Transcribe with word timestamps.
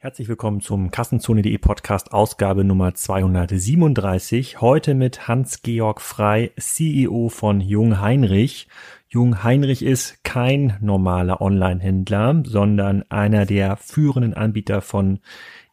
Herzlich 0.00 0.28
willkommen 0.28 0.60
zum 0.60 0.92
Kassenzone.de 0.92 1.58
Podcast 1.58 2.12
Ausgabe 2.12 2.62
Nummer 2.62 2.94
237. 2.94 4.60
Heute 4.60 4.94
mit 4.94 5.26
Hans-Georg 5.26 6.00
Frei, 6.00 6.52
CEO 6.56 7.28
von 7.30 7.60
Jung 7.60 8.00
Heinrich. 8.00 8.68
Jung 9.08 9.42
Heinrich 9.42 9.84
ist 9.84 10.22
kein 10.22 10.78
normaler 10.80 11.40
Online-Händler, 11.40 12.44
sondern 12.46 13.02
einer 13.10 13.44
der 13.44 13.76
führenden 13.76 14.34
Anbieter 14.34 14.82
von 14.82 15.18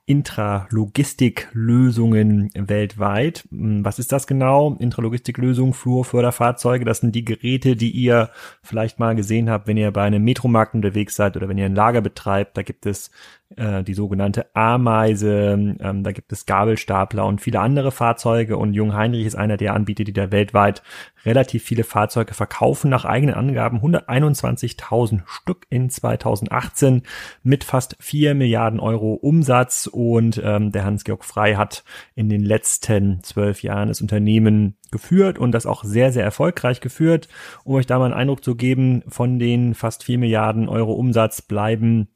Intralogistiklösungen 0.08 2.52
weltweit. 2.54 3.48
Was 3.50 3.98
ist 3.98 4.12
das 4.12 4.28
genau? 4.28 4.76
Intralogistiklösung, 4.80 5.74
Flurförderfahrzeuge, 5.74 6.86
das 6.86 7.00
sind 7.00 7.16
die 7.16 7.26
Geräte, 7.26 7.76
die 7.76 7.90
ihr 7.90 8.30
vielleicht 8.62 9.00
mal 9.00 9.16
gesehen 9.16 9.50
habt, 9.50 9.66
wenn 9.66 9.78
ihr 9.78 9.90
bei 9.90 10.04
einem 10.04 10.24
Metromarkt 10.24 10.76
unterwegs 10.76 11.16
seid 11.16 11.36
oder 11.38 11.50
wenn 11.50 11.58
ihr 11.58 11.66
ein 11.66 11.74
Lager 11.74 12.02
betreibt. 12.02 12.56
Da 12.56 12.62
gibt 12.62 12.86
es 12.86 13.10
äh, 13.58 13.84
die 13.84 13.94
sogenannte 13.94 14.56
Ameise, 14.56 15.76
ähm, 15.80 16.04
da 16.04 16.12
gibt 16.12 16.32
es 16.32 16.46
Gabelstapler 16.46 17.26
und 17.26 17.42
viele 17.42 17.60
andere 17.60 17.92
Fahrzeuge. 17.92 18.58
Und 18.58 18.74
Jung 18.74 18.94
Heinrich 18.94 19.26
ist 19.26 19.36
einer 19.36 19.58
der 19.58 19.74
Anbieter, 19.74 20.04
die 20.04 20.14
da 20.14 20.32
weltweit 20.32 20.84
relativ 21.26 21.64
viele 21.64 21.84
Fahrzeuge 21.84 22.34
verkaufen, 22.34 22.90
nach 22.90 23.06
eigenen 23.06 23.36
Angaben 23.36 23.80
121.000 23.80 25.22
Stück 25.26 25.66
in 25.70 25.90
2018 25.90 27.04
mit 27.44 27.64
fast 27.64 27.96
4 28.00 28.36
Milliarden 28.36 28.80
Euro 28.80 29.14
Umsatz. 29.14 29.88
Und 29.88 30.42
ähm, 30.44 30.72
der 30.72 30.86
Hans-Georg 30.86 31.26
Frei 31.26 31.56
hat 31.56 31.84
in 32.16 32.30
den 32.30 32.44
letzten 32.44 33.24
zwölf 33.24 33.64
Jahren 33.64 33.88
das 33.88 34.02
Unternehmen 34.02 34.78
geführt 34.92 35.38
und 35.40 35.52
das 35.52 35.66
auch 35.66 35.84
sehr, 35.84 36.12
sehr 36.12 36.24
erfolgreich 36.24 36.80
geführt. 36.80 37.28
Um 37.64 37.76
euch 37.76 37.86
da 37.86 38.00
mal 38.00 38.06
einen 38.06 38.14
Eindruck 38.14 38.44
zu 38.44 38.56
geben, 38.56 39.04
von 39.08 39.40
den 39.40 39.74
fast 39.74 40.04
4 40.04 40.20
Milliarden 40.20 40.70
Euro 40.70 40.94
Umsatz 40.94 41.42
bleiben 41.42 42.10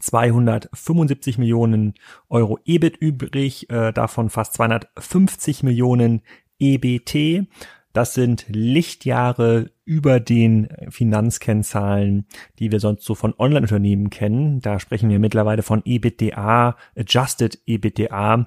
275 0.00 1.38
Millionen 1.38 1.94
Euro 2.28 2.58
EBIT 2.64 2.96
übrig, 2.96 3.70
äh, 3.70 3.92
davon 3.92 4.30
fast 4.30 4.54
250 4.54 5.62
Millionen 5.62 6.22
EBT. 6.58 7.46
Das 7.92 8.14
sind 8.14 8.44
Lichtjahre 8.48 9.70
über 9.88 10.20
den 10.20 10.68
Finanzkennzahlen, 10.90 12.26
die 12.58 12.70
wir 12.70 12.78
sonst 12.78 13.04
so 13.04 13.14
von 13.14 13.32
Online-Unternehmen 13.38 14.10
kennen. 14.10 14.60
Da 14.60 14.78
sprechen 14.80 15.08
wir 15.08 15.18
mittlerweile 15.18 15.62
von 15.62 15.80
EBITDA, 15.82 16.76
Adjusted 16.94 17.58
EBITDA. 17.64 18.46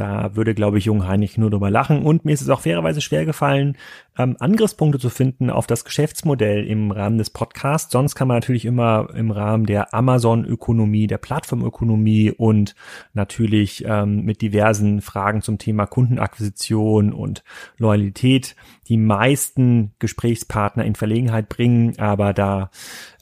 Da 0.00 0.34
würde, 0.34 0.54
glaube 0.54 0.78
ich, 0.78 0.86
Jung 0.86 1.06
Heinrich 1.06 1.36
nur 1.36 1.50
drüber 1.50 1.70
lachen. 1.70 2.02
Und 2.02 2.24
mir 2.24 2.32
ist 2.32 2.40
es 2.40 2.48
auch 2.48 2.62
fairerweise 2.62 3.00
schwer 3.00 3.26
gefallen, 3.26 3.76
ähm, 4.18 4.34
Angriffspunkte 4.38 4.98
zu 4.98 5.10
finden 5.10 5.50
auf 5.50 5.66
das 5.66 5.84
Geschäftsmodell 5.84 6.66
im 6.66 6.90
Rahmen 6.90 7.18
des 7.18 7.30
Podcasts. 7.30 7.92
Sonst 7.92 8.14
kann 8.14 8.26
man 8.26 8.38
natürlich 8.38 8.64
immer 8.64 9.10
im 9.14 9.30
Rahmen 9.30 9.66
der 9.66 9.92
Amazon-Ökonomie, 9.92 11.06
der 11.06 11.18
Plattformökonomie 11.18 12.30
und 12.30 12.74
natürlich 13.12 13.84
ähm, 13.86 14.24
mit 14.24 14.40
diversen 14.40 15.02
Fragen 15.02 15.42
zum 15.42 15.58
Thema 15.58 15.86
Kundenakquisition 15.86 17.12
und 17.12 17.44
Loyalität 17.76 18.56
die 18.88 18.96
meisten 18.96 19.92
Gesprächspartner 19.98 20.79
in 20.84 20.94
Verlegenheit 20.94 21.48
bringen. 21.48 21.98
Aber 21.98 22.32
da 22.32 22.70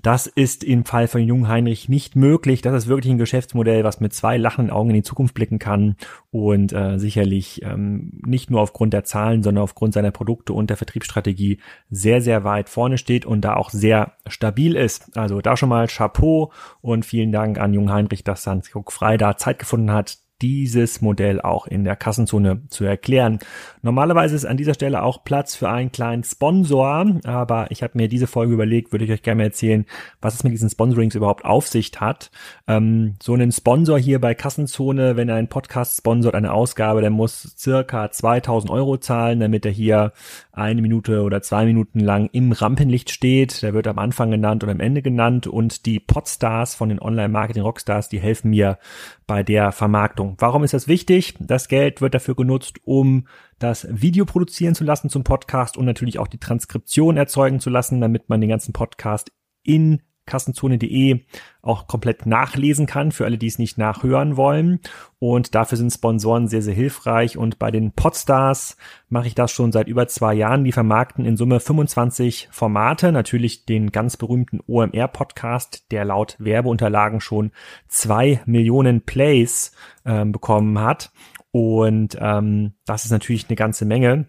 das 0.02 0.26
ist 0.26 0.62
im 0.62 0.84
Fall 0.84 1.08
von 1.08 1.22
Jung 1.22 1.48
Heinrich 1.48 1.88
nicht 1.88 2.14
möglich. 2.14 2.62
Das 2.62 2.74
ist 2.74 2.88
wirklich 2.88 3.12
ein 3.12 3.18
Geschäftsmodell, 3.18 3.82
was 3.84 4.00
mit 4.00 4.12
zwei 4.12 4.36
lachenden 4.36 4.70
Augen 4.70 4.90
in 4.90 4.96
die 4.96 5.02
Zukunft 5.02 5.34
blicken 5.34 5.58
kann 5.58 5.96
und 6.30 6.72
äh, 6.72 6.98
sicherlich 6.98 7.62
ähm, 7.62 8.20
nicht 8.24 8.50
nur 8.50 8.60
aufgrund 8.60 8.92
der 8.92 9.04
Zahlen, 9.04 9.42
sondern 9.42 9.64
aufgrund 9.64 9.94
seiner 9.94 10.12
Produkte 10.12 10.52
und 10.52 10.70
der 10.70 10.76
Vertriebsstrategie 10.76 11.58
sehr, 11.90 12.20
sehr 12.20 12.44
weit 12.44 12.68
vorne 12.68 12.98
steht 12.98 13.26
und 13.26 13.40
da 13.40 13.56
auch 13.56 13.70
sehr 13.70 14.12
stabil 14.28 14.76
ist. 14.76 15.16
Also 15.16 15.40
da 15.40 15.56
schon 15.56 15.68
mal 15.68 15.88
Chapeau 15.88 16.52
und 16.80 17.04
vielen 17.04 17.32
Dank 17.32 17.58
an 17.58 17.74
Jung 17.74 17.90
Heinrich, 17.90 18.22
dass 18.22 18.46
Hans 18.46 18.70
Frei 18.88 19.16
da 19.16 19.36
Zeit 19.36 19.58
gefunden 19.58 19.92
hat, 19.92 20.18
dieses 20.42 21.00
Modell 21.00 21.40
auch 21.40 21.66
in 21.66 21.84
der 21.84 21.96
Kassenzone 21.96 22.62
zu 22.68 22.84
erklären. 22.84 23.38
Normalerweise 23.82 24.36
ist 24.36 24.44
an 24.44 24.56
dieser 24.56 24.74
Stelle 24.74 25.02
auch 25.02 25.24
Platz 25.24 25.56
für 25.56 25.68
einen 25.68 25.92
kleinen 25.92 26.24
Sponsor, 26.24 27.18
aber 27.24 27.70
ich 27.70 27.82
habe 27.82 27.94
mir 27.96 28.08
diese 28.08 28.26
Folge 28.26 28.54
überlegt, 28.54 28.92
würde 28.92 29.04
ich 29.04 29.10
euch 29.10 29.22
gerne 29.22 29.42
erzählen, 29.42 29.84
was 30.20 30.34
es 30.34 30.44
mit 30.44 30.52
diesen 30.52 30.70
Sponsorings 30.70 31.14
überhaupt 31.14 31.44
auf 31.44 31.66
sich 31.66 31.92
hat. 31.98 32.30
Ähm, 32.66 33.14
so 33.22 33.34
einen 33.34 33.52
Sponsor 33.52 33.98
hier 33.98 34.20
bei 34.20 34.34
Kassenzone, 34.34 35.16
wenn 35.16 35.28
er 35.28 35.36
einen 35.36 35.48
Podcast 35.48 35.98
sponsort, 35.98 36.34
eine 36.34 36.52
Ausgabe, 36.52 37.00
der 37.00 37.10
muss 37.10 37.54
circa 37.58 38.10
2000 38.10 38.70
Euro 38.70 38.98
zahlen, 38.98 39.40
damit 39.40 39.64
er 39.64 39.72
hier 39.72 40.12
eine 40.52 40.82
Minute 40.82 41.22
oder 41.22 41.40
zwei 41.42 41.64
Minuten 41.64 42.00
lang 42.00 42.28
im 42.32 42.52
Rampenlicht 42.52 43.10
steht. 43.10 43.62
Der 43.62 43.74
wird 43.74 43.86
am 43.86 43.98
Anfang 43.98 44.30
genannt 44.30 44.62
oder 44.62 44.72
am 44.72 44.80
Ende 44.80 45.02
genannt 45.02 45.46
und 45.46 45.86
die 45.86 46.00
Podstars 46.00 46.74
von 46.74 46.88
den 46.88 47.00
Online-Marketing-Rockstars, 47.00 48.08
die 48.08 48.20
helfen 48.20 48.50
mir 48.50 48.78
bei 49.28 49.44
der 49.44 49.70
Vermarktung. 49.70 50.34
Warum 50.38 50.64
ist 50.64 50.74
das 50.74 50.88
wichtig? 50.88 51.34
Das 51.38 51.68
Geld 51.68 52.00
wird 52.00 52.14
dafür 52.14 52.34
genutzt, 52.34 52.78
um 52.82 53.28
das 53.60 53.86
Video 53.88 54.24
produzieren 54.24 54.74
zu 54.74 54.82
lassen 54.82 55.10
zum 55.10 55.22
Podcast 55.22 55.76
und 55.76 55.84
natürlich 55.84 56.18
auch 56.18 56.26
die 56.26 56.38
Transkription 56.38 57.16
erzeugen 57.16 57.60
zu 57.60 57.70
lassen, 57.70 58.00
damit 58.00 58.28
man 58.28 58.40
den 58.40 58.50
ganzen 58.50 58.72
Podcast 58.72 59.30
in 59.62 60.02
kassenzone.de 60.28 61.20
auch 61.62 61.86
komplett 61.86 62.26
nachlesen 62.26 62.86
kann, 62.86 63.12
für 63.12 63.24
alle, 63.24 63.38
die 63.38 63.46
es 63.46 63.58
nicht 63.58 63.78
nachhören 63.78 64.36
wollen. 64.36 64.80
Und 65.18 65.54
dafür 65.54 65.76
sind 65.76 65.90
Sponsoren 65.90 66.46
sehr, 66.48 66.62
sehr 66.62 66.74
hilfreich. 66.74 67.36
Und 67.36 67.58
bei 67.58 67.70
den 67.70 67.92
Podstars 67.92 68.76
mache 69.08 69.26
ich 69.26 69.34
das 69.34 69.50
schon 69.50 69.72
seit 69.72 69.88
über 69.88 70.06
zwei 70.06 70.34
Jahren. 70.34 70.64
Die 70.64 70.72
vermarkten 70.72 71.24
in 71.24 71.36
Summe 71.36 71.60
25 71.60 72.48
Formate. 72.50 73.10
Natürlich 73.10 73.66
den 73.66 73.90
ganz 73.90 74.16
berühmten 74.16 74.60
OMR-Podcast, 74.66 75.90
der 75.90 76.04
laut 76.04 76.36
Werbeunterlagen 76.38 77.20
schon 77.20 77.50
zwei 77.88 78.40
Millionen 78.46 79.02
Plays 79.02 79.72
äh, 80.04 80.24
bekommen 80.24 80.78
hat. 80.78 81.10
Und 81.50 82.16
ähm, 82.20 82.74
das 82.86 83.04
ist 83.04 83.10
natürlich 83.10 83.48
eine 83.48 83.56
ganze 83.56 83.84
Menge. 83.84 84.26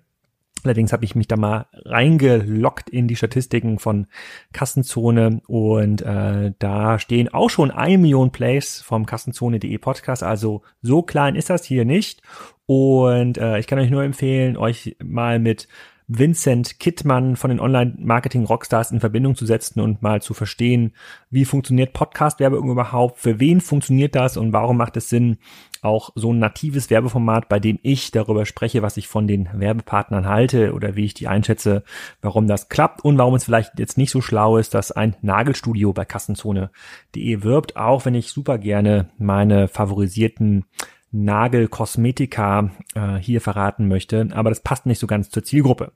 Allerdings 0.63 0.93
habe 0.93 1.05
ich 1.05 1.15
mich 1.15 1.27
da 1.27 1.37
mal 1.37 1.67
reingelockt 1.73 2.89
in 2.89 3.07
die 3.07 3.15
Statistiken 3.15 3.79
von 3.79 4.07
Kassenzone 4.53 5.41
und 5.47 6.01
äh, 6.01 6.53
da 6.59 6.99
stehen 6.99 7.33
auch 7.33 7.49
schon 7.49 7.71
eine 7.71 7.97
Million 7.97 8.31
Plays 8.31 8.81
vom 8.81 9.05
Kassenzone.de 9.05 9.77
Podcast. 9.77 10.23
Also 10.23 10.63
so 10.81 11.01
klein 11.01 11.35
ist 11.35 11.49
das 11.49 11.63
hier 11.63 11.85
nicht. 11.85 12.21
Und 12.65 13.37
äh, 13.37 13.57
ich 13.59 13.67
kann 13.67 13.79
euch 13.79 13.89
nur 13.89 14.03
empfehlen, 14.03 14.57
euch 14.57 14.95
mal 15.03 15.39
mit 15.39 15.67
Vincent 16.11 16.79
Kittmann 16.79 17.35
von 17.35 17.51
den 17.51 17.59
Online-Marketing-Rockstars 17.59 18.91
in 18.91 18.99
Verbindung 18.99 19.35
zu 19.35 19.45
setzen 19.45 19.79
und 19.79 20.01
mal 20.01 20.23
zu 20.23 20.33
verstehen, 20.33 20.93
wie 21.29 21.45
funktioniert 21.45 21.93
Podcast-Werbung 21.93 22.71
überhaupt, 22.71 23.19
für 23.19 23.39
wen 23.39 23.61
funktioniert 23.61 24.15
das 24.15 24.35
und 24.35 24.51
warum 24.51 24.77
macht 24.77 24.97
es 24.97 25.09
Sinn, 25.09 25.37
auch 25.83 26.09
so 26.15 26.33
ein 26.33 26.39
natives 26.39 26.89
Werbeformat, 26.89 27.47
bei 27.47 27.59
dem 27.59 27.77
ich 27.83 28.09
darüber 28.09 28.47
spreche, 28.47 28.81
was 28.81 28.97
ich 28.97 29.07
von 29.07 29.27
den 29.27 29.49
Werbepartnern 29.53 30.27
halte 30.27 30.73
oder 30.73 30.95
wie 30.95 31.05
ich 31.05 31.13
die 31.13 31.27
einschätze, 31.27 31.83
warum 32.21 32.47
das 32.47 32.69
klappt 32.69 33.05
und 33.05 33.19
warum 33.19 33.35
es 33.35 33.43
vielleicht 33.43 33.77
jetzt 33.77 33.97
nicht 33.97 34.11
so 34.11 34.19
schlau 34.19 34.57
ist, 34.57 34.73
dass 34.73 34.91
ein 34.91 35.15
Nagelstudio 35.21 35.93
bei 35.93 36.05
Kassenzone.de 36.05 37.43
wirbt, 37.43 37.77
auch 37.77 38.05
wenn 38.05 38.15
ich 38.15 38.31
super 38.31 38.57
gerne 38.57 39.09
meine 39.19 39.67
favorisierten 39.67 40.65
Nagelkosmetika 41.11 42.71
äh, 42.93 43.15
hier 43.15 43.41
verraten 43.41 43.87
möchte, 43.87 44.27
aber 44.31 44.49
das 44.49 44.61
passt 44.61 44.85
nicht 44.85 44.99
so 44.99 45.07
ganz 45.07 45.29
zur 45.29 45.43
Zielgruppe. 45.43 45.91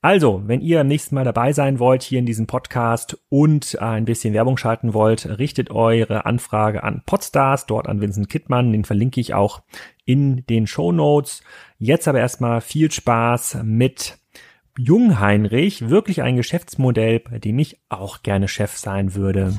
Also, 0.00 0.42
wenn 0.46 0.60
ihr 0.60 0.80
am 0.80 0.88
nächsten 0.88 1.14
Mal 1.14 1.24
dabei 1.24 1.52
sein 1.52 1.78
wollt 1.78 2.02
hier 2.02 2.18
in 2.18 2.26
diesem 2.26 2.46
Podcast 2.46 3.18
und 3.28 3.80
ein 3.80 4.04
bisschen 4.04 4.34
Werbung 4.34 4.56
schalten 4.56 4.94
wollt, 4.94 5.26
richtet 5.38 5.70
eure 5.70 6.26
Anfrage 6.26 6.82
an 6.84 7.02
Podstars, 7.06 7.66
dort 7.66 7.88
an 7.88 8.00
Vincent 8.00 8.28
Kittmann, 8.28 8.72
den 8.72 8.84
verlinke 8.84 9.20
ich 9.20 9.34
auch 9.34 9.62
in 10.04 10.44
den 10.46 10.66
Show 10.66 10.92
Notes. 10.92 11.42
Jetzt 11.78 12.08
aber 12.08 12.18
erstmal 12.18 12.60
viel 12.60 12.90
Spaß 12.90 13.58
mit 13.64 14.18
Jung 14.78 15.20
Heinrich, 15.20 15.90
wirklich 15.90 16.22
ein 16.22 16.36
Geschäftsmodell, 16.36 17.20
bei 17.20 17.38
dem 17.38 17.58
ich 17.58 17.78
auch 17.88 18.22
gerne 18.22 18.48
Chef 18.48 18.76
sein 18.76 19.14
würde. 19.14 19.54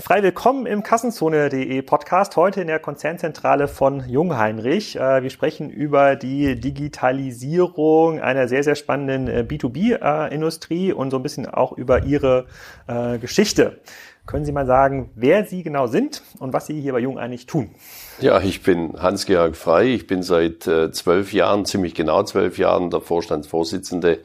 Frei, 0.00 0.22
willkommen 0.22 0.64
im 0.64 0.82
Kassenzone.de 0.82 1.82
Podcast, 1.82 2.36
heute 2.36 2.62
in 2.62 2.66
der 2.66 2.78
Konzernzentrale 2.78 3.68
von 3.68 4.02
Jungheinrich. 4.08 4.96
Äh, 4.96 5.22
wir 5.22 5.28
sprechen 5.28 5.68
über 5.68 6.16
die 6.16 6.58
Digitalisierung 6.58 8.18
einer 8.18 8.48
sehr, 8.48 8.64
sehr 8.64 8.74
spannenden 8.74 9.28
äh, 9.28 9.44
B2B-Industrie 9.46 10.94
und 10.94 11.10
so 11.10 11.18
ein 11.18 11.22
bisschen 11.22 11.46
auch 11.46 11.72
über 11.72 12.04
Ihre 12.04 12.46
äh, 12.86 13.18
Geschichte. 13.18 13.82
Können 14.24 14.46
Sie 14.46 14.52
mal 14.52 14.64
sagen, 14.64 15.10
wer 15.14 15.44
Sie 15.44 15.62
genau 15.62 15.86
sind 15.86 16.22
und 16.38 16.54
was 16.54 16.66
Sie 16.66 16.80
hier 16.80 16.94
bei 16.94 17.00
Jung 17.00 17.18
eigentlich 17.18 17.44
tun? 17.44 17.74
Ja, 18.18 18.40
ich 18.40 18.62
bin 18.62 18.94
Hans-Georg 18.98 19.56
Frei. 19.56 19.88
Ich 19.88 20.06
bin 20.06 20.22
seit 20.22 20.62
zwölf 20.62 21.34
Jahren, 21.34 21.66
ziemlich 21.66 21.94
genau 21.94 22.22
zwölf 22.22 22.56
Jahren, 22.56 22.88
der 22.88 23.02
Vorstandsvorsitzende 23.02 24.20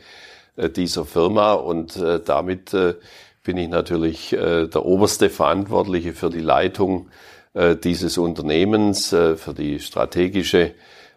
dieser 0.55 1.03
Firma 1.03 1.53
und 1.53 2.01
damit 2.25 2.73
bin 3.47 3.57
ich 3.57 3.69
natürlich 3.69 4.33
äh, 4.33 4.67
der 4.67 4.85
oberste 4.85 5.29
Verantwortliche 5.29 6.11
für 6.11 6.29
die 6.29 6.41
Leitung 6.41 7.07
äh, 7.53 7.77
dieses 7.77 8.17
Unternehmens, 8.17 9.13
äh, 9.13 9.37
für 9.37 9.53
die 9.53 9.79
strategische 9.79 10.73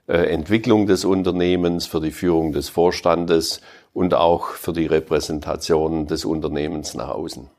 äh, 0.07 0.13
Entwicklung 0.13 0.87
des 0.87 1.05
Unternehmens, 1.05 1.87
für 1.87 2.01
die 2.01 2.13
Führung 2.13 2.53
des 2.53 2.69
Vorstandes 2.69 3.61
und 3.93 4.15
auch 4.15 4.51
für 4.51 4.73
die 4.73 4.87
Repräsentation 4.87 6.07
des 6.07 6.25
Unternehmens 6.25 6.95
nach 6.95 7.09
außen. 7.09 7.51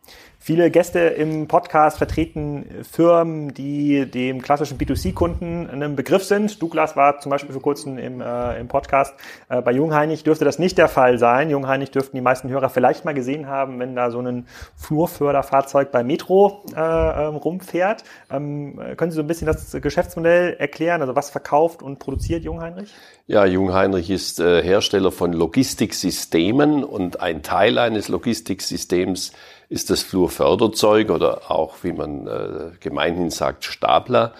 Viele 0.43 0.71
Gäste 0.71 0.97
im 0.97 1.47
Podcast 1.47 1.99
vertreten 1.99 2.65
Firmen, 2.81 3.53
die 3.53 4.09
dem 4.09 4.41
klassischen 4.41 4.79
B2C-Kunden 4.79 5.69
ein 5.69 5.95
Begriff 5.95 6.23
sind. 6.23 6.59
Douglas 6.59 6.95
war 6.95 7.19
zum 7.19 7.29
Beispiel 7.29 7.51
vor 7.51 7.61
kurzem 7.61 7.99
im, 7.99 8.21
äh, 8.21 8.59
im 8.59 8.67
Podcast. 8.67 9.13
Äh, 9.49 9.61
bei 9.61 9.71
Jungheinrich 9.71 10.23
dürfte 10.23 10.43
das 10.43 10.57
nicht 10.57 10.79
der 10.79 10.87
Fall 10.87 11.19
sein. 11.19 11.51
Jungheinrich 11.51 11.91
dürften 11.91 12.17
die 12.17 12.23
meisten 12.23 12.49
Hörer 12.49 12.71
vielleicht 12.71 13.05
mal 13.05 13.13
gesehen 13.13 13.45
haben, 13.45 13.77
wenn 13.77 13.95
da 13.95 14.09
so 14.09 14.19
ein 14.19 14.47
Flurförderfahrzeug 14.77 15.91
bei 15.91 16.03
Metro 16.03 16.65
äh, 16.75 16.79
ähm, 16.79 17.35
rumfährt. 17.35 18.03
Ähm, 18.31 18.79
können 18.97 19.11
Sie 19.11 19.17
so 19.17 19.21
ein 19.21 19.27
bisschen 19.27 19.45
das 19.45 19.77
Geschäftsmodell 19.79 20.55
erklären? 20.57 21.01
Also 21.01 21.15
was 21.15 21.29
verkauft 21.29 21.83
und 21.83 21.99
produziert 21.99 22.43
Jungheinrich? 22.43 22.91
Ja, 23.27 23.45
Jungheinrich 23.45 24.09
ist 24.09 24.39
äh, 24.39 24.63
Hersteller 24.63 25.11
von 25.11 25.33
Logistiksystemen 25.33 26.83
und 26.83 27.21
ein 27.21 27.43
Teil 27.43 27.77
eines 27.77 28.07
Logistiksystems 28.07 29.33
ist 29.71 29.89
das 29.89 30.03
Flurförderzeug 30.03 31.09
oder 31.09 31.49
auch, 31.49 31.75
wie 31.83 31.93
man 31.93 32.27
äh, 32.27 32.71
gemeinhin 32.81 33.29
sagt, 33.29 33.63
Stapler. 33.63 34.33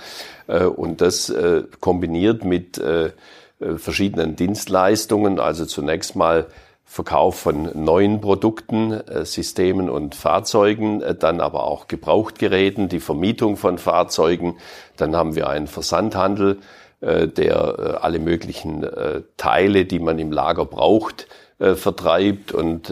Äh, 0.48 0.66
und 0.66 1.00
das 1.00 1.30
äh, 1.30 1.64
kombiniert 1.80 2.44
mit 2.44 2.78
äh, 2.78 3.12
äh, 3.62 3.78
verschiedenen 3.78 4.36
Dienstleistungen, 4.36 5.40
also 5.40 5.66
zunächst 5.66 6.18
mal 6.18 6.48
Verkauf 6.84 7.40
von 7.40 7.70
neuen 7.74 8.20
Produkten, 8.20 8.92
äh, 8.92 9.24
Systemen 9.24 9.90
und 9.90 10.16
Fahrzeugen, 10.16 11.02
äh, 11.02 11.16
dann 11.16 11.40
aber 11.40 11.64
auch 11.64 11.88
Gebrauchtgeräten, 11.88 12.90
die 12.90 13.00
Vermietung 13.00 13.56
von 13.56 13.78
Fahrzeugen. 13.78 14.58
Dann 14.98 15.16
haben 15.16 15.36
wir 15.36 15.48
einen 15.48 15.68
Versandhandel, 15.68 16.58
äh, 17.00 17.30
der 17.30 18.04
alle 18.04 18.20
möglichen 18.20 18.86
Teile, 19.38 19.86
die 19.86 20.00
man 20.00 20.20
im 20.20 20.34
Lager 20.34 20.66
braucht, 20.66 21.28
vertreibt 21.58 22.52
und 22.52 22.92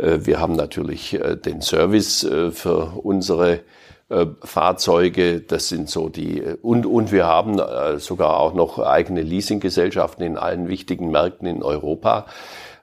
wir 0.00 0.38
haben 0.40 0.54
natürlich 0.54 1.14
äh, 1.14 1.36
den 1.36 1.60
Service 1.60 2.24
äh, 2.24 2.50
für 2.50 2.98
unsere 3.02 3.60
Fahrzeuge, 4.42 5.42
das 5.42 5.68
sind 5.68 5.90
so 5.90 6.08
die, 6.08 6.42
und, 6.62 6.86
und 6.86 7.12
wir 7.12 7.26
haben 7.26 7.60
sogar 7.98 8.38
auch 8.40 8.54
noch 8.54 8.78
eigene 8.78 9.20
Leasinggesellschaften 9.20 10.24
in 10.24 10.38
allen 10.38 10.66
wichtigen 10.66 11.10
Märkten 11.10 11.46
in 11.46 11.62
Europa. 11.62 12.24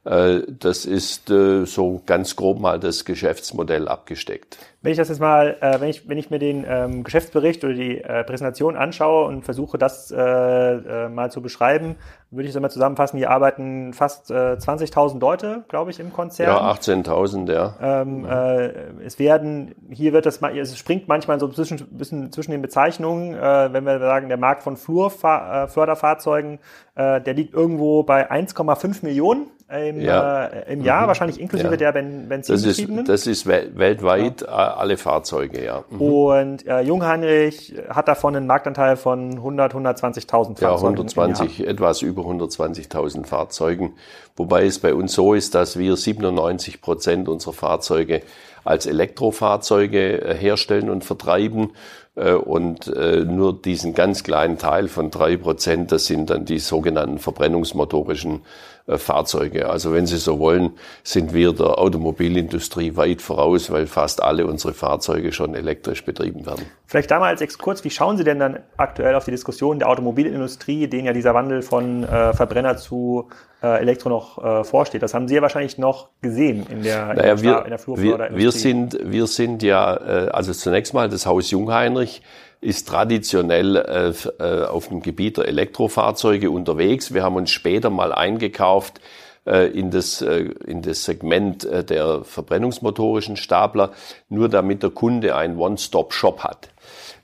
Das 0.03 0.85
ist 0.85 1.27
so 1.27 2.01
ganz 2.05 2.35
grob 2.35 2.59
mal 2.59 2.79
das 2.79 3.05
Geschäftsmodell 3.05 3.87
abgesteckt. 3.87 4.59
Wenn 4.85 4.91
ich 4.91 4.99
das 4.99 5.09
jetzt 5.09 5.19
mal, 5.19 5.57
äh, 5.61 5.81
wenn 5.81 5.89
ich 5.89 6.07
wenn 6.07 6.19
ich 6.19 6.29
mir 6.29 6.37
den 6.37 6.63
ähm, 6.67 7.03
Geschäftsbericht 7.03 7.63
oder 7.63 7.73
die 7.73 8.01
äh, 8.01 8.23
Präsentation 8.23 8.75
anschaue 8.75 9.25
und 9.25 9.43
versuche 9.43 9.79
das 9.79 10.11
äh, 10.11 10.19
äh, 10.19 11.09
mal 11.09 11.31
zu 11.31 11.41
beschreiben, 11.41 11.95
würde 12.29 12.47
ich 12.47 12.53
das 12.53 12.61
mal 12.61 12.69
zusammenfassen. 12.69 13.17
Hier 13.17 13.31
arbeiten 13.31 13.93
fast 13.93 14.29
äh, 14.29 14.33
20.000 14.33 15.19
Leute, 15.19 15.63
glaube 15.69 15.89
ich, 15.89 15.99
im 15.99 16.13
Konzern. 16.13 16.49
Ja, 16.49 16.71
18.000, 16.71 17.51
ja. 17.51 17.75
Ähm, 17.81 18.25
äh, 18.25 19.03
es 19.03 19.17
werden 19.17 19.73
hier 19.89 20.13
wird 20.13 20.27
das 20.27 20.39
mal, 20.39 20.55
es 20.55 20.77
springt 20.77 21.07
manchmal 21.07 21.39
so 21.39 21.47
zwischen 21.47 21.77
bisschen 21.97 22.31
zwischen 22.31 22.51
den 22.51 22.61
Bezeichnungen, 22.61 23.33
äh, 23.33 23.73
wenn 23.73 23.85
wir 23.85 23.97
sagen, 23.97 24.27
der 24.27 24.37
Markt 24.37 24.61
von 24.61 24.77
Flurförderfahrzeugen, 24.77 26.59
äh, 26.93 27.21
der 27.21 27.33
liegt 27.33 27.55
irgendwo 27.55 28.03
bei 28.03 28.29
1,5 28.29 29.03
Millionen 29.03 29.47
im, 29.67 29.99
ja. 29.99 30.45
äh, 30.45 30.73
im 30.73 30.81
Jahr, 30.81 31.03
mhm. 31.03 31.07
wahrscheinlich 31.07 31.39
inklusive 31.39 31.71
ja. 31.71 31.77
der 31.77 31.91
ben 31.91 32.29
Benzinbetriebenen. 32.29 33.05
Das 33.05 33.25
ist, 33.25 33.45
das 33.45 33.65
ist 33.65 33.77
weltweit 33.77 34.41
ja. 34.41 34.74
Alle 34.77 34.97
Fahrzeuge, 34.97 35.63
ja. 35.63 35.83
Mhm. 35.89 36.01
Und 36.01 36.67
äh, 36.67 36.81
Jungheinrich 36.81 37.73
hat 37.89 38.07
davon 38.07 38.35
einen 38.35 38.47
Marktanteil 38.47 38.97
von 38.97 39.31
100, 39.31 39.73
120.000 39.73 40.29
Fahrzeugen. 40.29 40.55
Ja, 40.61 40.75
120, 40.75 41.67
etwas 41.67 42.01
über 42.01 42.23
120.000 42.23 43.25
Fahrzeugen. 43.25 43.93
Wobei 44.35 44.65
es 44.65 44.79
bei 44.79 44.93
uns 44.93 45.13
so 45.13 45.33
ist, 45.33 45.55
dass 45.55 45.77
wir 45.77 45.95
97 45.95 46.81
Prozent 46.81 47.29
unserer 47.29 47.53
Fahrzeuge 47.53 48.21
als 48.65 48.85
Elektrofahrzeuge 48.87 50.21
äh, 50.21 50.35
herstellen 50.35 50.89
und 50.89 51.05
vertreiben 51.05 51.71
äh, 52.15 52.33
und 52.33 52.87
äh, 52.87 53.23
nur 53.23 53.61
diesen 53.61 53.93
ganz 53.93 54.23
kleinen 54.23 54.57
Teil 54.57 54.87
von 54.87 55.11
drei 55.11 55.37
Prozent, 55.37 55.91
das 55.91 56.05
sind 56.05 56.29
dann 56.29 56.45
die 56.45 56.59
sogenannten 56.59 57.19
verbrennungsmotorischen 57.19 58.41
Fahrzeuge. 58.87 59.67
Also 59.67 59.93
wenn 59.93 60.05
Sie 60.05 60.17
so 60.17 60.39
wollen, 60.39 60.73
sind 61.03 61.33
wir 61.33 61.53
der 61.53 61.79
Automobilindustrie 61.79 62.95
weit 62.95 63.21
voraus, 63.21 63.71
weil 63.71 63.87
fast 63.87 64.21
alle 64.21 64.45
unsere 64.45 64.73
Fahrzeuge 64.73 65.31
schon 65.31 65.55
elektrisch 65.55 66.05
betrieben 66.05 66.45
werden. 66.45 66.65
Vielleicht 66.85 67.09
da 67.09 67.19
mal 67.19 67.29
als 67.29 67.41
Exkurs, 67.41 67.83
wie 67.83 67.89
schauen 67.89 68.17
Sie 68.17 68.23
denn 68.23 68.37
dann 68.37 68.59
aktuell 68.77 69.15
auf 69.15 69.25
die 69.25 69.31
Diskussion 69.31 69.79
der 69.79 69.89
Automobilindustrie, 69.89 70.87
denen 70.87 71.05
ja 71.05 71.13
dieser 71.13 71.33
Wandel 71.33 71.63
von 71.63 72.03
äh, 72.03 72.33
Verbrenner 72.33 72.77
zu 72.77 73.27
äh, 73.63 73.79
Elektro 73.81 74.09
noch 74.09 74.43
äh, 74.43 74.63
vorsteht? 74.63 75.01
Das 75.01 75.15
haben 75.15 75.27
Sie 75.27 75.33
ja 75.33 75.41
wahrscheinlich 75.41 75.79
noch 75.79 76.09
gesehen 76.21 76.67
in 76.69 76.83
der, 76.83 77.07
naja, 77.07 77.11
in 77.11 77.17
der, 77.17 77.41
wir, 77.41 77.65
in 77.65 77.69
der 77.71 77.87
wir, 77.87 78.37
wir 78.37 78.51
sind 78.51 78.99
Wir 79.01 79.25
sind 79.25 79.63
ja, 79.63 79.95
äh, 79.95 80.29
also 80.29 80.53
zunächst 80.53 80.93
mal 80.93 81.09
das 81.09 81.25
Haus 81.25 81.49
Jungheinrich 81.49 82.21
ist 82.65 82.87
traditionell 82.87 83.75
äh, 83.75 84.43
äh, 84.43 84.65
auf 84.65 84.87
dem 84.87 85.01
Gebiet 85.01 85.37
der 85.37 85.47
Elektrofahrzeuge 85.47 86.49
unterwegs. 86.49 87.13
Wir 87.13 87.23
haben 87.23 87.35
uns 87.35 87.51
später 87.51 87.91
mal 87.91 88.11
eingekauft 88.11 88.99
äh, 89.45 89.67
in 89.67 89.91
das, 89.91 90.23
äh, 90.23 90.49
in 90.65 90.81
das 90.81 91.03
Segment 91.03 91.63
äh, 91.63 91.83
der 91.83 92.23
verbrennungsmotorischen 92.23 93.37
Stapler, 93.37 93.91
nur 94.29 94.49
damit 94.49 94.81
der 94.81 94.89
Kunde 94.89 95.35
einen 95.35 95.59
One-Stop-Shop 95.59 96.39
hat. 96.39 96.69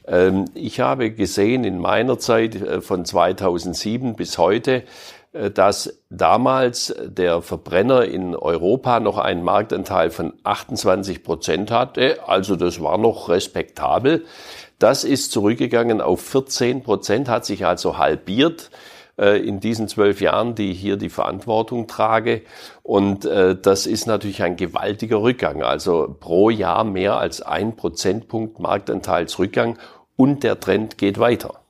Ähm, 0.07 0.45
ich 0.53 0.79
habe 0.79 1.09
gesehen 1.09 1.63
in 1.63 1.79
meiner 1.79 2.19
Zeit 2.19 2.55
äh, 2.55 2.81
von 2.81 3.03
2007 3.03 4.15
bis 4.15 4.38
heute, 4.38 4.83
dass 5.53 6.01
damals 6.09 6.93
der 6.99 7.41
Verbrenner 7.41 8.03
in 8.03 8.35
Europa 8.35 8.99
noch 8.99 9.17
einen 9.17 9.43
Marktanteil 9.43 10.09
von 10.09 10.33
28 10.43 11.23
Prozent 11.23 11.71
hatte. 11.71 12.27
Also 12.27 12.57
das 12.57 12.81
war 12.81 12.97
noch 12.97 13.29
respektabel. 13.29 14.25
Das 14.81 15.04
ist 15.04 15.31
zurückgegangen 15.31 16.01
auf 16.01 16.22
14 16.22 16.81
Prozent, 16.81 17.30
hat 17.30 17.45
sich 17.45 17.68
also 17.68 18.00
halbiert 18.00 18.72
äh, 19.16 19.39
in 19.39 19.60
diesen 19.60 19.88
zwölf 19.88 20.22
Jahren, 20.22 20.56
die 20.56 20.72
ich 20.72 20.80
hier 20.80 20.98
die 20.98 21.10
Verantwortung 21.10 21.86
trage. 21.86 22.42
Und 22.81 23.25
äh, 23.25 23.56
das 23.56 23.86
ist 23.86 24.07
natürlich 24.07 24.42
ein 24.42 24.56
gewaltiger 24.56 25.22
Rückgang. 25.22 25.62
Also 25.62 26.16
pro 26.19 26.50
Jahr 26.50 26.83
mehr 26.83 27.18
als 27.18 27.44
ein 27.44 27.75
Prozentpunkt 27.75 28.60
Marktanteilsrückgang 28.60 29.78
und 30.16 30.42
der 30.42 30.60
Trend 30.60 30.98
geht 30.98 31.19
weiter 31.19 31.61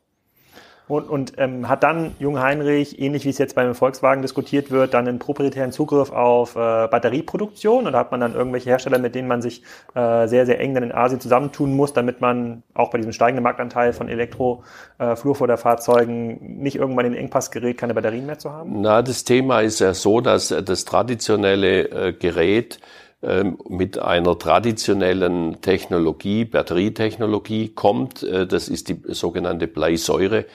und, 0.91 1.09
und 1.09 1.33
ähm, 1.37 1.69
hat 1.69 1.83
dann 1.83 2.11
Jung 2.19 2.41
Heinrich, 2.41 2.99
ähnlich 2.99 3.23
wie 3.23 3.29
es 3.29 3.37
jetzt 3.37 3.55
beim 3.55 3.73
Volkswagen 3.73 4.21
diskutiert 4.21 4.71
wird, 4.71 4.93
dann 4.93 5.07
einen 5.07 5.19
proprietären 5.19 5.71
Zugriff 5.71 6.11
auf 6.11 6.57
äh, 6.57 6.87
Batterieproduktion 6.87 7.87
oder 7.87 7.97
hat 7.97 8.11
man 8.11 8.19
dann 8.19 8.35
irgendwelche 8.35 8.69
Hersteller, 8.69 8.99
mit 8.99 9.15
denen 9.15 9.29
man 9.29 9.41
sich 9.41 9.63
äh, 9.95 10.27
sehr, 10.27 10.45
sehr 10.45 10.59
eng 10.59 10.73
dann 10.73 10.83
in 10.83 10.91
Asien 10.91 11.21
zusammentun 11.21 11.77
muss, 11.77 11.93
damit 11.93 12.19
man 12.19 12.63
auch 12.73 12.91
bei 12.91 12.97
diesem 12.97 13.13
steigenden 13.13 13.43
Marktanteil 13.43 13.93
von 13.93 14.09
Elektro-Flurförderfahrzeugen 14.09 16.29
äh, 16.29 16.37
nicht 16.61 16.75
irgendwann 16.75 17.05
den 17.05 17.15
Engpass 17.15 17.51
gerät, 17.51 17.77
keine 17.77 17.93
Batterien 17.93 18.25
mehr 18.25 18.39
zu 18.39 18.51
haben? 18.51 18.81
Na, 18.81 19.01
das 19.01 19.23
Thema 19.23 19.61
ist 19.61 19.79
ja 19.79 19.93
so, 19.93 20.19
dass 20.19 20.49
das 20.49 20.83
traditionelle 20.83 21.89
äh, 21.89 22.11
Gerät 22.11 22.79
ähm, 23.23 23.59
mit 23.69 23.97
einer 23.97 24.37
traditionellen 24.37 25.61
Technologie, 25.61 26.43
Batterietechnologie 26.43 27.69
kommt. 27.69 28.23
Äh, 28.23 28.45
das 28.45 28.67
ist 28.67 28.89
die 28.89 28.99
sogenannte 29.07 29.67
Bleisäure 29.67 30.39
äh, 30.39 30.45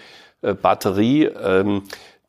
Batterie, 0.43 1.25
ähm, 1.25 1.83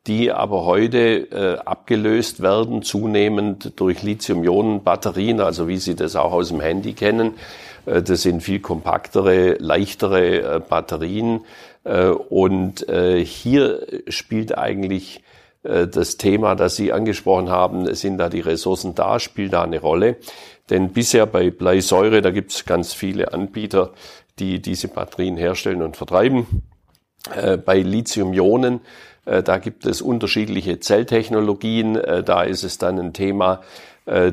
die 0.06 0.32
aber 0.32 0.64
heute 0.64 1.28
äh, 1.30 1.58
abgelöst 1.58 2.40
werden, 2.40 2.82
zunehmend 2.82 3.78
durch 3.78 4.02
Lithium-Ionen-Batterien, 4.02 5.40
also 5.40 5.68
wie 5.68 5.76
Sie 5.76 5.94
das 5.94 6.16
auch 6.16 6.32
aus 6.32 6.48
dem 6.48 6.60
Handy 6.60 6.94
kennen. 6.94 7.34
Äh, 7.86 8.02
das 8.02 8.22
sind 8.22 8.42
viel 8.42 8.60
kompaktere, 8.60 9.56
leichtere 9.58 10.60
Batterien. 10.60 11.40
Und 12.28 12.84
hier 13.24 13.86
spielt 14.08 14.58
eigentlich 14.58 15.22
das 15.62 16.18
Thema, 16.18 16.54
das 16.54 16.76
Sie 16.76 16.92
angesprochen 16.92 17.48
haben, 17.48 17.94
sind 17.94 18.18
da 18.18 18.28
die 18.28 18.40
Ressourcen 18.40 18.94
da, 18.94 19.18
spielt 19.18 19.54
da 19.54 19.62
eine 19.62 19.80
Rolle. 19.80 20.16
Denn 20.68 20.90
bisher 20.92 21.24
bei 21.24 21.50
Bleisäure, 21.50 22.20
da 22.20 22.30
gibt 22.30 22.52
es 22.52 22.66
ganz 22.66 22.92
viele 22.92 23.32
Anbieter, 23.32 23.92
die 24.38 24.60
diese 24.60 24.88
Batterien 24.88 25.38
herstellen 25.38 25.80
und 25.80 25.96
vertreiben. 25.96 26.62
Äh, 27.34 27.56
bei 27.56 27.80
Lithium-Ionen, 27.80 28.80
äh, 29.24 29.42
da 29.42 29.58
gibt 29.58 29.86
es 29.86 30.02
unterschiedliche 30.02 30.80
Zelltechnologien. 30.80 31.96
Äh, 31.96 32.22
da 32.22 32.42
ist 32.42 32.64
es 32.64 32.78
dann 32.78 32.98
ein 32.98 33.12
Thema, 33.12 33.62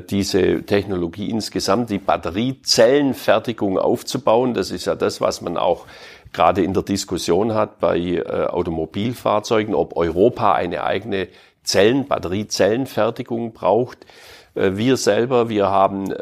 diese 0.10 0.64
Technologie 0.64 1.30
insgesamt, 1.30 1.90
die 1.90 1.98
Batteriezellenfertigung 1.98 3.78
aufzubauen. 3.78 4.54
Das 4.54 4.72
ist 4.72 4.86
ja 4.86 4.96
das, 4.96 5.20
was 5.20 5.42
man 5.42 5.58
auch 5.58 5.86
gerade 6.32 6.64
in 6.64 6.74
der 6.74 6.84
Diskussion 6.84 7.54
hat 7.54 7.82
bei 7.82 8.26
Automobilfahrzeugen, 8.26 9.76
ob 9.76 9.98
Europa 9.98 10.54
eine 10.54 10.86
eigene 10.86 11.28
Zellen, 11.64 12.08
Batteriezellenfertigung 12.08 13.52
braucht. 13.52 14.06
Wir 14.56 14.96
selber, 14.96 15.50
wir 15.50 15.70
haben 15.70 16.14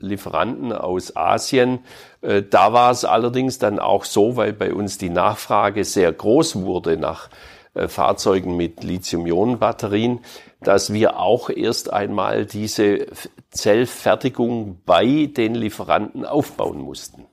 Lieferanten 0.00 0.72
aus 0.72 1.16
Asien, 1.16 1.80
äh, 2.24 2.42
da 2.42 2.72
war 2.72 2.90
es 2.90 3.04
allerdings 3.04 3.58
dann 3.58 3.78
auch 3.78 4.04
so, 4.04 4.36
weil 4.36 4.52
bei 4.52 4.72
uns 4.72 4.98
die 4.98 5.10
Nachfrage 5.10 5.84
sehr 5.84 6.12
groß 6.12 6.56
wurde 6.62 6.96
nach 6.96 7.28
äh, 7.74 7.88
Fahrzeugen 7.88 8.56
mit 8.56 8.82
Lithium-Ionen-Batterien, 8.82 10.20
dass 10.60 10.92
wir 10.92 11.18
auch 11.18 11.50
erst 11.50 11.92
einmal 11.92 12.46
diese 12.46 13.06
Zellfertigung 13.50 14.80
bei 14.86 15.26
den 15.26 15.54
Lieferanten 15.54 16.24
aufbauen 16.24 16.78
mussten. 16.78 17.26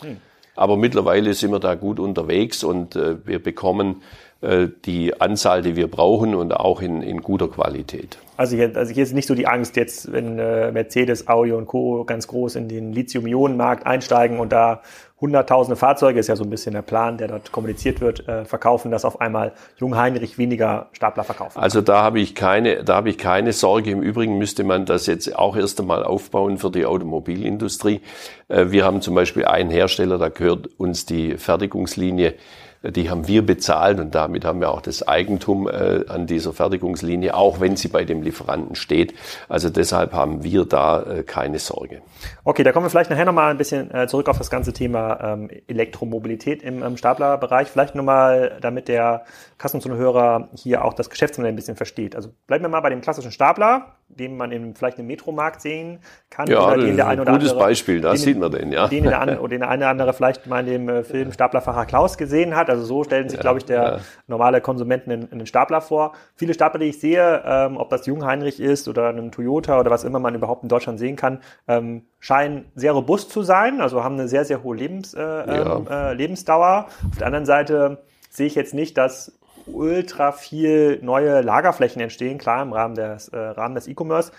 Hm. 0.00 0.18
Aber 0.54 0.76
mittlerweile 0.76 1.34
sind 1.34 1.50
wir 1.50 1.60
da 1.60 1.74
gut 1.74 1.98
unterwegs 1.98 2.62
und 2.62 2.94
äh, 2.94 3.26
wir 3.26 3.42
bekommen 3.42 3.96
äh, 3.96 4.31
die 4.42 5.20
Anzahl, 5.20 5.62
die 5.62 5.76
wir 5.76 5.88
brauchen 5.88 6.34
und 6.34 6.52
auch 6.52 6.82
in, 6.82 7.00
in 7.00 7.22
guter 7.22 7.48
Qualität. 7.48 8.18
Also 8.36 8.56
hier, 8.56 8.72
also 8.74 8.92
hier 8.92 9.04
ist 9.04 9.14
nicht 9.14 9.28
so 9.28 9.36
die 9.36 9.46
Angst 9.46 9.76
jetzt, 9.76 10.10
wenn 10.10 10.38
äh, 10.38 10.72
Mercedes, 10.72 11.28
Audi 11.28 11.52
und 11.52 11.66
Co. 11.66 12.04
ganz 12.04 12.26
groß 12.26 12.56
in 12.56 12.66
den 12.66 12.92
Lithium-Ionen-Markt 12.92 13.86
einsteigen 13.86 14.40
und 14.40 14.50
da 14.50 14.82
hunderttausende 15.20 15.76
Fahrzeuge, 15.76 16.18
ist 16.18 16.26
ja 16.26 16.34
so 16.34 16.42
ein 16.42 16.50
bisschen 16.50 16.72
der 16.72 16.82
Plan, 16.82 17.16
der 17.16 17.28
dort 17.28 17.52
kommuniziert 17.52 18.00
wird, 18.00 18.26
äh, 18.26 18.44
verkaufen, 18.44 18.90
dass 18.90 19.04
auf 19.04 19.20
einmal 19.20 19.52
Jungheinrich 19.76 20.36
weniger 20.36 20.88
Stapler 20.92 21.22
verkaufen. 21.22 21.60
Also 21.60 21.80
da 21.80 22.02
habe 22.02 22.18
ich 22.18 22.34
keine, 22.34 22.82
da 22.82 22.96
habe 22.96 23.10
ich 23.10 23.18
keine 23.18 23.52
Sorge. 23.52 23.92
Im 23.92 24.02
Übrigen 24.02 24.36
müsste 24.38 24.64
man 24.64 24.84
das 24.84 25.06
jetzt 25.06 25.36
auch 25.36 25.56
erst 25.56 25.78
einmal 25.78 26.02
aufbauen 26.02 26.58
für 26.58 26.72
die 26.72 26.84
Automobilindustrie. 26.84 28.00
Äh, 28.48 28.66
wir 28.70 28.84
haben 28.84 29.00
zum 29.00 29.14
Beispiel 29.14 29.44
einen 29.44 29.70
Hersteller, 29.70 30.18
da 30.18 30.28
gehört 30.28 30.68
uns 30.78 31.06
die 31.06 31.38
Fertigungslinie 31.38 32.34
die 32.82 33.10
haben 33.10 33.28
wir 33.28 33.46
bezahlt 33.46 34.00
und 34.00 34.14
damit 34.14 34.44
haben 34.44 34.60
wir 34.60 34.70
auch 34.70 34.80
das 34.80 35.06
Eigentum 35.06 35.68
äh, 35.68 36.04
an 36.08 36.26
dieser 36.26 36.52
Fertigungslinie, 36.52 37.34
auch 37.34 37.60
wenn 37.60 37.76
sie 37.76 37.88
bei 37.88 38.04
dem 38.04 38.22
Lieferanten 38.22 38.74
steht. 38.74 39.14
Also 39.48 39.70
deshalb 39.70 40.12
haben 40.12 40.42
wir 40.42 40.64
da 40.64 41.02
äh, 41.02 41.22
keine 41.22 41.58
Sorge. 41.58 42.02
Okay, 42.44 42.62
da 42.64 42.72
kommen 42.72 42.86
wir 42.86 42.90
vielleicht 42.90 43.10
nachher 43.10 43.24
nochmal 43.24 43.50
ein 43.50 43.58
bisschen 43.58 43.92
äh, 43.94 44.06
zurück 44.06 44.28
auf 44.28 44.38
das 44.38 44.50
ganze 44.50 44.72
Thema 44.72 45.20
ähm, 45.22 45.50
Elektromobilität 45.68 46.62
im, 46.62 46.82
im 46.82 46.96
Staplerbereich. 46.96 47.68
Vielleicht 47.68 47.94
nochmal, 47.94 48.58
damit 48.60 48.88
der 48.88 49.24
Kassenzuhörer 49.58 50.48
hier 50.54 50.84
auch 50.84 50.94
das 50.94 51.08
Geschäftsmodell 51.08 51.52
ein 51.52 51.56
bisschen 51.56 51.76
versteht. 51.76 52.16
Also 52.16 52.30
bleiben 52.46 52.64
wir 52.64 52.68
mal 52.68 52.80
bei 52.80 52.90
dem 52.90 53.00
klassischen 53.00 53.30
Stapler, 53.30 53.96
den 54.18 54.36
man 54.36 54.52
in, 54.52 54.74
vielleicht 54.74 54.98
im 54.98 55.06
Metromarkt 55.06 55.60
sehen 55.60 56.00
kann. 56.30 56.48
Ja, 56.48 56.66
oder 56.66 56.78
den 56.78 56.96
der 56.96 57.08
ein 57.08 57.20
oder 57.20 57.32
gutes 57.32 57.50
andere, 57.50 57.66
Beispiel, 57.66 58.00
da 58.00 58.16
sieht 58.16 58.38
man 58.38 58.50
den, 58.50 58.72
ja. 58.72 58.88
Den, 58.88 59.04
der, 59.04 59.26
den 59.26 59.60
der 59.60 59.68
eine 59.68 59.82
oder 59.82 59.88
andere 59.88 60.12
vielleicht 60.12 60.46
mal 60.46 60.60
in 60.60 60.66
dem 60.66 60.88
äh, 60.88 61.04
Film 61.04 61.32
Staplerfahrer 61.32 61.86
Klaus 61.86 62.18
gesehen 62.18 62.54
hat. 62.54 62.70
Also 62.70 62.84
so 62.84 63.04
stellen 63.04 63.28
sich, 63.28 63.38
ja, 63.38 63.42
glaube 63.42 63.58
ich, 63.58 63.64
der 63.64 63.82
ja. 63.82 63.98
normale 64.26 64.60
Konsumenten 64.60 65.10
in, 65.10 65.38
den 65.38 65.46
Stapler 65.46 65.80
vor. 65.80 66.12
Viele 66.34 66.54
Stapler, 66.54 66.80
die 66.80 66.86
ich 66.86 67.00
sehe, 67.00 67.42
ähm, 67.44 67.76
ob 67.76 67.90
das 67.90 68.06
Jungheinrich 68.06 68.60
ist 68.60 68.88
oder 68.88 69.08
ein 69.08 69.32
Toyota 69.32 69.78
oder 69.80 69.90
was 69.90 70.04
immer 70.04 70.18
man 70.18 70.34
überhaupt 70.34 70.62
in 70.62 70.68
Deutschland 70.68 70.98
sehen 70.98 71.16
kann, 71.16 71.40
ähm, 71.68 72.06
scheinen 72.20 72.66
sehr 72.74 72.92
robust 72.92 73.30
zu 73.30 73.42
sein, 73.42 73.80
also 73.80 74.04
haben 74.04 74.14
eine 74.14 74.28
sehr, 74.28 74.44
sehr 74.44 74.62
hohe 74.62 74.76
Lebens, 74.76 75.14
äh, 75.14 75.20
ja. 75.20 75.76
Ähm, 75.76 75.86
äh, 75.90 76.14
Lebensdauer. 76.14 76.86
Auf 77.10 77.18
der 77.18 77.26
anderen 77.26 77.46
Seite 77.46 77.98
sehe 78.30 78.46
ich 78.46 78.54
jetzt 78.54 78.74
nicht, 78.74 78.96
dass 78.96 79.38
ultra 79.66 80.32
viel 80.32 80.98
neue 81.02 81.40
Lagerflächen 81.40 82.00
entstehen, 82.00 82.38
klar 82.38 82.62
im 82.62 82.72
Rahmen 82.72 82.94
des, 82.94 83.28
äh, 83.28 83.38
Rahmen 83.38 83.74
des 83.74 83.88
E-Commerce. 83.88 84.32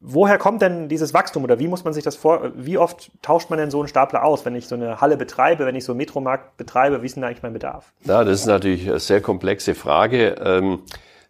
Woher 0.00 0.38
kommt 0.38 0.62
denn 0.62 0.88
dieses 0.88 1.14
Wachstum 1.14 1.44
oder 1.44 1.58
wie 1.58 1.68
muss 1.68 1.84
man 1.84 1.92
sich 1.92 2.04
das 2.04 2.16
vor, 2.16 2.52
wie 2.54 2.76
oft 2.76 3.10
tauscht 3.22 3.50
man 3.50 3.58
denn 3.58 3.70
so 3.70 3.78
einen 3.78 3.88
Stapler 3.88 4.24
aus, 4.24 4.44
wenn 4.44 4.54
ich 4.54 4.68
so 4.68 4.74
eine 4.74 5.00
Halle 5.00 5.16
betreibe, 5.16 5.64
wenn 5.64 5.74
ich 5.74 5.84
so 5.84 5.92
einen 5.92 5.98
Metromarkt 5.98 6.56
betreibe, 6.56 7.02
wie 7.02 7.06
ist 7.06 7.16
denn 7.16 7.24
eigentlich 7.24 7.42
mein 7.42 7.52
Bedarf? 7.52 7.92
Ja, 8.04 8.22
das 8.24 8.40
ist 8.40 8.46
natürlich 8.46 8.88
eine 8.88 9.00
sehr 9.00 9.20
komplexe 9.20 9.74
Frage, 9.74 10.36
ähm, 10.44 10.80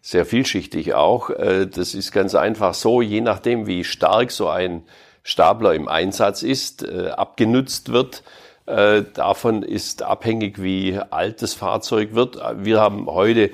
sehr 0.01 0.25
vielschichtig 0.25 0.93
auch. 0.93 1.29
Äh, 1.29 1.67
das 1.67 1.93
ist 1.93 2.11
ganz 2.11 2.35
einfach 2.35 2.73
so, 2.73 3.01
je 3.01 3.21
nachdem, 3.21 3.67
wie 3.67 3.83
stark 3.83 4.31
so 4.31 4.49
ein 4.49 4.83
Stapler 5.23 5.73
im 5.73 5.87
Einsatz 5.87 6.41
ist, 6.41 6.83
äh, 6.83 7.09
abgenutzt 7.09 7.91
wird, 7.91 8.23
äh, 8.67 9.03
davon 9.13 9.63
ist 9.63 10.03
abhängig, 10.03 10.61
wie 10.61 10.99
alt 11.09 11.41
das 11.41 11.53
Fahrzeug 11.53 12.13
wird. 12.13 12.37
Wir 12.57 12.79
haben 12.79 13.07
heute 13.07 13.51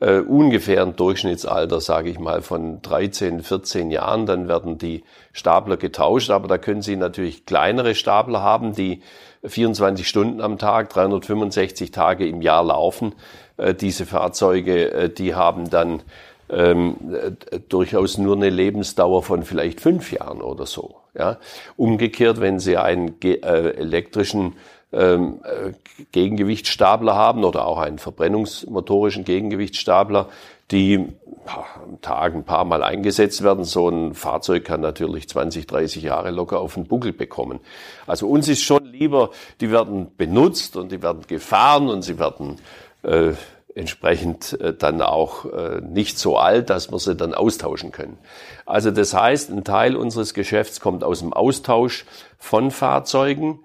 äh, 0.00 0.20
ungefähr 0.20 0.82
ein 0.82 0.96
Durchschnittsalter, 0.96 1.80
sage 1.80 2.10
ich 2.10 2.18
mal, 2.18 2.42
von 2.42 2.80
13, 2.82 3.42
14 3.42 3.90
Jahren. 3.90 4.26
Dann 4.26 4.48
werden 4.48 4.78
die 4.78 5.02
Stapler 5.32 5.76
getauscht, 5.76 6.30
aber 6.30 6.48
da 6.48 6.58
können 6.58 6.82
Sie 6.82 6.96
natürlich 6.96 7.46
kleinere 7.46 7.94
Stapler 7.94 8.42
haben, 8.42 8.74
die 8.74 9.02
24 9.44 10.06
Stunden 10.08 10.40
am 10.40 10.58
Tag, 10.58 10.90
365 10.90 11.90
Tage 11.90 12.26
im 12.26 12.42
Jahr 12.42 12.64
laufen. 12.64 13.14
Äh, 13.56 13.74
diese 13.74 14.06
Fahrzeuge, 14.06 14.92
äh, 14.92 15.08
die 15.10 15.34
haben 15.34 15.70
dann 15.70 16.02
ähm, 16.50 16.96
äh, 17.14 17.60
durchaus 17.68 18.18
nur 18.18 18.36
eine 18.36 18.50
Lebensdauer 18.50 19.22
von 19.22 19.42
vielleicht 19.42 19.80
fünf 19.80 20.12
Jahren 20.12 20.42
oder 20.42 20.66
so. 20.66 20.99
Ja? 21.16 21.38
Umgekehrt, 21.76 22.40
wenn 22.40 22.58
Sie 22.58 22.76
einen 22.76 23.20
äh, 23.22 23.36
elektrischen 23.70 24.54
ähm, 24.92 25.40
äh, 25.44 25.72
Gegengewichtsstapler 26.12 27.14
haben 27.14 27.44
oder 27.44 27.66
auch 27.66 27.78
einen 27.78 27.98
verbrennungsmotorischen 27.98 29.24
Gegengewichtsstapler, 29.24 30.28
die 30.70 31.08
am 31.46 32.00
Tag 32.00 32.34
ein 32.34 32.44
paar 32.44 32.64
Mal 32.64 32.82
eingesetzt 32.82 33.42
werden. 33.42 33.64
So 33.64 33.88
ein 33.88 34.14
Fahrzeug 34.14 34.64
kann 34.64 34.80
natürlich 34.80 35.28
20, 35.28 35.66
30 35.66 36.02
Jahre 36.02 36.30
locker 36.30 36.60
auf 36.60 36.74
den 36.74 36.86
Buckel 36.86 37.12
bekommen. 37.12 37.60
Also 38.06 38.28
uns 38.28 38.48
ist 38.48 38.62
schon 38.62 38.84
lieber, 38.84 39.30
die 39.60 39.70
werden 39.70 40.12
benutzt 40.16 40.76
und 40.76 40.92
die 40.92 41.02
werden 41.02 41.22
gefahren 41.26 41.88
und 41.88 42.02
sie 42.02 42.18
werden 42.18 42.58
äh, 43.02 43.32
entsprechend 43.74 44.60
äh, 44.60 44.74
dann 44.74 45.02
auch 45.02 45.44
äh, 45.44 45.80
nicht 45.80 46.18
so 46.18 46.36
alt, 46.36 46.70
dass 46.70 46.90
wir 46.90 46.98
sie 46.98 47.14
dann 47.14 47.34
austauschen 47.34 47.92
können. 47.92 48.18
Also 48.66 48.90
das 48.90 49.14
heißt, 49.14 49.50
ein 49.50 49.64
Teil 49.64 49.96
unseres 49.96 50.34
Geschäfts 50.34 50.80
kommt 50.80 51.04
aus 51.04 51.20
dem 51.20 51.32
Austausch 51.32 52.04
von 52.38 52.70
Fahrzeugen. 52.70 53.60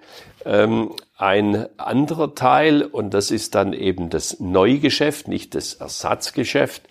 Ähm, 0.45 0.91
ein 1.17 1.67
anderer 1.77 2.35
Teil, 2.35 2.83
und 2.83 3.13
das 3.13 3.31
ist 3.31 3.55
dann 3.55 3.73
eben 3.73 4.09
das 4.09 4.39
Neugeschäft, 4.39 5.27
nicht 5.27 5.55
das 5.55 5.75
Ersatzgeschäft, 5.75 6.83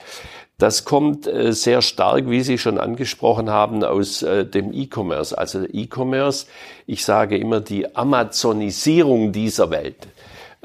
das 0.59 0.85
kommt 0.85 1.27
äh, 1.27 1.53
sehr 1.53 1.83
stark, 1.83 2.31
wie 2.31 2.41
Sie 2.41 2.59
schon 2.59 2.79
angesprochen 2.79 3.51
haben, 3.51 3.83
aus 3.85 4.21
dem 4.21 4.73
E-Commerce. 4.73 5.37
Also 5.37 5.65
E-Commerce, 5.65 6.47
ich 6.87 7.05
sage 7.05 7.37
immer 7.37 7.61
die 7.61 7.95
Amazonisierung 7.97 9.33
dieser 9.33 9.71
Welt. 9.71 10.09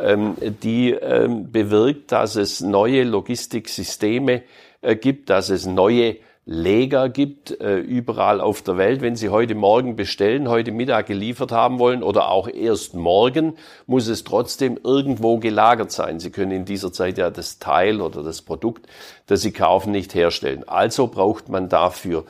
Ähm, 0.01 0.35
die 0.63 0.91
ähm, 0.91 1.51
bewirkt, 1.51 2.11
dass 2.11 2.35
es 2.35 2.61
neue 2.61 3.03
Logistiksysteme 3.03 4.43
äh, 4.81 4.95
gibt, 4.95 5.29
dass 5.29 5.49
es 5.49 5.65
neue 5.65 6.17
Leger 6.45 7.09
gibt, 7.09 7.61
äh, 7.61 7.77
überall 7.77 8.41
auf 8.41 8.63
der 8.63 8.77
Welt. 8.77 9.01
Wenn 9.01 9.15
Sie 9.15 9.29
heute 9.29 9.53
Morgen 9.53 9.95
bestellen, 9.95 10.47
heute 10.47 10.71
Mittag 10.71 11.05
geliefert 11.05 11.51
haben 11.51 11.77
wollen 11.77 12.01
oder 12.01 12.31
auch 12.31 12.47
erst 12.47 12.95
morgen, 12.95 13.53
muss 13.85 14.07
es 14.07 14.23
trotzdem 14.23 14.79
irgendwo 14.83 15.37
gelagert 15.37 15.91
sein. 15.91 16.19
Sie 16.19 16.31
können 16.31 16.51
in 16.51 16.65
dieser 16.65 16.91
Zeit 16.91 17.19
ja 17.19 17.29
das 17.29 17.59
Teil 17.59 18.01
oder 18.01 18.23
das 18.23 18.41
Produkt, 18.41 18.87
das 19.27 19.41
Sie 19.41 19.51
kaufen, 19.51 19.91
nicht 19.91 20.15
herstellen. 20.15 20.63
Also 20.67 21.05
braucht 21.05 21.49
man 21.49 21.69
dafür 21.69 22.25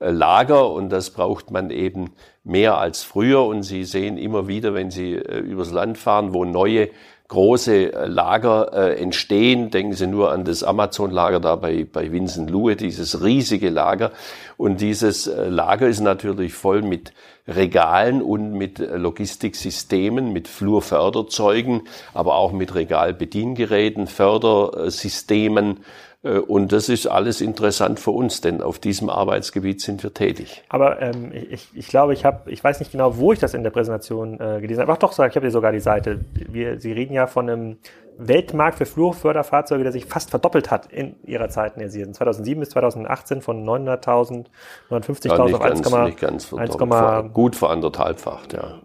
Lager 0.00 0.70
und 0.72 0.88
das 0.90 1.10
braucht 1.10 1.50
man 1.50 1.70
eben 1.70 2.12
mehr 2.42 2.78
als 2.78 3.02
früher. 3.02 3.44
Und 3.44 3.62
Sie 3.62 3.84
sehen 3.84 4.16
immer 4.16 4.48
wieder, 4.48 4.74
wenn 4.74 4.90
Sie 4.90 5.12
übers 5.12 5.70
Land 5.70 5.98
fahren, 5.98 6.32
wo 6.32 6.44
neue 6.44 6.88
große 7.30 7.92
äh, 7.92 8.06
Lager 8.06 8.72
äh, 8.72 9.00
entstehen. 9.00 9.70
Denken 9.70 9.94
Sie 9.94 10.06
nur 10.06 10.32
an 10.32 10.44
das 10.44 10.62
Amazon-Lager 10.62 11.40
da 11.40 11.56
bei, 11.56 11.86
bei 11.90 12.12
Vincent 12.12 12.50
Lue, 12.50 12.76
dieses 12.76 13.22
riesige 13.22 13.70
Lager. 13.70 14.10
Und 14.56 14.80
dieses 14.80 15.26
äh, 15.26 15.48
Lager 15.48 15.88
ist 15.88 16.00
natürlich 16.00 16.52
voll 16.52 16.82
mit 16.82 17.12
Regalen 17.46 18.20
und 18.20 18.52
mit 18.52 18.80
äh, 18.80 18.96
Logistiksystemen, 18.96 20.32
mit 20.32 20.48
Flurförderzeugen, 20.48 21.82
aber 22.14 22.34
auch 22.34 22.52
mit 22.52 22.74
Regalbediengeräten, 22.74 24.08
Fördersystemen 24.08 25.76
äh, 25.76 25.80
und 26.22 26.72
das 26.72 26.90
ist 26.90 27.06
alles 27.06 27.40
interessant 27.40 27.98
für 27.98 28.10
uns, 28.10 28.42
denn 28.42 28.60
auf 28.60 28.78
diesem 28.78 29.08
Arbeitsgebiet 29.08 29.80
sind 29.80 30.02
wir 30.02 30.12
tätig. 30.12 30.62
Aber 30.68 31.00
ähm, 31.00 31.32
ich, 31.32 31.68
ich 31.74 31.88
glaube, 31.88 32.12
ich 32.12 32.26
habe, 32.26 32.50
ich 32.50 32.62
weiß 32.62 32.78
nicht 32.80 32.92
genau, 32.92 33.16
wo 33.16 33.32
ich 33.32 33.38
das 33.38 33.54
in 33.54 33.62
der 33.62 33.70
Präsentation 33.70 34.38
äh, 34.38 34.60
gelesen 34.60 34.82
habe. 34.82 34.92
Ach 34.92 34.98
doch, 34.98 35.12
ich 35.12 35.18
habe 35.18 35.40
hier 35.40 35.50
sogar 35.50 35.72
die 35.72 35.80
Seite. 35.80 36.20
Wir, 36.34 36.78
Sie 36.78 36.92
reden 36.92 37.14
ja 37.14 37.26
von 37.26 37.48
einem 37.48 37.78
Weltmarkt 38.18 38.76
für 38.76 38.84
Flurförderfahrzeuge, 38.84 39.82
der 39.82 39.92
sich 39.92 40.04
fast 40.04 40.28
verdoppelt 40.28 40.70
hat 40.70 40.92
in 40.92 41.16
ihrer 41.24 41.48
Zeit 41.48 41.76
in 41.76 41.84
Asien. 41.84 42.12
2007 42.12 42.60
bis 42.60 42.70
2018 42.70 43.40
von 43.40 43.64
900.000, 43.64 44.46
950.000 44.90 45.28
ja, 45.28 45.56
auf 45.56 45.60
1, 45.62 45.90
nicht 45.90 46.20
ganz 46.20 46.44
verdoppelt, 46.44 47.32
gut 47.32 47.56
veranderthalbfacht, 47.56 48.52
ja. 48.52 48.80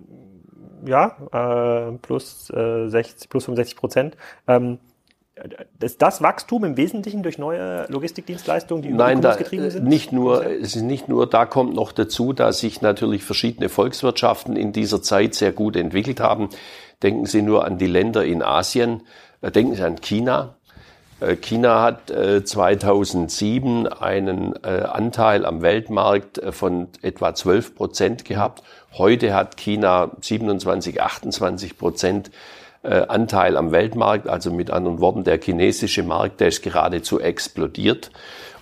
Ja, 0.86 1.88
äh, 1.89 1.98
plus, 1.98 2.50
äh, 2.51 2.88
60, 2.88 3.27
plus 3.30 3.46
65 3.46 3.75
Prozent. 3.75 4.18
Ähm, 4.48 4.80
ist 5.82 6.01
das 6.01 6.22
Wachstum 6.22 6.63
im 6.63 6.77
Wesentlichen 6.77 7.22
durch 7.22 7.38
neue 7.38 7.86
Logistikdienstleistungen, 7.89 8.82
die 8.82 8.89
Nein, 8.89 9.22
da, 9.22 9.36
getrieben 9.36 9.70
sind? 9.70 9.86
Nicht 9.86 10.12
nur, 10.12 10.46
es 10.46 10.75
ist 10.75 10.84
nicht 10.84 11.10
nur, 11.10 11.27
da 11.27 11.46
kommt 11.46 11.75
noch 11.75 11.92
dazu, 11.92 12.32
dass 12.32 12.60
sich 12.60 12.82
natürlich 12.82 13.24
verschiedene 13.24 13.70
Volkswirtschaften 13.70 14.56
in 14.56 14.72
dieser 14.72 15.01
Zeit 15.01 15.36
sehr 15.36 15.51
gut 15.51 15.75
entwickelt 15.75 16.20
haben. 16.22 16.50
Denken 17.04 17.25
Sie 17.25 17.42
nur 17.42 17.65
an 17.65 17.77
die 17.77 17.88
Länder 17.88 18.24
in 18.24 18.42
Asien, 18.42 19.04
äh, 19.42 19.51
denken 19.51 19.75
Sie 19.75 19.84
an 19.84 20.00
China. 20.00 20.56
Äh, 21.20 21.36
China 21.36 21.82
hat 21.82 22.10
2007 22.10 23.86
äh, 23.86 23.89
einen 23.89 24.63
Anteil 24.63 25.46
am 25.46 25.62
Weltmarkt 25.62 26.42
von 26.51 26.88
etwa 27.01 27.36
12 27.36 27.75
Prozent 27.75 28.25
gehabt. 28.25 28.63
Heute 28.94 29.34
hat 29.34 29.58
China 29.58 30.12
27, 30.22 31.01
28 31.01 31.77
Prozent 31.77 32.32
Anteil 32.92 33.58
am 33.58 33.72
Weltmarkt. 33.72 34.27
Also 34.27 34.51
mit 34.51 34.72
anderen 34.72 35.00
Worten, 35.00 35.24
der 35.24 35.39
chinesische 35.42 36.04
Markt, 36.04 36.39
der 36.39 36.50
ist 36.50 36.63
geradezu 36.63 37.20
explodiert. 37.20 38.12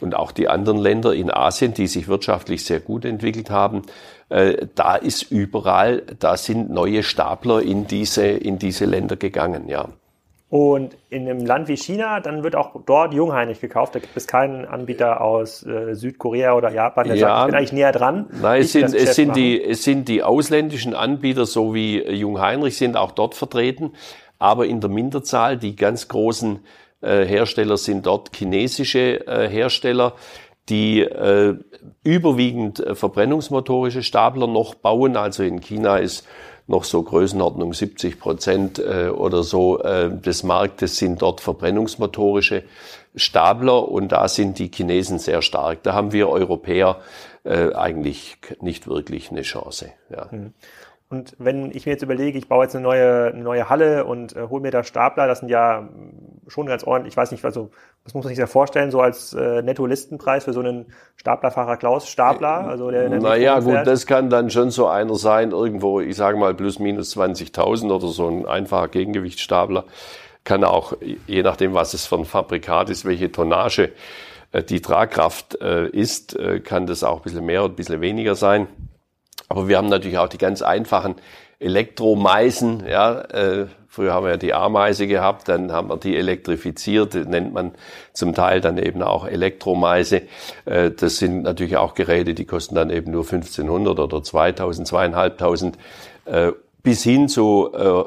Und 0.01 0.15
auch 0.15 0.31
die 0.31 0.49
anderen 0.49 0.77
Länder 0.77 1.13
in 1.13 1.31
Asien, 1.31 1.73
die 1.73 1.87
sich 1.87 2.07
wirtschaftlich 2.07 2.65
sehr 2.65 2.79
gut 2.79 3.05
entwickelt 3.05 3.49
haben, 3.49 3.83
äh, 4.29 4.67
da 4.75 4.95
ist 4.95 5.31
überall, 5.31 6.03
da 6.19 6.37
sind 6.37 6.69
neue 6.69 7.03
Stapler 7.03 7.61
in 7.61 7.87
diese, 7.87 8.25
in 8.25 8.59
diese 8.59 8.85
Länder 8.85 9.15
gegangen, 9.15 9.69
ja. 9.69 9.89
Und 10.53 10.95
in 11.09 11.27
einem 11.27 11.43
Land 11.43 11.67
wie 11.67 11.75
China, 11.75 12.19
dann 12.19 12.43
wird 12.43 12.55
auch 12.55 12.75
dort 12.85 13.11
Jungheinrich 13.11 13.59
gekauft. 13.59 13.95
Da 13.95 13.99
gibt 13.99 14.15
es 14.15 14.27
keinen 14.27 14.65
Anbieter 14.65 15.19
aus 15.19 15.65
äh, 15.65 15.95
Südkorea 15.95 16.53
oder 16.53 16.71
Japan, 16.71 17.07
der 17.07 17.15
ja, 17.15 17.27
sagt, 17.27 17.39
ich 17.39 17.45
bin 17.47 17.55
eigentlich 17.55 17.73
näher 17.73 17.91
dran. 17.91 18.27
Nein, 18.39 18.61
es 18.61 18.71
sind, 18.71 18.93
es, 18.93 19.15
sind 19.15 19.35
die, 19.35 19.59
es 19.59 19.83
sind 19.83 20.07
die 20.07 20.21
ausländischen 20.21 20.93
Anbieter, 20.93 21.47
so 21.47 21.73
wie 21.73 22.07
Jungheinrich, 22.07 22.77
sind 22.77 22.97
auch 22.97 23.09
dort 23.09 23.33
vertreten. 23.33 23.93
Aber 24.37 24.67
in 24.67 24.79
der 24.79 24.91
Minderzahl, 24.91 25.57
die 25.57 25.75
ganz 25.75 26.07
großen 26.07 26.59
äh, 27.01 27.25
Hersteller 27.25 27.77
sind 27.77 28.05
dort 28.05 28.29
chinesische 28.35 29.25
äh, 29.25 29.49
Hersteller, 29.49 30.13
die 30.69 31.01
äh, 31.01 31.55
überwiegend 32.03 32.79
äh, 32.79 32.93
verbrennungsmotorische 32.93 34.03
Stapler 34.03 34.45
noch 34.45 34.75
bauen. 34.75 35.17
Also 35.17 35.41
in 35.41 35.61
China 35.61 35.97
ist 35.97 36.27
noch 36.67 36.83
so 36.83 37.03
Größenordnung 37.03 37.73
70 37.73 38.19
Prozent 38.19 38.79
äh, 38.79 39.09
oder 39.09 39.43
so 39.43 39.81
äh, 39.81 40.09
des 40.09 40.43
Marktes 40.43 40.97
sind 40.97 41.21
dort 41.21 41.41
verbrennungsmotorische 41.41 42.63
Stapler 43.15 43.89
und 43.89 44.11
da 44.11 44.27
sind 44.27 44.59
die 44.59 44.71
Chinesen 44.73 45.19
sehr 45.19 45.41
stark. 45.41 45.83
Da 45.83 45.93
haben 45.93 46.13
wir 46.13 46.29
Europäer 46.29 46.97
äh, 47.43 47.73
eigentlich 47.73 48.37
nicht 48.61 48.87
wirklich 48.87 49.29
eine 49.29 49.41
Chance. 49.41 49.91
Ja. 50.09 50.29
Mhm. 50.31 50.53
Und 51.09 51.35
wenn 51.37 51.69
ich 51.69 51.85
mir 51.85 51.91
jetzt 51.91 52.01
überlege, 52.01 52.39
ich 52.39 52.47
baue 52.47 52.63
jetzt 52.63 52.75
eine 52.75 52.81
neue, 52.81 53.27
eine 53.27 53.43
neue 53.43 53.69
Halle 53.69 54.05
und 54.05 54.35
äh, 54.35 54.47
hole 54.49 54.63
mir 54.63 54.71
da 54.71 54.83
Stapler, 54.83 55.27
das 55.27 55.39
sind 55.39 55.49
ja 55.49 55.87
schon 56.47 56.65
ganz 56.65 56.83
ordentlich, 56.83 57.13
ich 57.13 57.17
weiß 57.17 57.31
nicht, 57.31 57.43
also 57.45 57.71
was 58.03 58.13
muss 58.13 58.23
man 58.23 58.29
sich 58.29 58.39
da 58.39 58.47
vorstellen, 58.47 58.91
so 58.91 59.01
als 59.01 59.33
äh, 59.33 59.61
Netto-Listenpreis 59.61 60.43
für 60.43 60.53
so 60.53 60.59
einen 60.59 60.87
Staplerfahrer 61.15 61.77
Klaus 61.77 62.07
Stapler? 62.07 62.67
Also 62.67 62.91
der, 62.91 63.09
der 63.09 63.19
naja, 63.19 63.59
gut, 63.59 63.85
das 63.85 64.05
kann 64.05 64.29
dann 64.29 64.49
schon 64.49 64.71
so 64.71 64.87
einer 64.87 65.15
sein, 65.15 65.51
irgendwo, 65.51 65.99
ich 65.99 66.15
sage 66.15 66.37
mal, 66.37 66.53
plus 66.53 66.79
minus 66.79 67.15
20.000 67.15 67.91
oder 67.91 68.07
so 68.07 68.27
ein 68.27 68.45
einfacher 68.45 68.87
Gegengewichtsstapler. 68.87 69.85
Kann 70.43 70.63
auch, 70.63 70.93
je 71.27 71.43
nachdem, 71.43 71.73
was 71.73 71.93
es 71.93 72.05
für 72.05 72.17
ein 72.17 72.25
Fabrikat 72.25 72.89
ist, 72.89 73.05
welche 73.05 73.31
Tonnage 73.31 73.91
äh, 74.51 74.63
die 74.63 74.81
Tragkraft 74.81 75.61
äh, 75.61 75.87
ist, 75.87 76.35
äh, 76.37 76.59
kann 76.59 76.85
das 76.85 77.03
auch 77.03 77.17
ein 77.17 77.23
bisschen 77.23 77.45
mehr 77.45 77.63
oder 77.63 77.73
ein 77.73 77.75
bisschen 77.75 78.01
weniger 78.01 78.35
sein. 78.35 78.67
Aber 79.49 79.67
wir 79.67 79.77
haben 79.77 79.89
natürlich 79.89 80.17
auch 80.17 80.29
die 80.29 80.37
ganz 80.37 80.61
einfachen 80.61 81.15
Elektromeisen. 81.59 82.85
Ja, 82.87 83.21
äh, 83.21 83.67
früher 83.93 84.11
haben 84.11 84.23
wir 84.23 84.31
ja 84.31 84.37
die 84.37 84.55
Ameise 84.55 85.05
gehabt, 85.05 85.47
dann 85.47 85.71
haben 85.71 85.89
wir 85.89 85.97
die 85.97 86.17
elektrifiziert, 86.17 87.13
nennt 87.13 87.53
man 87.53 87.73
zum 88.11 88.33
Teil 88.33 88.59
dann 88.59 88.79
eben 88.79 89.03
auch 89.03 89.27
Elektromeise. 89.27 90.23
Äh, 90.65 90.89
das 90.89 91.17
sind 91.17 91.43
natürlich 91.43 91.77
auch 91.77 91.93
Geräte, 91.93 92.33
die 92.33 92.45
kosten 92.45 92.73
dann 92.73 92.89
eben 92.89 93.11
nur 93.11 93.21
1500 93.21 93.99
oder 93.99 94.23
2000, 94.23 94.87
2500, 94.87 95.77
äh, 96.25 96.53
bis 96.81 97.03
hin 97.03 97.29
zu 97.29 97.71
äh, 97.71 98.03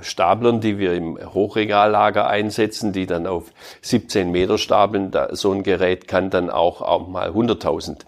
Staplern, 0.00 0.62
die 0.62 0.78
wir 0.78 0.94
im 0.94 1.18
Hochregallager 1.34 2.26
einsetzen, 2.26 2.94
die 2.94 3.04
dann 3.04 3.26
auf 3.26 3.52
17 3.82 4.30
Meter 4.30 4.56
stapeln. 4.56 5.12
So 5.32 5.52
ein 5.52 5.62
Gerät 5.62 6.08
kann 6.08 6.30
dann 6.30 6.48
auch, 6.48 6.80
auch 6.80 7.06
mal 7.06 7.28
100.000 7.28 7.90
äh, 7.90 8.04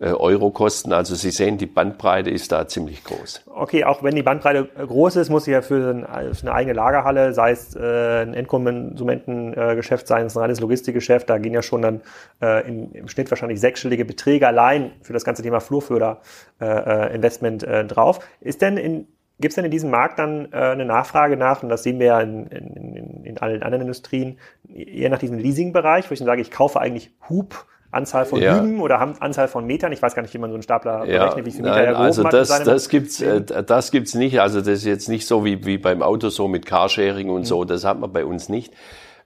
Euro 0.00 0.50
kosten. 0.50 0.92
Also 0.92 1.14
Sie 1.14 1.30
sehen, 1.30 1.56
die 1.58 1.66
Bandbreite 1.66 2.30
ist 2.30 2.50
da 2.52 2.68
ziemlich 2.68 3.04
groß. 3.04 3.42
Okay, 3.46 3.84
auch 3.84 4.02
wenn 4.02 4.14
die 4.14 4.22
Bandbreite 4.22 4.68
äh, 4.76 4.86
groß 4.86 5.16
ist, 5.16 5.30
muss 5.30 5.44
sie 5.44 5.52
ja 5.52 5.62
für 5.62 6.04
eine 6.06 6.52
eigene 6.52 6.74
Lagerhalle, 6.74 7.32
sei 7.32 7.52
es 7.52 7.74
äh, 7.74 8.20
ein 8.22 8.34
Endkonsumentengeschäft, 8.34 10.06
sei 10.06 10.20
es 10.22 10.36
ein 10.36 10.40
reines 10.40 10.60
Logistikgeschäft, 10.60 11.30
da 11.30 11.38
gehen 11.38 11.54
ja 11.54 11.62
schon 11.62 11.80
dann 11.82 12.02
im 12.40 13.08
Schnitt 13.08 13.30
wahrscheinlich 13.30 13.60
sechsstellige 13.60 14.04
Beträge 14.04 14.46
allein 14.46 14.92
für 15.00 15.14
das 15.14 15.24
ganze 15.24 15.42
Thema 15.42 15.60
Flurförder-Investment 15.60 17.66
drauf. 17.88 18.20
Ist 18.40 18.62
denn 18.62 18.76
in 18.76 19.06
Gibt 19.38 19.50
es 19.50 19.56
denn 19.56 19.66
in 19.66 19.70
diesem 19.70 19.90
Markt 19.90 20.18
dann 20.18 20.50
äh, 20.52 20.56
eine 20.56 20.86
Nachfrage 20.86 21.36
nach, 21.36 21.62
und 21.62 21.68
das 21.68 21.82
sehen 21.82 21.98
wir 21.98 22.06
ja 22.06 22.20
in, 22.20 22.46
in, 22.46 23.24
in 23.24 23.38
allen 23.38 23.62
anderen 23.62 23.82
Industrien, 23.82 24.38
eher 24.66 25.10
nach 25.10 25.18
diesem 25.18 25.38
Leasing-Bereich, 25.38 26.08
wo 26.08 26.14
ich 26.14 26.20
dann 26.20 26.26
sage, 26.26 26.40
ich 26.40 26.50
kaufe 26.50 26.80
eigentlich 26.80 27.10
Hub, 27.28 27.66
Anzahl 27.96 28.26
von 28.26 28.40
ja. 28.40 28.60
Hüben 28.60 28.80
oder 28.80 29.00
Anzahl 29.20 29.48
von 29.48 29.66
Metern. 29.66 29.92
Ich 29.92 30.02
weiß 30.02 30.14
gar 30.14 30.22
nicht, 30.22 30.34
wie 30.34 30.38
man 30.38 30.50
so 30.50 30.54
einen 30.54 30.62
Stapler 30.62 31.04
ja. 31.06 31.20
berechnet, 31.20 31.46
wie 31.46 31.50
viele 31.50 31.64
Meter 31.64 31.76
Nein, 31.76 31.86
er 31.86 31.98
Also 31.98 32.22
das, 32.22 32.48
das 32.62 32.88
gibt's, 32.88 33.20
äh, 33.20 33.42
das 33.42 33.90
gibt's 33.90 34.14
nicht. 34.14 34.40
Also 34.40 34.60
das 34.60 34.68
ist 34.68 34.84
jetzt 34.84 35.08
nicht 35.08 35.26
so 35.26 35.44
wie, 35.44 35.64
wie 35.64 35.78
beim 35.78 36.02
Auto 36.02 36.28
so 36.28 36.46
mit 36.46 36.66
Carsharing 36.66 37.30
und 37.30 37.40
mhm. 37.40 37.44
so. 37.44 37.64
Das 37.64 37.84
hat 37.84 37.98
man 37.98 38.12
bei 38.12 38.24
uns 38.24 38.48
nicht. 38.48 38.72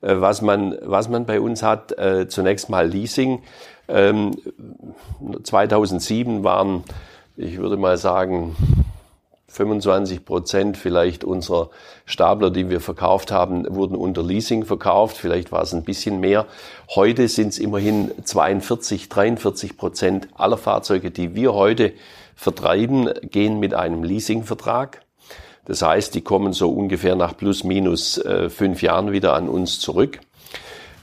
Äh, 0.01 0.21
was 0.21 0.41
man, 0.41 0.79
was 0.83 1.09
man 1.09 1.27
bei 1.27 1.41
uns 1.41 1.63
hat, 1.63 1.99
äh, 1.99 2.29
zunächst 2.29 2.71
mal 2.71 2.87
Leasing. 2.87 3.43
Ähm, 3.89 4.33
2007 5.43 6.45
waren, 6.45 6.85
ich 7.37 7.59
würde 7.59 7.77
mal 7.77 7.97
sagen, 7.99 8.57
25 9.51 10.25
Prozent 10.25 10.77
vielleicht 10.77 11.25
unserer 11.25 11.71
Stapler, 12.07 12.51
die 12.51 12.71
wir 12.71 12.81
verkauft 12.81 13.33
haben, 13.33 13.67
wurden 13.75 13.97
unter 13.97 14.23
Leasing 14.23 14.65
verkauft. 14.65 15.17
Vielleicht 15.17 15.51
war 15.51 15.63
es 15.63 15.75
ein 15.75 15.83
bisschen 15.83 16.21
mehr. 16.21 16.47
Heute 16.95 17.27
sind 17.27 17.49
es 17.49 17.59
immerhin 17.59 18.13
42, 18.23 19.09
43 19.09 19.77
Prozent 19.77 20.29
aller 20.35 20.57
Fahrzeuge, 20.57 21.11
die 21.11 21.35
wir 21.35 21.53
heute 21.53 21.93
vertreiben, 22.37 23.11
gehen 23.23 23.59
mit 23.59 23.75
einem 23.75 24.05
Leasingvertrag. 24.05 25.03
Das 25.65 25.83
heißt, 25.83 26.15
die 26.15 26.23
kommen 26.23 26.53
so 26.53 26.71
ungefähr 26.71 27.17
nach 27.17 27.37
plus 27.37 27.65
minus 27.65 28.19
äh, 28.19 28.49
fünf 28.51 28.83
Jahren 28.83 29.13
wieder 29.13 29.35
an 29.35 29.49
uns 29.49 29.81
zurück. 29.81 30.21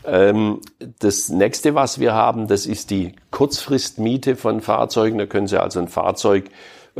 Ähm, 0.06 0.62
das 1.00 1.28
nächste, 1.30 1.76
was 1.76 2.00
wir 2.00 2.14
haben, 2.14 2.48
das 2.48 2.66
ist 2.66 2.92
die 2.92 3.14
Kurzfristmiete 3.30 4.38
von 4.38 4.62
Fahrzeugen. 4.62 5.18
Da 5.18 5.26
können 5.26 5.48
Sie 5.48 5.62
also 5.62 5.80
ein 5.80 5.90
Fahrzeug 5.90 6.46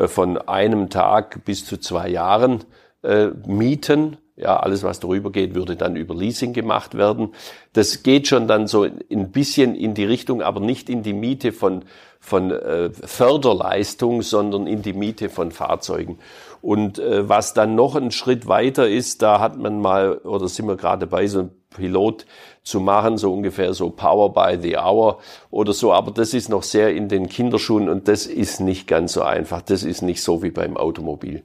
von 0.06 0.38
einem 0.38 0.90
Tag 0.90 1.44
bis 1.46 1.66
zu 1.66 1.78
zwei 1.78 2.10
Jahren 2.10 2.64
äh, 3.04 3.28
mieten. 3.46 4.18
Ja, 4.36 4.60
alles, 4.60 4.84
was 4.84 5.00
darüber 5.00 5.32
geht, 5.32 5.56
würde 5.56 5.76
dann 5.76 5.96
über 5.96 6.14
Leasing 6.14 6.54
gemacht 6.54 6.96
werden. 6.96 7.34
Das 7.74 8.04
geht 8.04 8.28
schon 8.28 8.48
dann 8.48 8.68
so 8.68 8.84
ein 8.84 9.32
bisschen 9.32 9.74
in 9.74 9.96
die 9.96 10.06
Richtung, 10.06 10.44
aber 10.44 10.60
nicht 10.60 10.90
in 10.92 11.02
die 11.02 11.14
Miete 11.14 11.52
von, 11.52 11.86
von 12.20 12.52
äh, 12.52 12.92
Förderleistung, 12.92 14.22
sondern 14.22 14.68
in 14.68 14.84
die 14.84 14.94
Miete 14.94 15.30
von 15.30 15.52
Fahrzeugen. 15.52 16.20
Und 16.62 17.00
äh, 17.00 17.28
was 17.28 17.54
dann 17.54 17.76
noch 17.76 17.96
ein 17.96 18.12
Schritt 18.12 18.48
weiter 18.48 18.88
ist, 18.88 19.22
da 19.22 19.40
hat 19.40 19.58
man 19.58 19.80
mal, 19.80 20.18
oder 20.18 20.48
sind 20.48 20.68
wir 20.68 20.76
gerade 20.76 21.08
bei 21.08 21.28
so 21.28 21.40
einem 21.40 21.52
Pilot 21.76 22.26
zu 22.64 22.80
machen, 22.80 23.18
so 23.18 23.32
ungefähr 23.34 23.74
so 23.74 23.90
Power 23.90 24.34
by 24.34 24.58
the 24.62 24.78
Hour 24.78 25.20
oder 25.52 25.74
so. 25.74 25.94
Aber 25.94 26.12
das 26.12 26.34
ist 26.34 26.50
noch 26.50 26.64
sehr 26.64 26.94
in 26.94 27.08
den 27.08 27.30
Kinderschuhen 27.30 27.88
und 27.88 28.08
das 28.08 28.26
ist 28.26 28.60
nicht 28.60 28.88
ganz 28.88 29.14
so 29.14 29.22
einfach. 29.22 29.62
Das 29.62 29.84
ist 29.84 30.02
nicht 30.02 30.22
so 30.22 30.44
wie 30.44 30.52
beim 30.52 30.76
Automobil. 30.76 31.44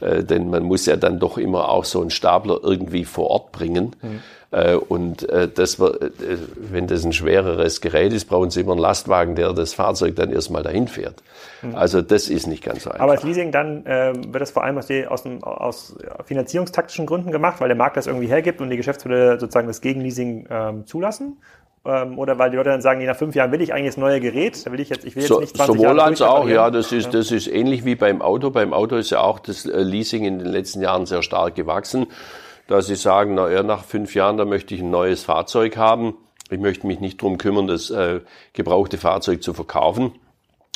Äh, 0.00 0.24
denn 0.24 0.50
man 0.50 0.62
muss 0.62 0.86
ja 0.86 0.96
dann 0.96 1.18
doch 1.18 1.38
immer 1.38 1.68
auch 1.68 1.84
so 1.84 2.00
einen 2.00 2.10
Stapler 2.10 2.60
irgendwie 2.62 3.04
vor 3.04 3.28
Ort 3.30 3.52
bringen. 3.52 3.96
Mhm. 4.02 4.20
Äh, 4.52 4.74
und 4.74 5.28
äh, 5.28 5.48
das, 5.48 5.78
äh, 5.78 6.10
wenn 6.56 6.88
das 6.88 7.04
ein 7.04 7.12
schwereres 7.12 7.80
Gerät 7.80 8.12
ist, 8.12 8.24
brauchen 8.24 8.50
Sie 8.50 8.60
immer 8.60 8.72
einen 8.72 8.80
Lastwagen, 8.80 9.36
der 9.36 9.52
das 9.52 9.74
Fahrzeug 9.74 10.16
dann 10.16 10.32
erstmal 10.32 10.62
dahin 10.62 10.88
fährt. 10.88 11.22
Mhm. 11.62 11.76
Also 11.76 12.02
das 12.02 12.28
ist 12.28 12.48
nicht 12.48 12.64
ganz 12.64 12.82
so 12.82 12.90
einfach. 12.90 13.02
Aber 13.02 13.12
als 13.12 13.22
Leasing 13.22 13.52
dann 13.52 13.86
äh, 13.86 14.12
wird 14.14 14.40
das 14.40 14.50
vor 14.50 14.64
allem 14.64 14.76
aus, 14.78 14.86
die, 14.86 15.06
aus, 15.06 15.22
dem, 15.22 15.44
aus 15.44 15.96
finanzierungstaktischen 16.24 17.06
Gründen 17.06 17.30
gemacht, 17.30 17.60
weil 17.60 17.68
der 17.68 17.76
Markt 17.76 17.96
das 17.96 18.08
irgendwie 18.08 18.26
hergibt 18.26 18.60
und 18.60 18.70
die 18.70 18.76
Geschäftsführer 18.76 19.38
sozusagen 19.38 19.68
das 19.68 19.80
Gegenleasing 19.80 20.48
ähm, 20.50 20.86
zulassen? 20.86 21.36
Ähm, 21.84 22.18
oder 22.18 22.36
weil 22.38 22.50
die 22.50 22.56
Leute 22.56 22.70
dann 22.70 22.82
sagen, 22.82 23.04
nach 23.06 23.16
fünf 23.16 23.36
Jahren 23.36 23.52
will 23.52 23.60
ich 23.62 23.72
eigentlich 23.72 23.94
das 23.94 23.96
neue 23.96 24.20
Gerät, 24.20 24.66
da 24.66 24.72
will 24.72 24.80
ich 24.80 24.90
jetzt, 24.90 25.04
ich 25.04 25.14
will 25.14 25.22
jetzt 25.22 25.28
so, 25.28 25.40
nicht 25.40 25.56
20 25.56 25.80
Sowohl 25.80 26.00
als 26.00 26.20
auch, 26.20 26.48
ja, 26.48 26.70
das 26.70 26.90
ist, 26.90 27.14
das 27.14 27.30
ist 27.30 27.46
ähnlich 27.46 27.84
wie 27.84 27.94
beim 27.94 28.20
Auto. 28.20 28.50
Beim 28.50 28.72
Auto 28.72 28.96
ist 28.96 29.10
ja 29.10 29.20
auch 29.20 29.38
das 29.38 29.64
Leasing 29.64 30.24
in 30.24 30.40
den 30.40 30.48
letzten 30.48 30.82
Jahren 30.82 31.06
sehr 31.06 31.22
stark 31.22 31.54
gewachsen 31.54 32.08
dass 32.70 32.86
sie 32.86 32.94
sagen, 32.94 33.34
na 33.34 33.50
ja, 33.50 33.64
nach 33.64 33.82
fünf 33.82 34.14
Jahren, 34.14 34.36
da 34.36 34.44
möchte 34.44 34.74
ich 34.76 34.80
ein 34.80 34.90
neues 34.90 35.24
Fahrzeug 35.24 35.76
haben. 35.76 36.14
Ich 36.50 36.60
möchte 36.60 36.86
mich 36.86 37.00
nicht 37.00 37.20
drum 37.20 37.36
kümmern, 37.36 37.66
das 37.66 37.90
äh, 37.90 38.20
gebrauchte 38.52 38.96
Fahrzeug 38.96 39.42
zu 39.42 39.54
verkaufen. 39.54 40.12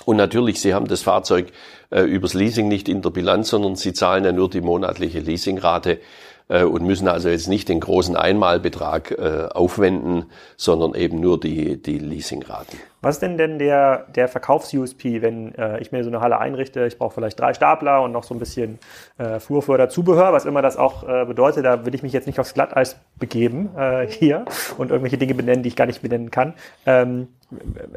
Und 0.04 0.16
natürlich, 0.16 0.61
Sie 0.61 0.74
haben 0.74 0.88
das 0.88 1.02
Fahrzeug 1.02 1.52
äh, 1.90 2.02
übers 2.02 2.35
Leasing 2.35 2.66
nicht 2.66 2.88
in 2.88 3.00
der 3.00 3.11
Bilanz, 3.11 3.50
sondern 3.50 3.76
Sie 3.76 3.92
zahlen 3.92 4.24
ja 4.24 4.33
nur 4.33 4.50
die 4.50 4.61
monatliche 4.61 5.20
Leasingrate 5.20 6.00
äh, 6.48 6.64
und 6.64 6.85
müssen 6.85 7.07
also 7.07 7.28
jetzt 7.28 7.46
nicht 7.46 7.68
den 7.68 7.78
großen 7.78 8.16
Einmalbetrag 8.16 9.12
äh, 9.12 9.48
aufwenden, 9.54 10.26
sondern 10.57 10.94
eben 10.94 11.20
nur 11.20 11.38
die, 11.38 11.80
die 11.80 11.98
Leasingraten. 11.98 12.76
Was 13.05 13.17
ist 13.17 13.21
denn 13.21 13.37
denn 13.37 13.59
der, 13.59 14.07
der 14.14 14.29
Verkaufs-USP, 14.29 15.21
wenn 15.21 15.55
äh, 15.57 15.79
ich 15.81 15.93
mir 15.93 16.03
so 16.03 16.09
eine 16.09 16.23
Halle 16.23 16.38
einrichte? 16.38 16.87
Ich 16.87 16.97
brauche 16.97 17.12
vielleicht 17.12 17.38
drei 17.38 17.53
Stapler 17.53 18.01
und 18.01 18.12
noch 18.12 18.25
so 18.25 18.35
ein 18.35 18.38
bisschen 18.38 18.79
äh, 19.19 19.40
Flurförderzubehör, 19.40 20.33
was 20.33 20.47
immer 20.47 20.62
das 20.62 20.79
auch 20.79 21.07
äh, 21.07 21.27
bedeutet. 21.27 21.67
Da 21.67 21.85
will 21.85 21.95
ich 21.95 22.03
mich 22.03 22.14
jetzt 22.14 22.27
nicht 22.27 22.40
aufs 22.40 22.55
Glatteis 22.55 22.99
begeben 23.19 23.77
äh, 23.77 24.07
hier 24.07 24.47
und 24.79 24.90
irgendwelche 24.90 25.19
Dinge 25.19 25.35
benennen, 25.35 25.62
die 25.62 25.69
ich 25.69 25.77
gar 25.77 25.85
nicht 25.85 26.01
benennen 26.01 26.31
kann. 26.31 26.55
Ähm, 26.87 27.29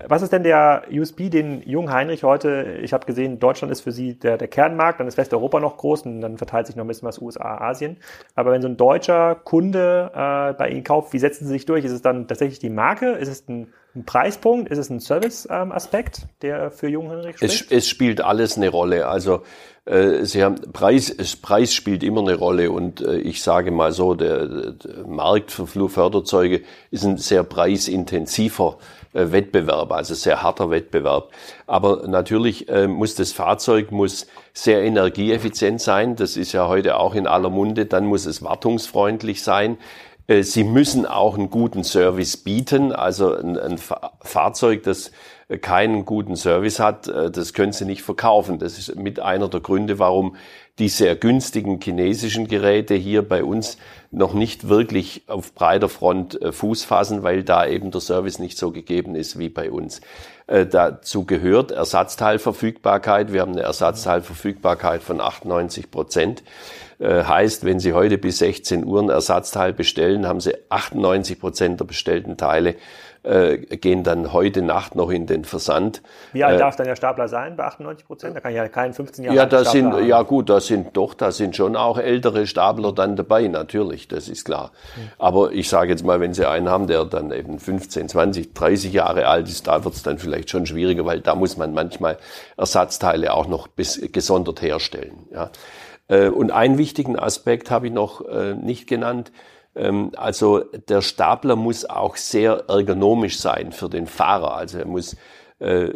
was 0.08 0.22
ist 0.22 0.34
denn 0.34 0.44
der 0.44 0.84
USB, 0.92 1.30
den 1.30 1.62
jungen 1.64 1.92
Heinrich 1.92 2.24
heute, 2.24 2.80
ich 2.82 2.94
habe 2.94 3.06
gesehen, 3.06 3.40
Deutschland 3.40 3.72
ist 3.72 3.82
für 3.82 3.92
Sie 3.92 4.14
der, 4.14 4.38
der 4.38 4.48
Kernmarkt, 4.48 5.00
dann 5.00 5.08
ist 5.08 5.18
Westeuropa 5.18 5.60
noch 5.60 5.78
groß 5.78 6.02
und 6.02 6.22
dann 6.22 6.38
verteilt 6.38 6.68
sich 6.68 6.76
noch 6.76 6.84
ein 6.84 6.88
bisschen 6.88 7.08
was 7.08 7.20
USA, 7.20 7.58
Asien. 7.58 7.98
Aber 8.36 8.52
wenn 8.52 8.62
so 8.62 8.68
ein 8.68 8.78
deutscher 8.78 9.36
Kunde 9.36 10.12
äh, 10.14 10.54
bei 10.54 10.70
Ihnen 10.70 10.84
kauft, 10.84 11.14
wie 11.14 11.20
setzen 11.20 11.46
Sie 11.46 11.54
sich 11.54 11.66
durch? 11.66 11.86
Ist 11.86 11.94
es 11.94 12.02
dann 12.02 12.28
tatsächlich 12.28 12.60
die 12.60 12.70
Marke? 12.70 13.12
Ist 13.12 13.30
es 13.30 13.48
ein, 13.48 13.74
ein 13.98 14.06
Preispunkt? 14.06 14.70
Ist 14.70 14.78
es 14.78 14.90
ein 14.90 15.00
Service-Aspekt, 15.00 16.20
ähm, 16.22 16.30
der 16.42 16.72
für 16.72 16.88
jungen 16.88 17.12
Heinrich 17.12 17.38
spricht? 17.38 17.72
Es, 17.72 17.72
es 17.72 17.88
spielt 17.88 18.22
alles 18.22 18.58
eine 18.58 18.70
Rolle. 18.70 19.08
Also 19.08 19.44
äh, 19.86 20.26
Sie 20.26 20.44
haben 20.44 20.56
Preis, 20.74 21.16
Preis 21.42 21.74
spielt 21.74 22.04
immer 22.04 22.22
eine 22.22 22.36
Rolle 22.36 22.72
und 22.72 23.02
äh, 23.02 23.18
ich 23.18 23.42
sage 23.42 23.72
mal 23.72 23.92
so, 23.92 24.14
der, 24.14 24.46
der 24.48 25.08
Markt 25.08 25.52
für 25.52 25.66
Flugförderzeuge 25.66 26.62
ist 26.92 27.06
ein 27.06 27.18
sehr 27.18 27.44
preisintensiver 27.44 28.78
äh, 29.14 29.32
Wettbewerb, 29.32 29.92
also 29.92 30.14
sehr 30.14 30.44
harter 30.44 30.70
Wettbewerb. 30.70 31.32
Aber 31.66 32.08
natürlich 32.08 32.68
äh, 32.70 32.88
muss 32.88 33.16
das 33.16 33.32
Fahrzeug 33.32 33.92
muss 33.92 34.28
sehr 34.54 34.84
energieeffizient 34.84 35.82
sein. 35.82 36.16
Das 36.16 36.36
ist 36.36 36.52
ja 36.52 36.68
heute 36.68 36.98
auch 36.98 37.16
in 37.16 37.26
aller 37.26 37.50
Munde. 37.50 37.86
Dann 37.86 38.06
muss 38.06 38.26
es 38.26 38.44
wartungsfreundlich 38.44 39.42
sein. 39.42 39.78
Äh, 40.28 40.44
Sie 40.44 40.64
müssen 40.64 41.06
auch 41.06 41.38
einen 41.38 41.50
guten 41.50 41.84
Service 41.84 42.38
bieten. 42.38 42.92
Also 42.92 43.34
ein, 43.34 43.58
ein 43.58 43.80
Fahrzeug, 44.22 44.84
das 44.84 45.12
keinen 45.62 46.04
guten 46.06 46.36
Service 46.36 46.80
hat, 46.80 47.08
äh, 47.08 47.32
das 47.32 47.54
können 47.54 47.72
Sie 47.72 47.86
nicht 47.86 48.04
verkaufen. 48.04 48.60
Das 48.60 48.78
ist 48.78 48.96
mit 48.96 49.20
einer 49.20 49.48
der 49.48 49.62
Gründe, 49.62 49.98
warum 50.00 50.36
die 50.78 50.90
sehr 50.90 51.16
günstigen 51.16 51.80
chinesischen 51.82 52.48
Geräte 52.48 52.94
hier 52.94 53.28
bei 53.28 53.44
uns 53.44 53.78
noch 54.12 54.34
nicht 54.34 54.70
wirklich 54.70 55.24
auf 55.28 55.54
breiter 55.54 55.90
Front 55.90 56.40
äh, 56.42 56.52
Fuß 56.52 56.84
fassen, 56.84 57.24
weil 57.24 57.44
da 57.44 57.66
eben 57.66 57.92
der 57.92 58.02
Service 58.02 58.40
nicht 58.40 58.58
so 58.58 58.72
gegeben 58.72 59.16
ist 59.16 59.40
wie 59.40 59.50
bei 59.50 59.72
uns. 59.72 60.02
Dazu 60.50 61.26
gehört 61.26 61.72
Ersatzteilverfügbarkeit. 61.72 63.34
Wir 63.34 63.42
haben 63.42 63.52
eine 63.52 63.64
Ersatzteilverfügbarkeit 63.64 65.04
von 65.04 65.20
98 65.20 65.92
Prozent. 65.92 66.42
Heißt, 67.00 67.64
wenn 67.64 67.80
Sie 67.80 67.94
heute 67.94 68.18
bis 68.18 68.40
16 68.40 68.84
Uhr 68.84 69.02
ein 69.02 69.10
Ersatzteil 69.10 69.72
bestellen, 69.74 70.28
haben 70.28 70.40
Sie 70.40 70.54
98 70.70 71.40
Prozent 71.40 71.80
der 71.80 71.86
bestellten 71.86 72.38
Teile 72.38 72.76
äh, 73.28 73.58
gehen 73.58 74.04
dann 74.04 74.32
heute 74.34 74.62
Nacht 74.62 74.96
noch 74.96 75.10
in 75.10 75.28
den 75.28 75.44
Versand. 75.44 76.02
Wie 76.34 76.44
alt 76.44 76.56
äh, 76.56 76.60
darf 76.60 76.76
dann 76.76 76.88
der 76.88 76.96
Stapler 76.96 77.28
sein 77.28 77.56
bei 77.58 77.66
98 77.66 78.08
Prozent? 78.08 78.36
Da 78.36 78.40
kann 78.40 78.54
ja 78.54 78.68
kein 78.68 78.94
15 78.94 79.26
Jahre 79.26 79.36
Ja, 79.36 79.46
da 79.46 79.66
sind, 79.66 79.94
haben. 79.94 80.08
ja 80.08 80.22
gut, 80.22 80.50
da 80.50 80.60
sind 80.60 80.96
doch, 80.96 81.14
da 81.14 81.32
sind 81.32 81.56
schon 81.56 81.76
auch 81.76 81.98
ältere 81.98 82.48
Stapler 82.48 82.94
dann 82.94 83.16
dabei, 83.16 83.48
natürlich, 83.48 84.08
das 84.08 84.30
ist 84.30 84.46
klar. 84.46 84.72
Mhm. 84.96 85.02
Aber 85.20 85.52
ich 85.52 85.70
sage 85.70 85.92
jetzt 85.92 86.06
mal, 86.06 86.20
wenn 86.20 86.34
Sie 86.34 86.48
einen 86.48 86.70
haben, 86.70 86.88
der 86.88 87.06
dann 87.06 87.32
eben 87.32 87.60
15, 87.60 88.10
20, 88.10 88.54
30 88.54 88.94
Jahre 88.94 89.28
alt 89.28 89.48
ist, 89.48 89.68
da 89.68 89.84
wird 89.84 89.96
es 89.96 90.04
dann 90.04 90.18
vielleicht 90.18 90.50
schon 90.50 90.66
schwieriger, 90.66 91.06
weil 91.06 91.20
da 91.20 91.36
muss 91.36 91.58
man 91.58 91.74
manchmal 91.74 92.18
Ersatzteile 92.56 93.34
auch 93.34 93.48
noch 93.48 93.68
bis, 93.68 94.02
gesondert 94.12 94.62
herstellen. 94.62 95.28
Ja. 95.32 95.50
Äh, 96.08 96.30
und 96.30 96.52
einen 96.52 96.78
wichtigen 96.78 97.18
Aspekt 97.18 97.72
habe 97.72 97.88
ich 97.88 97.94
noch 97.94 98.26
äh, 98.28 98.54
nicht 98.56 98.88
genannt. 98.88 99.32
Ähm, 99.76 100.12
also 100.16 100.60
der 100.60 101.02
Stapler 101.02 101.56
muss 101.56 101.86
auch 101.86 102.16
sehr 102.16 102.66
ergonomisch 102.68 103.40
sein 103.40 103.72
für 103.72 103.90
den 103.90 104.08
Fahrer. 104.08 104.56
Also 104.56 104.80
er 104.80 104.88
muss 104.88 105.16
äh, 105.60 105.90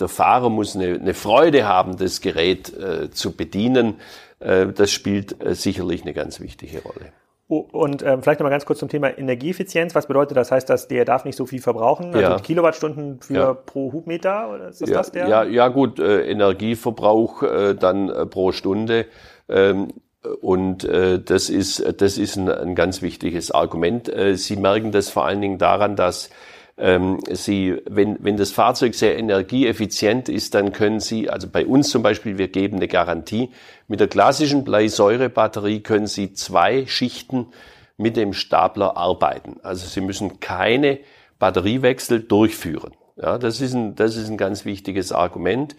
der 0.00 0.08
Fahrer 0.08 0.48
muss 0.48 0.74
eine, 0.74 0.94
eine 0.94 1.14
Freude 1.14 1.66
haben, 1.66 1.96
das 1.96 2.20
Gerät 2.20 2.72
zu 3.12 3.36
bedienen. 3.36 3.96
Das 4.38 4.90
spielt 4.90 5.36
sicherlich 5.56 6.02
eine 6.02 6.14
ganz 6.14 6.40
wichtige 6.40 6.82
Rolle. 6.82 7.12
Oh, 7.52 7.68
und 7.70 8.02
ähm, 8.02 8.22
vielleicht 8.22 8.40
nochmal 8.40 8.50
ganz 8.50 8.64
kurz 8.64 8.78
zum 8.78 8.88
Thema 8.88 9.18
Energieeffizienz. 9.18 9.94
Was 9.94 10.06
bedeutet 10.06 10.38
das? 10.38 10.50
Heißt 10.50 10.70
das, 10.70 10.88
der 10.88 11.04
darf 11.04 11.26
nicht 11.26 11.36
so 11.36 11.44
viel 11.44 11.60
verbrauchen? 11.60 12.06
Also 12.06 12.18
ja. 12.18 12.38
Kilowattstunden 12.38 13.20
für 13.20 13.34
ja. 13.34 13.52
pro 13.52 13.92
Hubmeter? 13.92 14.48
Oder 14.54 14.68
ist 14.68 14.80
das 14.80 14.88
ja, 14.88 14.96
das 14.96 15.12
der? 15.12 15.28
Ja, 15.28 15.42
ja 15.44 15.68
gut, 15.68 15.98
äh, 15.98 16.30
Energieverbrauch 16.30 17.42
äh, 17.42 17.74
dann 17.74 18.08
äh, 18.08 18.24
pro 18.24 18.52
Stunde. 18.52 19.04
Ähm, 19.52 19.92
und 20.40 20.84
äh, 20.84 21.20
das 21.20 21.50
ist, 21.50 21.84
das 22.00 22.16
ist 22.16 22.36
ein, 22.36 22.48
ein 22.48 22.74
ganz 22.74 23.02
wichtiges 23.02 23.50
Argument. 23.50 24.08
Äh, 24.08 24.36
Sie 24.36 24.56
merken 24.56 24.92
das 24.92 25.10
vor 25.10 25.26
allen 25.26 25.40
Dingen 25.40 25.58
daran, 25.58 25.96
dass 25.96 26.30
ähm, 26.78 27.18
Sie, 27.30 27.76
wenn, 27.88 28.18
wenn 28.20 28.36
das 28.36 28.52
Fahrzeug 28.52 28.94
sehr 28.94 29.18
energieeffizient 29.18 30.28
ist, 30.28 30.54
dann 30.54 30.72
können 30.72 31.00
Sie, 31.00 31.28
also 31.28 31.48
bei 31.48 31.66
uns 31.66 31.90
zum 31.90 32.02
Beispiel, 32.02 32.38
wir 32.38 32.48
geben 32.48 32.76
eine 32.76 32.88
Garantie, 32.88 33.50
mit 33.88 34.00
der 34.00 34.08
klassischen 34.08 34.64
Bleisäurebatterie 34.64 35.80
können 35.80 36.06
Sie 36.06 36.32
zwei 36.32 36.86
Schichten 36.86 37.48
mit 37.96 38.16
dem 38.16 38.32
Stapler 38.32 38.96
arbeiten. 38.96 39.56
Also 39.62 39.86
Sie 39.86 40.00
müssen 40.00 40.40
keine 40.40 41.00
Batteriewechsel 41.38 42.20
durchführen. 42.20 42.92
Ja, 43.16 43.38
das 43.38 43.60
ist 43.60 43.74
ein, 43.74 43.96
das 43.96 44.16
ist 44.16 44.30
ein 44.30 44.36
ganz 44.38 44.64
wichtiges 44.64 45.12
Argument. 45.12 45.76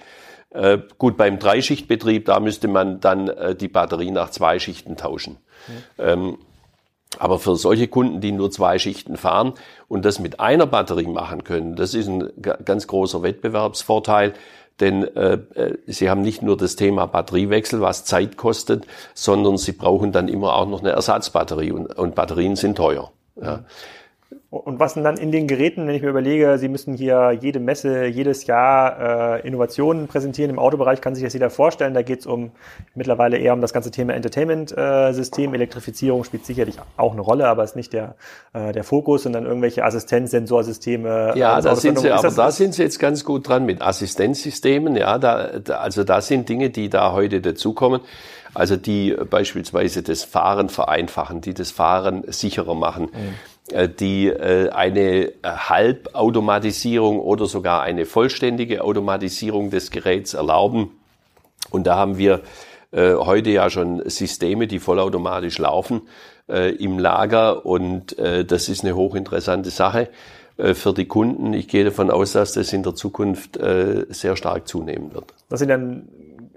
Äh, 0.53 0.79
gut, 0.97 1.17
beim 1.17 1.39
Dreischichtbetrieb, 1.39 2.25
da 2.25 2.39
müsste 2.39 2.67
man 2.67 2.99
dann 2.99 3.27
äh, 3.27 3.55
die 3.55 3.67
Batterie 3.67 4.11
nach 4.11 4.29
zwei 4.29 4.59
Schichten 4.59 4.97
tauschen. 4.97 5.37
Mhm. 5.67 5.73
Ähm, 5.97 6.37
aber 7.19 7.39
für 7.39 7.55
solche 7.55 7.87
Kunden, 7.87 8.21
die 8.21 8.31
nur 8.31 8.51
zwei 8.51 8.79
Schichten 8.79 9.17
fahren 9.17 9.53
und 9.87 10.05
das 10.05 10.19
mit 10.19 10.39
einer 10.39 10.65
Batterie 10.65 11.07
machen 11.07 11.43
können, 11.43 11.75
das 11.75 11.93
ist 11.93 12.07
ein 12.07 12.31
ganz 12.41 12.87
großer 12.87 13.21
Wettbewerbsvorteil. 13.21 14.33
Denn 14.79 15.03
äh, 15.15 15.33
äh, 15.53 15.77
sie 15.85 16.09
haben 16.09 16.21
nicht 16.21 16.41
nur 16.41 16.57
das 16.57 16.75
Thema 16.75 17.05
Batteriewechsel, 17.05 17.79
was 17.81 18.05
Zeit 18.05 18.37
kostet, 18.37 18.87
sondern 19.13 19.57
sie 19.57 19.73
brauchen 19.73 20.11
dann 20.11 20.27
immer 20.27 20.55
auch 20.55 20.67
noch 20.67 20.79
eine 20.79 20.89
Ersatzbatterie 20.89 21.71
und, 21.71 21.95
und 21.95 22.15
Batterien 22.15 22.55
sind 22.55 22.75
teuer. 22.75 23.11
Ja. 23.39 23.65
Und 24.53 24.79
was 24.79 24.93
sind 24.93 25.03
dann 25.03 25.17
in 25.17 25.31
den 25.31 25.47
Geräten, 25.47 25.87
wenn 25.87 25.95
ich 25.95 26.03
mir 26.03 26.09
überlege, 26.09 26.59
Sie 26.59 26.67
müssen 26.67 26.93
hier 26.93 27.31
jede 27.31 27.59
Messe, 27.59 28.05
jedes 28.05 28.45
Jahr 28.45 29.39
äh, 29.39 29.47
Innovationen 29.47 30.05
präsentieren 30.05 30.51
im 30.51 30.59
Autobereich, 30.59 31.01
kann 31.01 31.15
sich 31.15 31.23
das 31.23 31.33
jeder 31.33 31.49
vorstellen. 31.49 31.95
Da 31.95 32.03
geht 32.03 32.19
es 32.19 32.27
um 32.27 32.51
mittlerweile 32.93 33.39
eher 33.39 33.53
um 33.53 33.61
das 33.61 33.73
ganze 33.73 33.89
Thema 33.89 34.13
Entertainment-System. 34.13 35.53
Äh, 35.53 35.55
Elektrifizierung 35.55 36.23
spielt 36.23 36.45
sicherlich 36.45 36.75
auch 36.97 37.13
eine 37.13 37.21
Rolle, 37.21 37.47
aber 37.47 37.63
ist 37.63 37.75
nicht 37.75 37.93
der, 37.93 38.13
äh, 38.53 38.73
der 38.73 38.83
Fokus, 38.83 39.23
sondern 39.23 39.47
irgendwelche 39.47 39.83
Assistenzsensorsysteme. 39.83 41.33
Ja, 41.35 41.59
da 41.59 41.75
sind 41.75 41.97
Sie, 41.97 42.11
aber 42.11 42.29
da 42.29 42.51
sind 42.51 42.75
Sie 42.75 42.83
jetzt 42.83 42.99
ganz 42.99 43.25
gut 43.25 43.47
dran 43.47 43.65
mit 43.65 43.81
Assistenzsystemen. 43.81 44.95
Ja, 44.95 45.17
da, 45.17 45.59
da, 45.63 45.77
also 45.77 46.03
da 46.03 46.21
sind 46.21 46.47
Dinge, 46.47 46.69
die 46.69 46.91
da 46.91 47.11
heute 47.13 47.41
dazukommen. 47.41 48.01
Also 48.53 48.75
die 48.75 49.15
beispielsweise 49.31 50.03
das 50.03 50.23
Fahren 50.23 50.69
vereinfachen, 50.69 51.41
die 51.41 51.55
das 51.55 51.71
Fahren 51.71 52.23
sicherer 52.27 52.75
machen. 52.75 53.05
Mhm 53.05 53.09
äh, 53.09 53.52
die 53.87 54.27
äh, 54.27 54.69
eine 54.69 55.27
äh, 55.27 55.33
Halbautomatisierung 55.43 57.19
oder 57.19 57.45
sogar 57.47 57.81
eine 57.81 58.05
vollständige 58.05 58.83
Automatisierung 58.83 59.69
des 59.69 59.91
Geräts 59.91 60.33
erlauben. 60.33 60.91
Und 61.69 61.87
da 61.87 61.95
haben 61.95 62.17
wir 62.17 62.41
heute 62.95 63.49
ja 63.49 63.71
schon 63.71 64.07
Systeme, 64.07 64.67
die 64.67 64.77
vollautomatisch 64.77 65.57
laufen 65.57 66.03
im 66.45 66.99
Lager 66.99 67.65
und 67.65 68.15
das 68.19 68.69
ist 68.69 68.83
eine 68.83 68.95
hochinteressante 68.95 69.71
Sache 69.71 70.09
für 70.57 70.93
die 70.93 71.05
Kunden. 71.05 71.53
Ich 71.53 71.67
gehe 71.67 71.85
davon 71.85 72.11
aus, 72.11 72.33
dass 72.33 72.53
das 72.53 72.71
in 72.71 72.83
der 72.83 72.93
Zukunft 72.93 73.57
sehr 73.57 74.35
stark 74.35 74.67
zunehmen 74.67 75.11
wird. 75.11 75.33
Das 75.49 75.59
sind 75.59 75.69
dann 75.69 76.07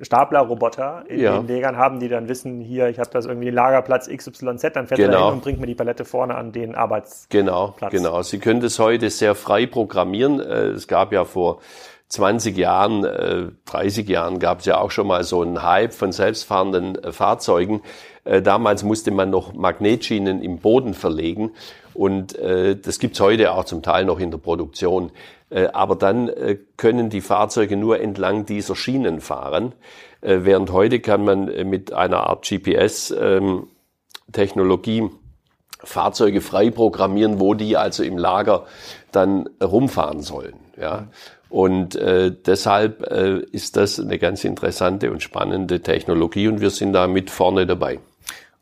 Staplerroboter 0.01 1.05
in 1.09 1.21
ja. 1.21 1.39
den 1.39 1.47
Legern 1.47 1.77
haben, 1.77 2.01
die 2.01 2.09
dann 2.09 2.29
wissen, 2.29 2.61
hier, 2.61 2.89
ich 2.89 2.99
habe 2.99 3.11
das 3.11 3.27
irgendwie 3.27 3.51
Lagerplatz 3.51 4.09
XYZ, 4.09 4.73
dann 4.75 4.87
fährt 4.87 4.99
genau. 4.99 5.13
er 5.13 5.25
hin 5.27 5.35
und 5.35 5.43
bringt 5.43 5.61
mir 5.61 5.67
die 5.67 5.75
Palette 5.75 6.05
vorne 6.05 6.35
an 6.35 6.53
den 6.53 6.75
Arbeitsplatz. 6.75 7.29
Genau, 7.31 7.75
genau. 7.91 8.23
Sie 8.23 8.39
können 8.39 8.61
das 8.61 8.79
heute 8.79 9.09
sehr 9.11 9.35
frei 9.35 9.67
programmieren. 9.67 10.41
Äh, 10.41 10.69
es 10.69 10.87
gab 10.87 11.13
ja 11.13 11.25
vor 11.25 11.61
20 12.09 12.57
Jahren, 12.57 13.03
30 13.65 14.09
äh, 14.09 14.13
Jahren 14.13 14.39
gab 14.39 14.61
es 14.61 14.67
ja 14.67 14.79
auch 14.79 14.91
schon 14.91 15.07
mal 15.07 15.25
so 15.25 15.43
einen 15.43 15.63
Hype 15.63 15.93
von 15.93 16.13
selbstfahrenden 16.13 17.03
äh, 17.03 17.13
Fahrzeugen. 17.13 17.83
Damals 18.43 18.83
musste 18.83 19.13
man 19.13 19.31
noch 19.31 19.55
Magnetschienen 19.55 20.43
im 20.43 20.59
Boden 20.59 20.95
verlegen 20.95 21.53
und 21.95 22.37
das 22.37 22.99
gibt's 22.99 23.21
heute 23.21 23.53
auch 23.53 23.67
zum 23.67 23.85
Teil 23.85 24.05
noch 24.05 24.19
in 24.19 24.33
der 24.33 24.39
Produktion. 24.39 25.13
Äh, 25.51 25.67
aber 25.69 25.95
dann 25.97 26.29
äh, 26.29 26.59
können 26.77 27.09
die 27.09 27.21
Fahrzeuge 27.21 27.77
nur 27.77 28.01
entlang 28.01 28.47
dieser 28.47 28.75
Schienen 28.75 29.21
fahren, 29.21 29.75
äh, 30.21 30.41
während 30.43 30.73
heute 30.73 30.99
kann 31.01 31.25
man 31.25 31.45
mit 31.69 31.93
einer 31.93 32.29
Art 32.29 32.45
GPS-Technologie 32.49 34.99
ähm, 34.99 35.11
Fahrzeuge 35.85 36.41
frei 36.41 36.71
programmieren, 36.71 37.39
wo 37.39 37.55
die 37.55 37.77
also 37.77 38.03
im 38.03 38.19
Lager 38.19 38.67
dann 39.13 39.49
rumfahren 39.63 40.23
sollen. 40.23 40.55
Ja. 40.81 41.07
Und 41.49 41.95
deshalb 41.95 43.03
ist 43.53 43.77
das 43.77 44.01
eine 44.01 44.19
ganz 44.19 44.43
interessante 44.45 45.13
und 45.13 45.23
spannende 45.23 45.81
Technologie 45.81 46.49
und 46.49 46.61
wir 46.61 46.71
sind 46.71 46.93
da 46.93 47.07
mit 47.07 47.31
vorne 47.31 47.67
dabei. 47.67 48.01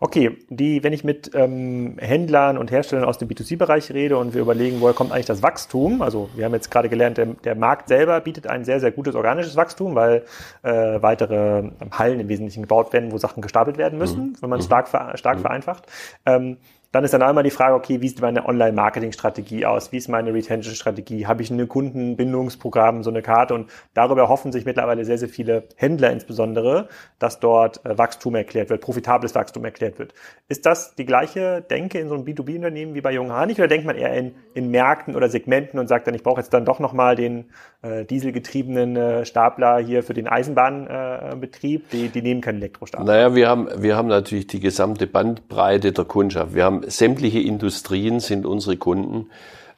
Okay, 0.05 0.37
die, 0.51 0.85
wenn 0.85 0.93
ich 0.93 1.03
mit 1.03 1.31
ähm, 1.33 1.97
Händlern 1.99 2.59
und 2.59 2.71
Herstellern 2.71 3.07
aus 3.07 3.17
dem 3.17 3.27
B2C-Bereich 3.27 3.91
rede 3.91 4.19
und 4.19 4.35
wir 4.35 4.43
überlegen, 4.43 4.83
woher 4.83 4.93
kommt 4.93 5.13
eigentlich 5.13 5.25
das 5.25 5.43
Wachstum, 5.43 6.03
also 6.03 6.29
wir 6.37 6.45
haben 6.45 6.53
jetzt 6.53 6.71
gerade 6.71 6.91
gelernt, 6.91 7.17
der, 7.17 7.25
der 7.25 7.55
Markt 7.55 7.89
selber 7.89 8.21
bietet 8.21 8.47
ein 8.47 8.67
sehr, 8.67 8.81
sehr 8.81 8.93
gutes 8.93 9.15
organisches 9.15 9.57
Wachstum, 9.57 9.95
weil 9.95 10.27
äh, 10.63 11.01
weitere 11.01 11.71
Hallen 11.91 12.21
im 12.21 12.29
Wesentlichen 12.29 12.61
gebaut 12.65 12.93
werden, 12.93 13.13
wo 13.13 13.17
Sachen 13.17 13.41
gestapelt 13.41 13.79
werden 13.79 13.99
müssen, 13.99 14.25
mhm. 14.25 14.37
wenn 14.43 14.51
man 14.51 14.59
es 14.59 14.67
stark, 14.67 14.89
stark 14.89 15.39
mhm. 15.39 15.41
vereinfacht. 15.41 15.87
Ähm, 16.27 16.59
dann 16.95 17.03
ist 17.03 17.13
dann 17.13 17.29
immer 17.29 17.43
die 17.43 17.51
Frage, 17.51 17.75
okay, 17.75 18.01
wie 18.01 18.09
sieht 18.09 18.21
meine 18.21 18.47
Online-Marketing-Strategie 18.47 19.67
aus? 19.67 19.91
Wie 19.91 19.97
ist 19.97 20.07
meine 20.07 20.33
Retention-Strategie? 20.33 21.27
Habe 21.27 21.43
ich 21.43 21.51
ein 21.51 21.69
Kundenbindungsprogramm, 21.69 23.03
so 23.03 23.11
eine 23.11 23.21
Karte? 23.21 23.55
Und 23.55 23.69
darüber 23.95 24.29
hoffen 24.29 24.53
sich 24.53 24.65
mittlerweile 24.65 25.05
sehr, 25.05 25.19
sehr 25.19 25.29
viele 25.29 25.65
Händler 25.75 26.13
insbesondere, 26.13 26.89
dass 27.19 27.41
dort 27.41 27.85
äh, 27.85 27.99
Wachstum 27.99 28.37
erklärt 28.37 28.71
wird, 28.71 28.81
profitables 28.81 29.35
Wachstum 29.35 29.65
erklärt 29.65 29.99
wird. 29.99 30.15
Ist 30.47 30.67
das 30.67 30.95
die 30.95 31.05
gleiche 31.05 31.63
Denke 31.63 31.99
in 31.99 32.09
so 32.09 32.15
einem 32.15 32.25
B2B-Unternehmen 32.25 32.95
wie 32.95 33.01
bei 33.01 33.11
Jung 33.11 33.33
Hanich 33.33 33.59
oder 33.59 33.67
denkt 33.67 33.87
man 33.87 33.97
eher 33.97 34.15
in, 34.15 34.37
in 34.55 34.71
Märkten 34.71 35.17
oder 35.17 35.29
Segmenten 35.29 35.81
und 35.81 35.89
sagt 35.89 36.07
dann, 36.07 36.15
ich 36.15 36.23
brauche 36.23 36.41
jetzt 36.41 36.55
dann 36.55 36.65
doch 36.65 36.79
nochmal 36.79 37.17
den 37.17 37.47
äh, 37.83 38.05
dieselgetriebenen 38.05 38.97
äh, 38.97 39.25
Stapler 39.25 39.79
hier 39.79 40.05
für 40.05 40.15
den 40.15 40.29
Eisenbahnbetrieb? 40.29 41.91
die, 41.91 42.09
die 42.09 42.23
nehmen 42.23 42.41
keinen 42.41 42.59
Elektrostapler. 42.59 43.05
Naja, 43.05 43.35
wir 43.35 43.49
haben, 43.49 43.69
wir 43.79 43.97
haben 43.97 44.07
natürlich 44.07 44.47
die 44.47 44.61
gesamte 44.61 45.09
Bandbreite 45.09 45.91
der 45.91 46.05
Kundschaft. 46.05 46.55
Wir 46.55 46.65
haben 46.65 46.84
sämtliche 46.87 47.41
Industrien 47.41 48.21
sind 48.21 48.47
unsere 48.47 48.77
Kunden. 48.77 49.27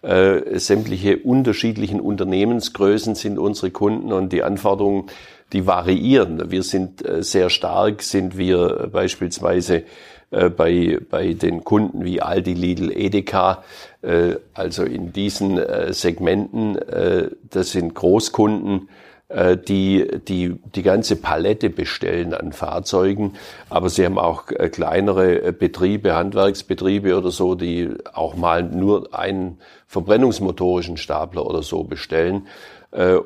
Äh, 0.03 0.59
sämtliche 0.59 1.19
unterschiedlichen 1.19 2.01
Unternehmensgrößen 2.01 3.15
sind 3.15 3.39
unsere 3.39 3.71
Kunden 3.71 4.13
und 4.13 4.33
die 4.33 4.43
Anforderungen, 4.43 5.07
die 5.53 5.67
variieren. 5.67 6.51
Wir 6.51 6.63
sind 6.63 7.05
äh, 7.05 7.23
sehr 7.23 7.51
stark, 7.51 8.03
sind 8.03 8.37
wir 8.37 8.89
beispielsweise 8.93 9.85
äh, 10.31 10.49
bei, 10.51 10.99
bei 11.11 11.33
den 11.33 11.65
Kunden 11.65 12.05
wie 12.05 12.21
Aldi, 12.21 12.55
Lidl, 12.55 12.93
Edeka, 12.93 13.65
äh, 14.03 14.37
also 14.55 14.85
in 14.85 15.13
diesen 15.13 15.59
äh, 15.59 15.93
Segmenten, 15.93 16.77
äh, 16.77 17.31
das 17.51 17.73
sind 17.73 17.95
Großkunden, 17.95 18.89
äh, 18.89 19.06
die, 19.29 20.07
die 20.29 20.55
die 20.77 20.83
ganze 20.83 21.17
Palette 21.17 21.69
bestellen 21.69 22.33
an 22.33 22.53
Fahrzeugen. 22.53 23.35
Aber 23.69 23.89
sie 23.91 24.05
haben 24.05 24.19
auch 24.19 24.51
äh, 24.53 24.69
kleinere 24.69 25.43
äh, 25.43 25.53
Betriebe, 25.53 26.15
Handwerksbetriebe 26.15 27.19
oder 27.19 27.33
so, 27.33 27.57
die 27.57 27.91
auch 28.13 28.37
mal 28.37 28.63
nur 28.63 29.13
einen 29.13 29.59
verbrennungsmotorischen 29.89 30.97
Stapler 30.97 31.45
oder 31.47 31.63
so 31.63 31.85
bestellen. 31.85 32.47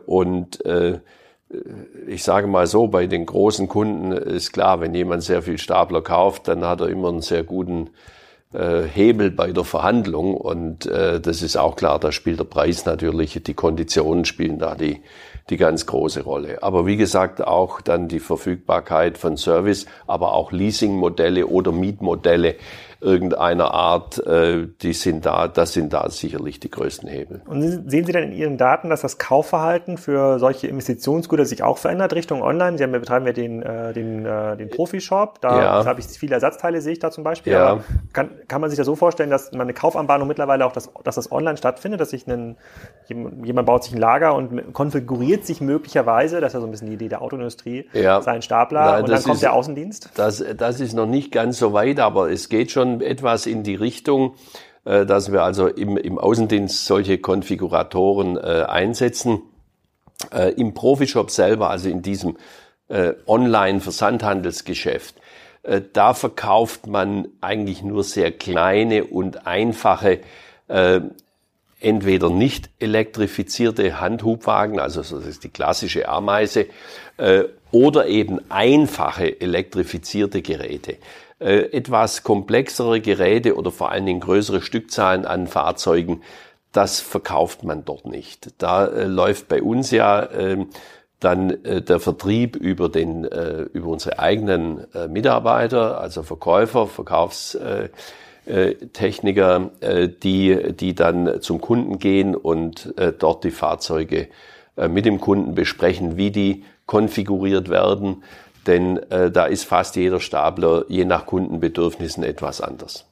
Und 0.07 0.59
ich 2.07 2.25
sage 2.25 2.47
mal 2.47 2.67
so, 2.67 2.89
bei 2.89 3.07
den 3.07 3.25
großen 3.25 3.69
Kunden 3.69 4.13
ist 4.13 4.53
klar, 4.53 4.81
wenn 4.81 4.95
jemand 4.95 5.23
sehr 5.23 5.43
viel 5.43 5.59
Stapler 5.59 6.03
kauft, 6.03 6.49
dann 6.49 6.65
hat 6.65 6.81
er 6.81 6.89
immer 6.89 7.09
einen 7.09 7.23
sehr 7.23 7.45
guten 7.45 7.91
Hebel 8.53 9.31
bei 9.31 9.53
der 9.53 9.65
Verhandlung 9.65 10.35
und 10.35 10.87
das 10.87 11.43
ist 11.43 11.57
auch 11.57 11.77
klar, 11.77 11.99
da 11.99 12.11
spielt 12.13 12.41
der 12.41 12.45
Preis 12.45 12.85
natürlich, 12.85 13.41
die 13.43 13.55
Konditionen 13.55 14.25
spielen 14.25 14.59
da 14.59 14.75
die, 14.75 15.03
die 15.51 15.57
ganz 15.57 15.87
große 15.87 16.23
Rolle. 16.23 16.63
Aber 16.63 16.87
wie 16.87 16.97
gesagt, 16.97 17.45
auch 17.47 17.81
dann 17.81 18.09
die 18.09 18.21
Verfügbarkeit 18.21 19.19
von 19.19 19.37
Service, 19.37 19.87
aber 20.07 20.33
auch 20.33 20.53
Leasingmodelle 20.53 21.47
oder 21.47 21.73
Mietmodelle 21.73 22.57
irgendeiner 23.01 23.73
Art, 23.73 24.25
äh, 24.27 24.69
die 24.83 24.93
sind 24.93 25.25
da, 25.25 25.49
das 25.49 25.73
sind 25.73 25.93
da 25.93 26.09
sicherlich 26.11 26.61
die 26.61 26.71
größten 26.71 27.09
Hebel. 27.09 27.41
Und 27.47 27.63
sehen 27.63 28.05
Sie 28.05 28.13
denn 28.13 28.25
in 28.25 28.33
Ihren 28.33 28.59
Daten, 28.59 28.91
dass 28.91 29.01
das 29.01 29.19
Kaufverhalten 29.19 29.97
für 29.97 30.39
solche 30.39 30.67
Investitionsgüter 30.67 31.47
sich 31.47 31.63
auch 31.63 31.79
verändert 31.79 32.13
Richtung 32.13 32.43
Online? 32.43 32.77
Sie 32.77 32.85
haben, 32.85 32.93
wir 32.93 33.01
betreiben 33.01 33.27
ja 33.27 33.33
den, 33.33 33.63
äh, 33.63 33.93
den, 33.95 34.27
äh, 34.27 34.57
den 34.57 34.69
Profi-Shop, 34.69 35.41
da 35.41 35.63
ja. 35.63 35.85
habe 35.87 36.01
ich 36.01 36.07
viele 36.07 36.35
Ersatzteile, 36.35 36.81
sehe 36.83 36.93
ich 36.93 36.99
da 36.99 37.11
zum 37.11 37.25
Beispiel. 37.25 37.55
Ja. 37.55 37.67
Aber 37.67 37.85
kann, 38.13 38.31
kann 38.49 38.61
man 38.61 38.69
sich 38.69 38.77
das 38.77 38.87
so 38.87 38.97
vorstellen, 38.97 39.31
dass 39.31 39.53
man 39.53 39.63
eine 39.63 39.75
Kaufanbahnung 39.75 40.29
mittlerweile 40.29 40.67
auch, 40.67 40.73
das, 40.73 40.91
dass 41.03 41.15
das 41.15 41.33
online 41.33 41.57
stattfindet, 41.57 42.01
dass 42.01 42.11
sich 42.11 42.27
ein, 42.27 42.57
jemand 43.09 43.67
baut 43.67 43.85
sich 43.85 43.95
ein 43.95 43.99
Lager 43.99 44.35
und 44.35 44.75
konfiguriert 44.75 45.47
sich 45.47 45.63
möglicherweise, 45.63 46.41
das 46.41 46.51
ist 46.51 46.55
ja 46.55 46.61
so 46.61 46.67
ein 46.67 46.71
bisschen 46.71 46.89
die 46.89 46.95
Idee 46.95 47.09
der 47.09 47.23
Autoindustrie, 47.23 47.89
ja. 47.95 48.21
seinen 48.21 48.43
Stapler 48.43 48.85
Nein, 48.85 49.03
und 49.05 49.11
dann 49.11 49.23
kommt 49.23 49.37
ist, 49.37 49.43
der 49.43 49.55
Außendienst? 49.55 50.11
Das, 50.17 50.45
das 50.57 50.81
ist 50.81 50.93
noch 50.93 51.07
nicht 51.07 51.33
ganz 51.33 51.59
so 51.59 51.73
weit, 51.73 51.99
aber 51.99 52.31
es 52.31 52.49
geht 52.51 52.71
schon 52.71 52.90
schon 52.91 53.01
etwas 53.01 53.47
in 53.47 53.63
die 53.63 53.77
Richtung, 53.77 54.35
äh, 54.85 55.07
dass 55.07 55.33
wir 55.33 55.43
also 55.43 55.67
im, 55.69 55.97
im 55.97 56.19
Außendienst 56.19 56.85
solche 56.87 57.17
Konfiguratoren 57.19 58.37
äh, 58.37 58.65
einsetzen. 58.69 59.43
Äh, 60.33 60.53
Im 60.55 60.75
Profishop 60.75 61.31
selber, 61.31 61.71
also 61.71 61.89
in 61.89 62.03
diesem 62.03 62.37
Online-Versandhandelsgeschäft, 63.29 65.15
da 65.93 66.13
verkauft 66.13 66.89
man 66.89 67.29
eigentlich 67.41 67.85
nur 67.85 68.03
sehr 68.03 68.33
kleine 68.33 69.05
und 69.05 69.47
einfache 69.47 70.19
äh, 70.67 71.01
entweder 71.81 72.31
nicht 72.31 72.69
elektrifizierte 72.79 74.01
Handhubwagen, 74.01 74.79
also 74.81 75.01
das 75.01 75.13
ist 75.27 75.45
die 75.45 75.49
klassische 75.49 76.09
Ameise, 76.09 76.67
äh, 77.17 77.45
oder 77.71 78.07
eben 78.07 78.41
einfache 78.51 79.41
elektrifizierte 79.41 80.43
Geräte. 80.43 80.97
Äh, 81.41 81.73
etwas 81.73 82.23
komplexere 82.23 83.01
Geräte 83.01 83.57
oder 83.57 83.71
vor 83.71 83.91
allen 83.91 84.05
Dingen 84.05 84.21
größere 84.21 84.61
Stückzahlen 84.61 85.25
an 85.25 85.47
Fahrzeugen, 85.47 86.21
das 86.73 87.01
verkauft 87.01 87.65
man 87.65 87.87
dort 87.87 88.05
nicht. 88.05 88.51
Da 88.59 88.85
äh, 88.85 89.07
läuft 89.07 89.49
bei 89.49 89.63
uns 89.63 89.91
ja 89.91 90.23
äh, 90.23 90.67
dann 91.19 91.65
äh, 91.65 91.81
der 91.81 91.99
Vertrieb 91.99 92.57
über 92.57 92.91
den 92.91 93.25
äh, 93.25 93.63
über 93.73 93.89
unsere 93.89 94.19
eigenen 94.19 94.85
äh, 94.93 95.09
Mitarbeiter, 95.09 95.99
also 95.99 96.23
Verkäufer, 96.23 96.87
Verkaufstechniker, 96.87 99.71
die 100.23 100.75
die 100.75 100.95
dann 100.95 101.41
zum 101.41 101.63
Kunden 101.63 101.99
gehen 101.99 102.35
und 102.35 102.93
dort 103.19 103.45
die 103.45 103.51
Fahrzeuge 103.51 104.29
mit 104.89 105.07
dem 105.07 105.21
Kunden 105.21 105.55
besprechen, 105.55 106.17
wie 106.17 106.31
die 106.31 106.65
konfiguriert 106.87 107.69
werden, 107.69 108.23
denn 108.71 108.99
äh, 109.11 109.31
da 109.31 109.47
ist 109.47 109.65
fast 109.65 109.97
jeder 109.97 110.21
Stapler 110.21 110.85
je 110.89 111.05
nach 111.05 111.27
Kundenbedürfnissen 111.27 112.23
etwas 112.23 112.61
anders. 112.61 113.05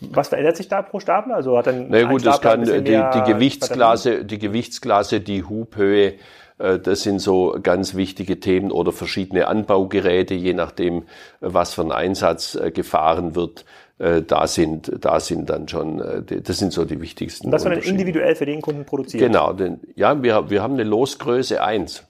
Was 0.00 0.28
verändert 0.28 0.56
sich 0.56 0.68
da 0.68 0.82
pro 0.82 1.00
Stapler? 1.00 1.34
Also 1.34 1.58
hat 1.58 1.66
dann 1.66 1.88
Na 1.90 2.04
gut, 2.04 2.24
das 2.24 2.40
kann 2.40 2.64
die, 2.64 2.82
die 2.82 3.22
Gewichtsklasse, 3.26 4.24
die 4.24 4.38
Gewichtsklasse, 4.38 5.20
die 5.20 5.42
Hubhöhe, 5.44 6.14
äh, 6.58 6.78
das 6.78 7.02
sind 7.02 7.18
so 7.18 7.58
ganz 7.60 7.94
wichtige 7.94 8.38
Themen 8.38 8.70
oder 8.70 8.92
verschiedene 8.92 9.48
Anbaugeräte, 9.48 10.34
je 10.34 10.54
nachdem, 10.54 11.02
was 11.40 11.74
für 11.74 11.82
ein 11.82 11.92
Einsatz 11.92 12.54
äh, 12.54 12.70
gefahren 12.70 13.34
wird. 13.34 13.64
Äh, 13.98 14.22
da 14.22 14.46
sind, 14.46 14.92
da 15.00 15.18
sind 15.18 15.50
dann 15.50 15.68
schon, 15.68 16.24
das 16.26 16.56
sind 16.56 16.72
so 16.72 16.84
die 16.84 17.00
wichtigsten. 17.00 17.46
Und 17.46 17.50
das 17.50 17.64
wird 17.64 17.76
dann 17.76 17.82
individuell 17.82 18.36
für 18.36 18.46
den 18.46 18.62
Kunden 18.62 18.84
produziert? 18.84 19.22
Genau, 19.22 19.52
denn, 19.52 19.80
ja, 19.96 20.22
wir, 20.22 20.48
wir 20.48 20.62
haben 20.62 20.74
eine 20.74 20.84
Losgröße 20.84 21.62
eins. 21.62 22.06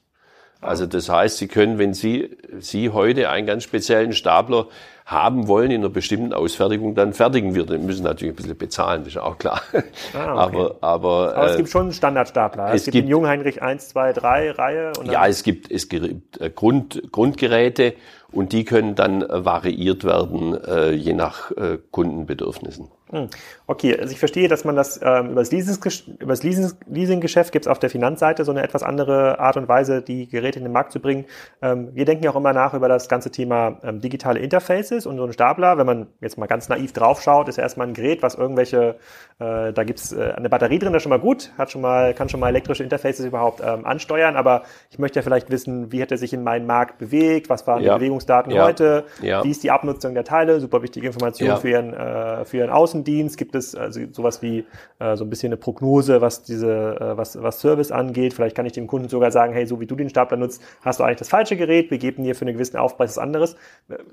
Also 0.61 0.87
das 0.87 1.09
heißt, 1.09 1.39
Sie 1.39 1.49
können, 1.49 1.79
wenn 1.79 1.95
Sie, 1.95 2.37
Sie 2.59 2.91
heute 2.91 3.31
einen 3.31 3.47
ganz 3.47 3.65
speziellen 3.65 4.13
Stapler 4.13 4.67
haben 5.07 5.49
wollen 5.49 5.71
in 5.73 5.81
einer 5.81 5.89
bestimmten 5.89 6.33
Ausfertigung, 6.33 6.95
dann 6.95 7.15
fertigen 7.15 7.55
wir. 7.55 7.67
Den 7.67 7.85
müssen 7.85 8.05
natürlich 8.05 8.35
ein 8.35 8.37
bisschen 8.37 8.57
bezahlen, 8.57 9.03
das 9.03 9.15
ist 9.15 9.19
auch 9.19 9.39
klar. 9.39 9.61
Ah, 9.73 9.77
okay. 9.77 9.85
aber, 10.15 10.77
aber, 10.81 11.37
aber 11.37 11.47
es 11.47 11.55
äh, 11.55 11.57
gibt 11.57 11.71
schon 11.71 11.83
einen 11.83 11.93
Standardstapler. 11.93 12.69
Es, 12.69 12.75
es 12.75 12.85
gibt, 12.85 12.93
gibt 12.93 13.07
den 13.07 13.11
Jungheinrich 13.11 13.61
1, 13.61 13.89
2, 13.89 14.13
3 14.13 14.51
Reihe. 14.53 14.93
Und 14.99 15.11
ja, 15.11 15.27
es 15.27 15.43
gibt, 15.43 15.71
es 15.71 15.89
gibt 15.89 16.41
äh, 16.41 16.51
Grund, 16.51 17.03
Grundgeräte 17.11 17.95
und 18.33 18.53
die 18.53 18.65
können 18.65 18.95
dann 18.95 19.25
variiert 19.29 20.05
werden, 20.05 20.55
äh, 20.65 20.93
je 20.93 21.15
nach 21.15 21.51
äh, 21.53 21.79
Kundenbedürfnissen. 21.91 22.89
Hm. 23.11 23.29
Okay, 23.67 23.99
also 23.99 24.13
ich 24.13 24.21
verstehe, 24.21 24.47
dass 24.47 24.65
man 24.65 24.77
das 24.77 25.01
ähm, 25.03 25.31
über 25.31 25.43
das, 25.43 25.51
das 25.51 26.43
Leasing, 26.45 26.73
Leasinggeschäft 26.89 27.51
gibt 27.51 27.67
es 27.67 27.71
auf 27.71 27.81
der 27.81 27.91
Finanzseite 27.91 28.45
so 28.45 28.53
eine 28.53 28.63
etwas 28.63 28.85
andere 28.85 29.41
Art 29.41 29.57
und 29.57 29.69
Weise, 29.69 30.01
die 30.01 30.29
Geräte 30.29 30.61
in 30.61 30.65
den 30.65 30.73
Markt 30.73 30.93
zu 30.93 31.01
bringen. 31.01 31.25
Ähm, 31.61 31.89
wir 31.93 32.05
denken 32.05 32.23
ja 32.23 32.31
auch 32.31 32.37
immer 32.37 32.53
nach 32.53 32.73
über 32.73 32.89
das 32.89 33.09
ganze 33.09 33.33
Thema 33.33 33.79
ähm, 33.83 34.01
digitale 34.01 34.39
Interfaces 34.39 35.07
und 35.07 35.17
so 35.17 35.25
ein 35.25 35.33
Stapler, 35.33 35.77
wenn 35.77 35.87
man 35.87 36.07
jetzt 36.21 36.39
mal 36.39 36.47
ganz 36.47 36.69
naiv 36.69 36.93
draufschaut, 36.93 37.49
ist 37.49 37.57
ja 37.57 37.65
erstmal 37.65 37.89
ein 37.89 37.95
Gerät, 37.95 38.23
was 38.23 38.37
irgendwelche, 38.37 38.97
äh, 39.41 39.73
da 39.73 39.83
gibt's 39.83 40.13
äh, 40.13 40.33
eine 40.37 40.49
Batterie 40.49 40.79
drin, 40.79 40.93
das 40.93 41.01
ist 41.01 41.03
schon 41.03 41.11
mal 41.11 41.19
gut, 41.19 41.53
hat 41.59 41.73
schon 41.73 41.83
mal, 41.83 42.15
kann 42.15 42.29
schon 42.29 42.39
mal 42.39 42.49
elektrische 42.49 42.85
Interfaces 42.85 43.27
überhaupt 43.27 43.61
ähm, 43.61 43.87
ansteuern, 43.87 44.37
aber 44.37 44.63
ich 44.89 45.01
möchte 45.01 45.19
ja 45.19 45.23
vielleicht 45.23 45.51
wissen, 45.51 45.91
wie 45.91 46.01
hat 46.01 46.13
er 46.13 46.19
sich 46.19 46.33
in 46.33 46.45
meinen 46.45 46.67
Markt 46.67 46.99
bewegt, 46.99 47.49
was 47.49 47.67
waren 47.67 47.83
ja. 47.83 47.95
die 47.95 48.05
Bewegungsdaten 48.21 48.53
ja. 48.53 48.65
heute, 48.65 49.05
ja. 49.23 49.45
wie 49.45 49.51
ist 49.51 49.63
die 49.63 49.71
Abnutzung 49.71 50.15
der 50.15 50.25
Teile, 50.25 50.61
super 50.61 50.83
wichtige 50.83 51.07
Information 51.07 51.57
für 51.59 51.71
ihren, 51.71 51.95
äh, 51.95 52.45
für 52.45 52.59
ihren 52.59 52.71
Außendienst, 52.71 53.37
gibt 53.37 53.55
es 53.55 53.75
also 53.75 54.01
sowas 54.13 54.43
wie 54.43 54.65
äh, 54.99 55.17
so 55.17 55.25
ein 55.25 55.31
bisschen 55.31 55.49
eine 55.49 55.57
Prognose, 55.57 56.21
was 56.21 56.43
diese, 56.43 56.69
äh, 56.69 57.17
was, 57.17 57.41
was 57.43 57.61
Service 57.61 57.91
angeht. 57.91 58.35
Vielleicht 58.35 58.57
kann 58.57 58.67
ich 58.67 58.73
dem 58.73 58.87
Kunden 58.87 59.09
sogar 59.09 59.31
sagen, 59.31 59.53
hey, 59.53 59.67
so 59.67 59.81
wie 59.81 59.87
du 59.87 59.97
den 59.97 60.09
Stapler 60.09 60.37
nutzt, 60.37 60.63
hast 60.83 61.01
du 61.01 61.05
eigentlich 61.05 61.19
das 61.19 61.29
falsche 61.29 61.57
Gerät, 61.57 61.91
wir 61.91 61.99
geben 61.99 62.25
dir 62.25 62.35
für 62.35 62.43
einen 62.43 62.55
gewissen 62.55 62.77
Aufpreis 62.77 63.11
was 63.11 63.19
anderes. 63.19 63.57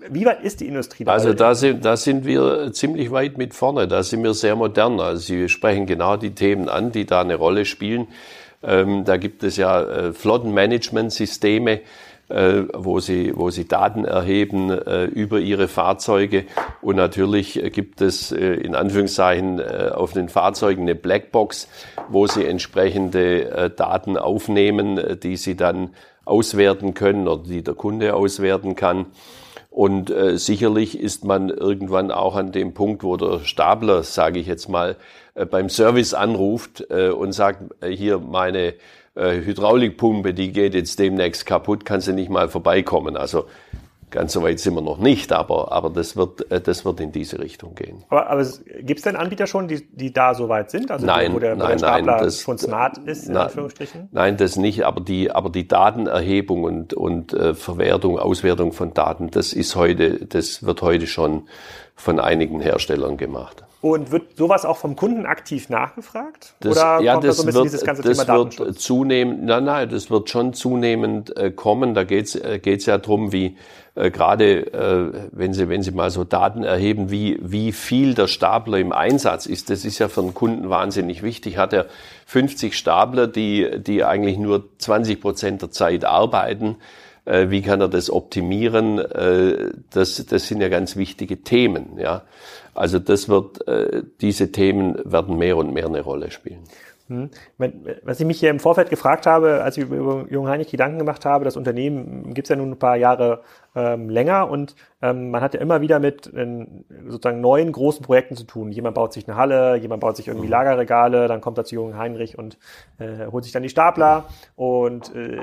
Wie 0.09 0.25
weit 0.25 0.41
ist 0.41 0.59
die 0.61 0.67
Industrie 0.67 1.03
da? 1.03 1.11
Also 1.11 1.33
da 1.33 1.55
sind, 1.55 1.85
da 1.85 1.97
sind 1.97 2.25
wir 2.25 2.71
ziemlich 2.73 3.11
weit 3.11 3.37
mit 3.37 3.53
vorne, 3.53 3.87
da 3.87 4.03
sind 4.03 4.23
wir 4.23 4.33
sehr 4.33 4.55
modern. 4.55 4.99
Also 4.99 5.21
Sie 5.21 5.49
sprechen 5.49 5.85
genau 5.85 6.17
die 6.17 6.31
Themen 6.31 6.69
an, 6.69 6.91
die 6.91 7.05
da 7.05 7.21
eine 7.21 7.35
Rolle 7.35 7.65
spielen. 7.65 8.07
Ähm, 8.63 9.03
da 9.05 9.17
gibt 9.17 9.43
es 9.43 9.57
ja 9.57 9.83
äh, 9.83 10.13
Flottenmanagementsysteme, 10.13 11.81
wo, 12.29 12.99
sie, 12.99 13.31
wo 13.35 13.49
sie 13.49 13.67
Daten 13.67 14.03
erheben 14.03 14.69
äh, 14.69 15.05
über 15.05 15.39
ihre 15.39 15.67
Fahrzeuge. 15.67 16.45
Und 16.81 16.97
natürlich 16.97 17.61
gibt 17.71 18.01
es 18.01 18.31
äh, 18.31 18.53
in 18.55 18.75
Anführungszeichen 18.75 19.59
äh, 19.59 19.91
auf 19.93 20.13
den 20.13 20.27
Fahrzeugen 20.27 20.81
eine 20.83 20.95
Blackbox, 20.95 21.67
wo 22.09 22.27
sie 22.27 22.45
entsprechende 22.45 23.49
äh, 23.49 23.69
Daten 23.69 24.17
aufnehmen, 24.17 24.97
äh, 24.97 25.15
die 25.15 25.37
sie 25.37 25.55
dann 25.55 25.91
auswerten 26.25 26.93
können 26.93 27.27
oder 27.27 27.43
die 27.43 27.63
der 27.63 27.75
Kunde 27.75 28.13
auswerten 28.13 28.75
kann. 28.75 29.05
Und 29.77 30.09
äh, 30.09 30.37
sicherlich 30.37 30.99
ist 30.99 31.23
man 31.23 31.49
irgendwann 31.49 32.09
auch 32.09 32.35
an 32.35 32.51
dem 32.51 32.73
Punkt, 32.73 33.03
wo 33.03 33.15
der 33.15 33.41
Stapler, 33.45 34.01
sage 34.01 34.39
ich 34.39 34.47
jetzt 34.47 34.69
mal, 34.69 34.95
äh, 35.35 35.45
beim 35.45 35.69
Service 35.69 36.15
anruft 36.15 36.85
äh, 36.89 37.09
und 37.09 37.31
sagt, 37.31 37.61
äh, 37.83 37.89
hier 37.89 38.17
meine 38.17 38.73
äh, 39.17 39.41
Hydraulikpumpe, 39.43 40.33
die 40.33 40.51
geht 40.51 40.73
jetzt 40.73 40.99
demnächst 40.99 41.45
kaputt, 41.45 41.85
kannst 41.85 42.07
du 42.07 42.13
nicht 42.13 42.29
mal 42.29 42.49
vorbeikommen. 42.49 43.17
Also 43.17 43.45
Ganz 44.09 44.31
so 44.31 44.41
weit 44.41 44.57
sind 44.61 44.73
wir 44.73 44.81
noch 44.81 44.99
nicht, 44.99 45.33
aber, 45.33 45.73
aber 45.73 45.89
das, 45.89 46.15
wird, 46.15 46.49
äh, 46.49 46.61
das 46.61 46.85
wird 46.85 47.01
in 47.01 47.11
diese 47.11 47.39
Richtung 47.39 47.75
gehen. 47.75 48.05
Aber, 48.07 48.29
aber 48.29 48.45
gibt 48.79 48.99
es 48.99 49.03
denn 49.03 49.17
Anbieter 49.17 49.47
schon, 49.47 49.67
die, 49.67 49.85
die 49.85 50.13
da 50.13 50.33
so 50.33 50.47
weit 50.47 50.71
sind? 50.71 50.89
Also 50.91 51.05
nein, 51.05 51.33
wo 51.33 51.39
der, 51.39 51.57
wo 51.57 51.59
nein, 51.59 51.71
der 51.71 51.77
Stapler 51.79 52.13
nein, 52.13 52.23
das, 52.23 52.39
schon 52.39 52.57
smart 52.57 52.99
ist, 52.99 53.27
in 53.27 53.33
na, 53.33 53.43
Anführungsstrichen? 53.43 54.07
Nein, 54.13 54.37
das 54.37 54.55
nicht, 54.55 54.85
aber 54.85 55.01
die, 55.01 55.29
aber 55.29 55.49
die 55.49 55.67
Datenerhebung 55.67 56.63
und, 56.63 56.93
und 56.93 57.33
äh, 57.33 57.53
Verwertung, 57.53 58.17
Auswertung 58.17 58.71
von 58.71 58.93
Daten, 58.93 59.29
das 59.29 59.51
ist 59.51 59.75
heute, 59.75 60.25
das 60.25 60.65
wird 60.65 60.81
heute 60.81 61.05
schon 61.05 61.49
von 61.95 62.21
einigen 62.21 62.61
Herstellern 62.61 63.17
gemacht. 63.17 63.66
Und 63.79 64.11
wird 64.11 64.37
sowas 64.37 64.65
auch 64.65 64.77
vom 64.77 64.95
Kunden 64.95 65.27
aktiv 65.27 65.69
nachgefragt? 65.69 66.55
Das, 66.61 66.71
Oder 66.71 66.99
ja, 67.01 67.13
kommt 67.13 67.25
das 67.25 67.37
da 67.37 67.43
so 67.43 67.43
ein 67.43 67.45
bisschen 67.45 67.55
wird, 67.55 67.65
dieses 67.65 67.85
ganze 67.85 68.01
das 68.01 68.17
Thema 68.17 68.27
wird 68.27 68.59
Datenschutz? 68.59 68.83
zunehmend, 68.83 69.45
nein, 69.45 69.65
nein, 69.65 69.89
das 69.89 70.09
wird 70.09 70.29
schon 70.31 70.53
zunehmend 70.53 71.37
äh, 71.37 71.51
kommen. 71.51 71.93
Da 71.93 72.03
geht's 72.03 72.35
äh, 72.35 72.57
geht's 72.59 72.87
ja 72.87 72.97
drum, 72.97 73.31
wie 73.31 73.55
äh, 73.93 74.09
gerade 74.09 74.73
äh, 74.73 75.27
wenn 75.31 75.53
Sie 75.53 75.69
wenn 75.69 75.83
Sie 75.83 75.91
mal 75.91 76.09
so 76.09 76.23
Daten 76.23 76.63
erheben, 76.63 77.11
wie 77.11 77.37
wie 77.39 77.71
viel 77.71 78.15
der 78.15 78.27
Stapler 78.27 78.79
im 78.79 78.91
Einsatz 78.91 79.45
ist. 79.45 79.69
Das 79.69 79.85
ist 79.85 79.99
ja 79.99 80.07
für 80.07 80.21
einen 80.21 80.33
Kunden 80.33 80.71
wahnsinnig 80.71 81.21
wichtig. 81.21 81.57
Hat 81.57 81.71
er 81.71 81.85
50 82.25 82.75
Stapler, 82.75 83.27
die 83.27 83.79
die 83.79 84.03
eigentlich 84.03 84.39
nur 84.39 84.65
20 84.79 85.21
Prozent 85.21 85.61
der 85.61 85.69
Zeit 85.69 86.03
arbeiten? 86.03 86.77
Äh, 87.25 87.49
wie 87.49 87.61
kann 87.61 87.79
er 87.81 87.89
das 87.89 88.09
optimieren? 88.09 88.97
Äh, 88.97 89.71
das 89.91 90.25
das 90.25 90.47
sind 90.47 90.61
ja 90.61 90.69
ganz 90.69 90.95
wichtige 90.95 91.43
Themen, 91.43 91.99
ja. 91.99 92.23
Also 92.77 92.99
das 92.99 93.27
wird, 93.27 93.67
äh, 93.67 94.03
diese 94.21 94.51
Themen 94.51 94.97
werden 95.03 95.37
mehr 95.37 95.57
und 95.57 95.73
mehr 95.73 95.87
eine 95.87 96.01
Rolle 96.01 96.31
spielen. 96.31 96.63
Hm. 97.07 97.29
Was 98.03 98.19
ich 98.19 98.25
mich 98.25 98.37
hier 98.37 98.49
im 98.49 98.59
Vorfeld 98.59 98.89
gefragt 98.89 99.25
habe, 99.25 99.63
als 99.63 99.77
ich 99.77 99.85
über 99.85 100.25
Jung 100.29 100.49
Heinrich 100.49 100.69
Gedanken 100.69 100.99
gemacht 100.99 101.23
habe, 101.23 101.45
das 101.45 101.55
Unternehmen 101.55 102.33
gibt 102.33 102.47
es 102.47 102.49
ja 102.49 102.57
nun 102.57 102.71
ein 102.71 102.79
paar 102.79 102.97
Jahre 102.97 103.43
ähm, 103.75 104.09
länger 104.09 104.49
und 104.49 104.75
ähm, 105.01 105.31
man 105.31 105.41
hat 105.41 105.53
ja 105.53 105.61
immer 105.61 105.79
wieder 105.79 105.99
mit 105.99 106.27
äh, 106.33 106.65
sozusagen 107.07 107.39
neuen 107.39 107.71
großen 107.71 108.03
Projekten 108.03 108.35
zu 108.35 108.43
tun. 108.43 108.73
Jemand 108.73 108.95
baut 108.95 109.13
sich 109.13 109.25
eine 109.25 109.37
Halle, 109.37 109.77
jemand 109.77 110.01
baut 110.01 110.17
sich 110.17 110.27
irgendwie 110.27 110.47
mhm. 110.47 110.51
Lagerregale, 110.51 111.29
dann 111.29 111.39
kommt 111.39 111.57
er 111.57 111.63
zu 111.63 111.75
Jung 111.75 111.97
Heinrich 111.97 112.37
und 112.37 112.57
äh, 112.99 113.27
holt 113.31 113.45
sich 113.45 113.53
dann 113.53 113.63
die 113.63 113.69
Stapler. 113.69 114.25
Und 114.57 115.15
äh, 115.15 115.37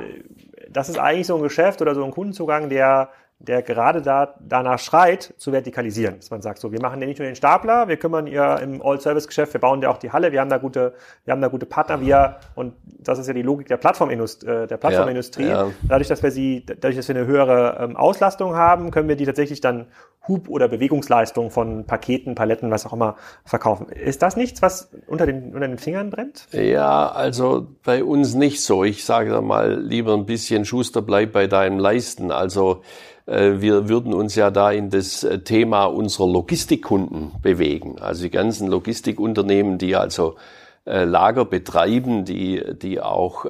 das 0.71 0.91
ist 0.91 0.99
eigentlich 0.99 1.27
so 1.27 1.37
ein 1.37 1.43
Geschäft 1.43 1.81
oder 1.81 1.95
so 1.95 2.05
ein 2.05 2.11
Kundenzugang, 2.11 2.69
der 2.69 3.09
der 3.39 3.63
gerade 3.63 4.01
da, 4.01 4.35
danach 4.41 4.79
schreit, 4.79 5.35
zu 5.37 5.53
vertikalisieren. 5.53 6.17
Dass 6.17 6.31
man 6.31 6.41
sagt, 6.41 6.59
so, 6.59 6.73
wir 6.73 6.81
machen 6.81 7.01
ja 7.01 7.07
nicht 7.07 7.19
nur 7.19 7.27
den 7.27 7.37
Stapler, 7.37 7.89
wir 7.89 7.97
kümmern 7.97 8.27
ihr 8.27 8.59
im 8.63 8.81
All-Service-Geschäft, 8.83 9.53
wir 9.55 9.61
bauen 9.61 9.83
ja 9.83 9.91
auch 9.91 9.99
die 9.99 10.13
Halle, 10.13 10.33
wir 10.33 10.41
haben 10.41 10.51
da 10.51 10.59
gute, 10.59 10.95
wir 11.25 11.33
haben 11.33 11.43
da 11.43 11.49
gute 11.49 11.67
Partner, 11.67 12.01
wir, 12.01 12.37
und 12.55 12.75
das 12.85 13.19
ist 13.19 13.27
ja 13.27 13.35
die 13.35 13.43
Logik 13.43 13.69
der 13.69 13.77
Plattformindustrie, 13.77 14.49
äh, 14.49 14.67
der 14.67 14.77
Plattformindustrie. 14.77 15.45
Ja, 15.45 15.67
ja. 15.67 15.73
Dadurch, 15.83 16.09
dass 16.09 16.23
wir 16.23 16.31
sie, 16.31 16.65
dadurch, 16.65 16.97
dass 16.97 17.09
wir 17.09 17.17
eine 17.17 17.27
höhere 17.27 17.79
ähm, 17.81 17.97
Auslastung 17.97 18.55
haben, 18.55 18.91
können 18.91 19.09
wir 19.09 19.17
die 19.17 19.27
tatsächlich 19.27 19.61
dann 19.61 19.87
Hub- 20.27 20.49
oder 20.49 20.69
Bewegungsleistung 20.69 21.51
von 21.51 21.85
Paketen, 21.85 22.35
Paletten, 22.35 22.71
was 22.71 22.87
auch 22.87 22.93
immer 22.95 23.17
verkaufen. 23.45 23.89
Ist 23.91 24.23
das 24.23 24.37
nichts, 24.37 24.63
was 24.63 24.91
unter 25.07 25.27
den, 25.27 25.55
unter 25.55 25.69
den 25.69 25.79
Fingern 25.79 26.11
brennt? 26.11 26.49
Ja, 26.53 27.11
also 27.11 27.67
bei 27.85 28.03
uns 28.03 28.35
nicht 28.35 28.63
so. 28.63 28.85
Ich 28.85 29.05
sage 29.05 29.31
da 29.31 29.43
mal 29.43 29.79
lieber 29.79 30.15
ein 30.15 30.25
bisschen 30.25 30.65
Schuster, 30.65 31.03
bleib 31.03 31.33
bei 31.33 31.47
deinem 31.47 31.79
Leisten. 31.79 32.31
Also, 32.31 32.83
wir 33.27 33.89
würden 33.89 34.13
uns 34.13 34.35
ja 34.35 34.51
da 34.51 34.71
in 34.71 34.91
das 34.91 35.25
äh, 35.25 35.39
Thema 35.39 35.87
unserer 35.87 36.29
Logistikkunden 36.29 37.33
bewegen. 37.43 37.97
Also 37.99 38.25
die 38.25 38.31
ganzen 38.31 38.69
Logistikunternehmen, 38.69 39.79
die 39.79 39.97
also 39.97 40.37
äh, 40.85 41.05
Lager 41.05 41.47
betreiben, 41.47 42.27
die, 42.27 42.63
die 42.81 43.01
auch, 43.01 43.47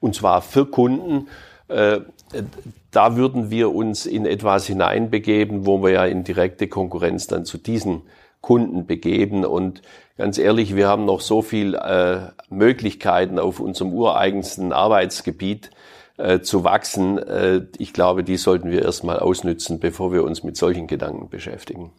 und 0.00 0.14
zwar 0.14 0.40
für 0.40 0.66
Kunden, 0.66 1.28
da 1.68 3.16
würden 3.16 3.50
wir 3.50 3.74
uns 3.74 4.04
in 4.04 4.26
etwas 4.26 4.66
hineinbegeben, 4.66 5.64
wo 5.64 5.82
wir 5.82 5.90
ja 5.90 6.04
in 6.04 6.24
direkte 6.24 6.68
Konkurrenz 6.68 7.26
dann 7.26 7.46
zu 7.46 7.56
diesen 7.56 8.02
Kunden 8.42 8.84
begeben. 8.86 9.46
Und 9.46 9.80
ganz 10.18 10.36
ehrlich, 10.36 10.76
wir 10.76 10.88
haben 10.88 11.06
noch 11.06 11.20
so 11.20 11.40
viel 11.40 11.78
Möglichkeiten 12.50 13.38
auf 13.38 13.58
unserem 13.58 13.94
ureigensten 13.94 14.72
Arbeitsgebiet, 14.74 15.70
äh, 16.16 16.40
zu 16.40 16.64
wachsen. 16.64 17.18
Äh, 17.18 17.66
ich 17.78 17.92
glaube, 17.92 18.24
die 18.24 18.36
sollten 18.36 18.70
wir 18.70 18.82
erstmal 18.82 19.18
ausnützen, 19.18 19.80
bevor 19.80 20.12
wir 20.12 20.24
uns 20.24 20.42
mit 20.42 20.56
solchen 20.56 20.86
Gedanken 20.86 21.28
beschäftigen. 21.28 21.92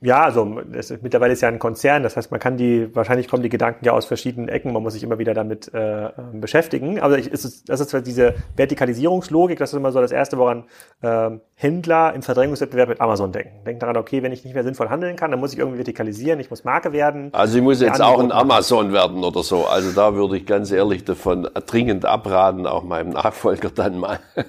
Ja, 0.00 0.22
also 0.22 0.60
es 0.72 0.90
ist, 0.90 1.02
mittlerweile 1.02 1.32
ist 1.32 1.40
ja 1.40 1.48
ein 1.48 1.58
Konzern, 1.58 2.02
das 2.02 2.16
heißt, 2.16 2.30
man 2.30 2.38
kann 2.38 2.56
die, 2.56 2.94
wahrscheinlich 2.94 3.26
kommen 3.26 3.42
die 3.42 3.48
Gedanken 3.48 3.84
ja 3.84 3.92
aus 3.92 4.06
verschiedenen 4.06 4.48
Ecken, 4.48 4.72
man 4.72 4.82
muss 4.82 4.92
sich 4.92 5.02
immer 5.02 5.18
wieder 5.18 5.34
damit 5.34 5.72
äh, 5.74 6.06
ähm, 6.06 6.40
beschäftigen. 6.40 7.00
Aber 7.00 7.18
ich, 7.18 7.28
ist, 7.28 7.68
das 7.68 7.80
ist 7.80 7.90
zwar 7.90 8.00
diese 8.00 8.34
Vertikalisierungslogik, 8.56 9.58
das 9.58 9.72
ist 9.72 9.76
immer 9.76 9.90
so 9.90 10.00
das 10.00 10.12
Erste, 10.12 10.38
woran 10.38 10.64
äh, 11.02 11.30
Händler 11.54 12.14
im 12.14 12.22
Verdrängungswettbewerb 12.22 12.88
mit 12.88 13.00
Amazon 13.00 13.32
denken. 13.32 13.64
Denken 13.64 13.80
daran, 13.80 13.96
okay, 13.96 14.22
wenn 14.22 14.32
ich 14.32 14.44
nicht 14.44 14.54
mehr 14.54 14.62
sinnvoll 14.62 14.88
handeln 14.88 15.16
kann, 15.16 15.30
dann 15.30 15.40
muss 15.40 15.52
ich 15.52 15.58
irgendwie 15.58 15.78
vertikalisieren, 15.78 16.38
ich 16.38 16.50
muss 16.50 16.64
Marke 16.64 16.92
werden. 16.92 17.30
Also 17.32 17.58
ich 17.58 17.64
muss 17.64 17.80
jetzt 17.80 18.00
auch 18.00 18.20
ein 18.20 18.30
Amazon 18.30 18.92
werden 18.92 19.24
oder 19.24 19.42
so. 19.42 19.66
Also 19.66 19.92
da 19.92 20.14
würde 20.14 20.36
ich 20.36 20.46
ganz 20.46 20.70
ehrlich 20.70 21.04
davon 21.04 21.48
dringend 21.66 22.04
abraten, 22.04 22.66
auch 22.66 22.84
meinem 22.84 23.10
Nachfolger 23.10 23.70
dann 23.70 23.98
mal. 23.98 24.20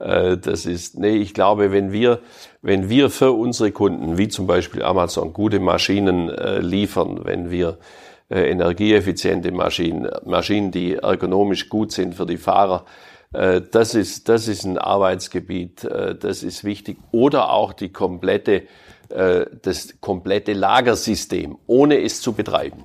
Äh, 0.00 0.38
das 0.38 0.66
ist, 0.66 0.98
nee, 0.98 1.16
ich 1.16 1.34
glaube, 1.34 1.72
wenn 1.72 1.92
wir, 1.92 2.20
wenn 2.62 2.88
wir 2.90 3.10
für 3.10 3.32
unsere 3.32 3.72
Kunden, 3.72 4.18
wie 4.18 4.28
zum 4.28 4.46
Beispiel 4.46 4.82
Amazon, 4.82 5.32
gute 5.32 5.60
Maschinen 5.60 6.28
äh, 6.28 6.60
liefern, 6.60 7.20
wenn 7.24 7.50
wir 7.50 7.78
äh, 8.28 8.50
energieeffiziente 8.50 9.50
Maschinen, 9.50 10.10
Maschinen, 10.24 10.70
die 10.70 10.94
ergonomisch 10.94 11.68
gut 11.68 11.92
sind 11.92 12.14
für 12.14 12.26
die 12.26 12.36
Fahrer, 12.36 12.84
äh, 13.32 13.62
das 13.62 13.94
ist, 13.94 14.28
das 14.28 14.46
ist 14.48 14.64
ein 14.64 14.78
Arbeitsgebiet, 14.78 15.84
das 15.84 16.42
ist 16.42 16.64
wichtig. 16.64 16.98
Oder 17.12 17.50
auch 17.50 17.72
die 17.72 17.92
komplette, 17.92 18.64
das 19.08 20.00
komplette 20.00 20.52
Lagersystem, 20.52 21.58
ohne 21.66 22.00
es 22.00 22.20
zu 22.20 22.32
betreiben. 22.32 22.84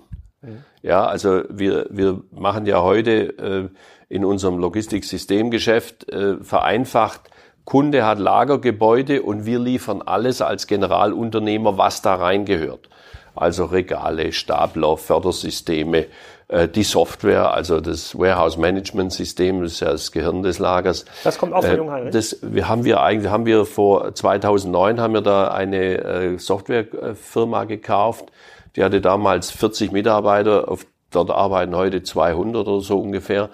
Ja, 0.82 1.06
also 1.06 1.44
wir, 1.50 1.86
wir 1.92 2.24
machen 2.32 2.66
ja 2.66 2.82
heute 2.82 3.70
in 4.10 4.26
unserem 4.26 4.58
Logistiksystemgeschäft 4.58 6.10
äh, 6.10 6.38
vereinfacht. 6.44 7.30
Kunde 7.66 8.06
hat 8.06 8.20
Lagergebäude 8.20 9.24
und 9.24 9.46
wir 9.46 9.60
liefern 9.60 10.02
alles 10.04 10.42
als 10.42 10.68
Generalunternehmer, 10.68 11.78
was 11.78 12.02
da 12.02 12.16
reingehört. 12.16 12.90
Also 13.36 13.66
Regale, 13.66 14.32
Stapler, 14.32 14.96
Fördersysteme, 14.98 16.06
äh, 16.48 16.68
die 16.68 16.84
Software, 16.84 17.54
also 17.54 17.82
das 17.82 18.18
Warehouse 18.18 18.58
Management 18.58 19.12
System, 19.12 19.62
das 19.62 19.74
ist 19.74 19.80
ja 19.80 19.92
das 19.92 20.12
Gehirn 20.12 20.44
des 20.44 20.60
Lagers. 20.60 21.06
Das 21.24 21.38
kommt 21.38 21.54
auch 21.54 21.64
von 21.64 21.72
äh, 21.72 21.78
Jungheinrich? 21.78 22.14
Das 22.14 22.38
wir 22.42 22.70
haben 22.70 22.86
wir 22.86 23.02
eigentlich, 23.02 23.32
haben 23.32 23.46
wir 23.46 23.66
vor 23.66 24.14
2009 24.14 25.02
haben 25.02 25.14
wir 25.16 25.22
da 25.22 25.48
eine 25.50 25.98
äh, 25.98 26.38
Softwarefirma 26.38 27.66
gekauft. 27.66 28.32
Die 28.76 28.84
hatte 28.84 29.02
damals 29.02 29.52
40 29.52 29.92
Mitarbeiter, 29.92 30.70
auf, 30.70 30.86
dort 31.16 31.32
arbeiten 31.32 31.76
heute 31.76 32.04
200 32.04 32.68
oder 32.68 32.82
so 32.82 33.00
ungefähr. 33.00 33.50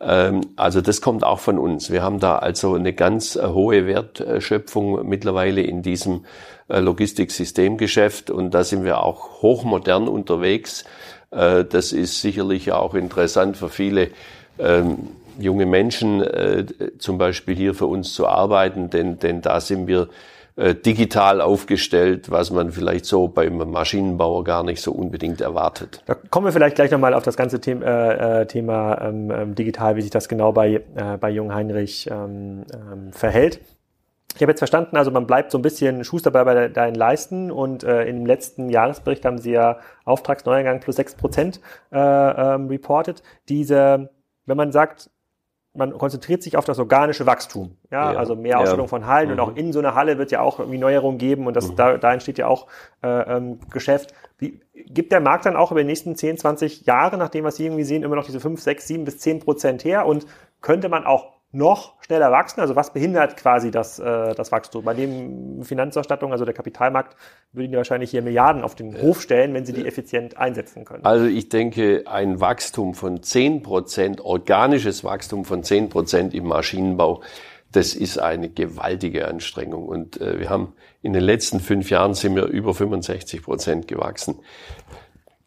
Ähm, 0.00 0.42
also 0.56 0.80
das 0.80 1.00
kommt 1.00 1.24
auch 1.24 1.40
von 1.40 1.58
uns. 1.58 1.90
Wir 1.90 2.02
haben 2.02 2.20
da 2.20 2.36
also 2.36 2.74
eine 2.74 2.92
ganz 2.92 3.36
äh, 3.36 3.46
hohe 3.46 3.86
Wertschöpfung 3.86 5.08
mittlerweile 5.08 5.62
in 5.62 5.82
diesem 5.82 6.24
äh, 6.68 6.80
Logistiksystemgeschäft 6.80 8.30
und 8.30 8.52
da 8.52 8.64
sind 8.64 8.84
wir 8.84 9.02
auch 9.02 9.42
hochmodern 9.42 10.08
unterwegs. 10.08 10.84
Äh, 11.30 11.64
das 11.64 11.92
ist 11.92 12.20
sicherlich 12.20 12.72
auch 12.72 12.94
interessant 12.94 13.56
für 13.56 13.68
viele 13.68 14.10
ähm, 14.58 15.08
junge 15.40 15.66
Menschen, 15.66 16.24
zum 16.98 17.16
Beispiel 17.16 17.54
hier 17.54 17.72
für 17.72 17.86
uns 17.86 18.12
zu 18.12 18.26
arbeiten, 18.26 18.90
denn, 18.90 19.20
denn 19.20 19.40
da 19.40 19.60
sind 19.60 19.86
wir 19.86 20.08
digital 20.58 21.40
aufgestellt, 21.40 22.30
was 22.30 22.50
man 22.50 22.72
vielleicht 22.72 23.04
so 23.04 23.28
beim 23.28 23.58
Maschinenbauer 23.70 24.42
gar 24.42 24.64
nicht 24.64 24.82
so 24.82 24.90
unbedingt 24.92 25.40
erwartet. 25.40 26.02
Da 26.06 26.14
kommen 26.14 26.46
wir 26.46 26.52
vielleicht 26.52 26.74
gleich 26.74 26.90
nochmal 26.90 27.14
auf 27.14 27.22
das 27.22 27.36
ganze 27.36 27.60
Thema, 27.60 27.86
äh, 28.40 28.46
Thema 28.46 29.00
ähm, 29.00 29.30
ähm, 29.30 29.54
digital, 29.54 29.94
wie 29.96 30.02
sich 30.02 30.10
das 30.10 30.28
genau 30.28 30.52
bei, 30.52 30.82
äh, 30.96 31.16
bei 31.20 31.30
Jung 31.30 31.54
Heinrich 31.54 32.08
ähm, 32.10 32.64
ähm, 32.74 33.12
verhält. 33.12 33.60
Ich 34.34 34.42
habe 34.42 34.52
jetzt 34.52 34.60
verstanden, 34.60 34.96
also 34.96 35.10
man 35.10 35.26
bleibt 35.26 35.50
so 35.50 35.58
ein 35.58 35.62
bisschen 35.62 36.04
Schuster 36.04 36.30
bei, 36.30 36.68
deinen 36.68 36.94
Leisten 36.94 37.50
und 37.50 37.82
äh, 37.82 38.04
im 38.04 38.24
letzten 38.24 38.68
Jahresbericht 38.68 39.24
haben 39.24 39.38
sie 39.38 39.52
ja 39.52 39.78
Auftragsneueingang 40.04 40.80
plus 40.80 40.96
sechs 40.96 41.14
Prozent 41.14 41.60
äh, 41.90 41.98
ähm, 41.98 42.68
reported. 42.68 43.22
Diese, 43.48 44.10
wenn 44.46 44.56
man 44.56 44.70
sagt, 44.70 45.10
man 45.78 45.96
konzentriert 45.96 46.42
sich 46.42 46.56
auf 46.56 46.64
das 46.64 46.78
organische 46.78 47.24
Wachstum. 47.24 47.76
Ja, 47.90 48.12
ja. 48.12 48.18
also 48.18 48.36
mehr 48.36 48.58
Ausstellung 48.58 48.86
ja. 48.86 48.90
von 48.90 49.06
Hallen 49.06 49.28
mhm. 49.28 49.32
und 49.34 49.40
auch 49.40 49.56
in 49.56 49.72
so 49.72 49.78
einer 49.78 49.94
Halle 49.94 50.18
wird 50.18 50.30
ja 50.30 50.40
auch 50.40 50.58
irgendwie 50.58 50.78
Neuerungen 50.78 51.18
geben 51.18 51.46
und 51.46 51.54
das, 51.54 51.70
mhm. 51.70 51.76
da, 51.76 51.96
da 51.96 52.12
entsteht 52.12 52.38
ja 52.38 52.48
auch 52.48 52.66
äh, 53.02 53.08
ähm, 53.08 53.60
Geschäft. 53.70 54.12
Wie, 54.38 54.60
gibt 54.74 55.12
der 55.12 55.20
Markt 55.20 55.46
dann 55.46 55.56
auch 55.56 55.70
über 55.70 55.80
die 55.80 55.86
nächsten 55.86 56.16
10, 56.16 56.38
20 56.38 56.86
Jahre, 56.86 57.16
nachdem 57.16 57.44
was 57.44 57.56
Sie 57.56 57.64
irgendwie 57.64 57.84
sehen, 57.84 58.02
immer 58.02 58.16
noch 58.16 58.26
diese 58.26 58.40
5, 58.40 58.60
6, 58.60 58.86
7 58.86 59.04
bis 59.04 59.18
10 59.18 59.40
Prozent 59.40 59.84
her 59.84 60.06
und 60.06 60.26
könnte 60.60 60.88
man 60.88 61.06
auch 61.06 61.37
noch 61.50 61.94
schneller 62.02 62.30
wachsen? 62.30 62.60
Also 62.60 62.76
was 62.76 62.92
behindert 62.92 63.36
quasi 63.36 63.70
das, 63.70 63.98
äh, 63.98 64.34
das 64.34 64.52
Wachstum? 64.52 64.84
Bei 64.84 64.94
dem 64.94 65.62
Finanzausstattung, 65.62 66.32
also 66.32 66.44
der 66.44 66.54
Kapitalmarkt, 66.54 67.16
würden 67.52 67.70
die 67.70 67.76
wahrscheinlich 67.76 68.10
hier 68.10 68.22
Milliarden 68.22 68.62
auf 68.62 68.74
den 68.74 69.00
Hof 69.00 69.22
stellen, 69.22 69.54
wenn 69.54 69.64
sie 69.64 69.72
die 69.72 69.86
effizient 69.86 70.36
einsetzen 70.36 70.84
können. 70.84 71.04
Also 71.04 71.26
ich 71.26 71.48
denke, 71.48 72.04
ein 72.06 72.40
Wachstum 72.40 72.94
von 72.94 73.22
10 73.22 73.62
Prozent, 73.62 74.20
organisches 74.20 75.04
Wachstum 75.04 75.44
von 75.44 75.62
10 75.62 75.88
Prozent 75.88 76.34
im 76.34 76.46
Maschinenbau, 76.46 77.22
das 77.72 77.94
ist 77.94 78.18
eine 78.18 78.48
gewaltige 78.48 79.28
Anstrengung. 79.28 79.86
Und 79.88 80.20
äh, 80.20 80.40
wir 80.40 80.48
haben 80.48 80.74
in 81.02 81.12
den 81.12 81.22
letzten 81.22 81.60
fünf 81.60 81.90
Jahren 81.90 82.14
sind 82.14 82.34
wir 82.34 82.44
über 82.44 82.74
65 82.74 83.42
Prozent 83.42 83.88
gewachsen 83.88 84.36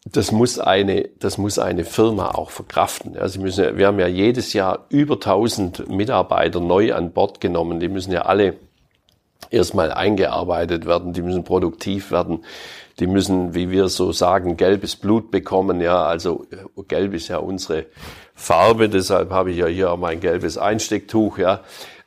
das 0.04 0.32
muss 0.32 0.58
eine, 0.58 1.08
das 1.20 1.38
muss 1.38 1.58
eine 1.58 1.84
Firma 1.84 2.30
auch 2.30 2.50
verkraften. 2.50 3.16
Also 3.16 3.40
müssen, 3.40 3.76
wir 3.76 3.86
haben 3.86 4.00
ja 4.00 4.08
jedes 4.08 4.52
Jahr 4.52 4.86
über 4.88 5.14
1000 5.14 5.88
Mitarbeiter 5.88 6.60
neu 6.60 6.92
an 6.92 7.12
Bord 7.12 7.40
genommen. 7.40 7.78
Die 7.78 7.88
müssen 7.88 8.12
ja 8.12 8.22
alle 8.22 8.56
erstmal 9.50 9.92
eingearbeitet 9.92 10.86
werden. 10.86 11.12
Die 11.12 11.22
müssen 11.22 11.44
produktiv 11.44 12.10
werden. 12.10 12.44
Die 12.98 13.06
müssen, 13.06 13.54
wie 13.54 13.70
wir 13.70 13.88
so 13.88 14.12
sagen, 14.12 14.56
gelbes 14.56 14.96
Blut 14.96 15.30
bekommen. 15.30 15.80
Ja, 15.80 16.04
also 16.04 16.46
äh, 16.50 16.82
gelb 16.88 17.14
ist 17.14 17.28
ja 17.28 17.38
unsere 17.38 17.86
Farbe. 18.34 18.88
Deshalb 18.88 19.30
habe 19.30 19.52
ich 19.52 19.58
ja 19.58 19.66
hier 19.66 19.92
auch 19.92 19.98
mein 19.98 20.20
gelbes 20.20 20.58
Einstecktuch. 20.58 21.38
Ja, 21.38 21.60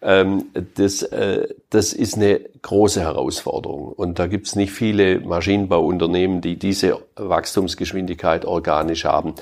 ähm, 0.05 0.45
das, 0.75 1.01
äh, 1.01 1.47
das 1.71 1.91
ist 1.91 2.15
eine 2.15 2.39
große 2.61 3.01
Herausforderung. 3.01 3.87
Und 3.87 4.19
da 4.19 4.27
gibt 4.27 4.45
es 4.45 4.55
nicht 4.55 4.71
viele 4.71 5.19
Maschinenbauunternehmen, 5.19 6.41
die 6.41 6.59
diese 6.59 6.99
Wachstumsgeschwindigkeit 7.15 8.45
organisch 8.45 9.03
haben. 9.03 9.33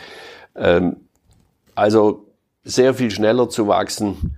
Ähm, 0.55 0.95
also 1.76 2.28
sehr 2.64 2.93
viel 2.93 3.11
schneller 3.11 3.49
zu 3.49 3.68
wachsen, 3.68 4.38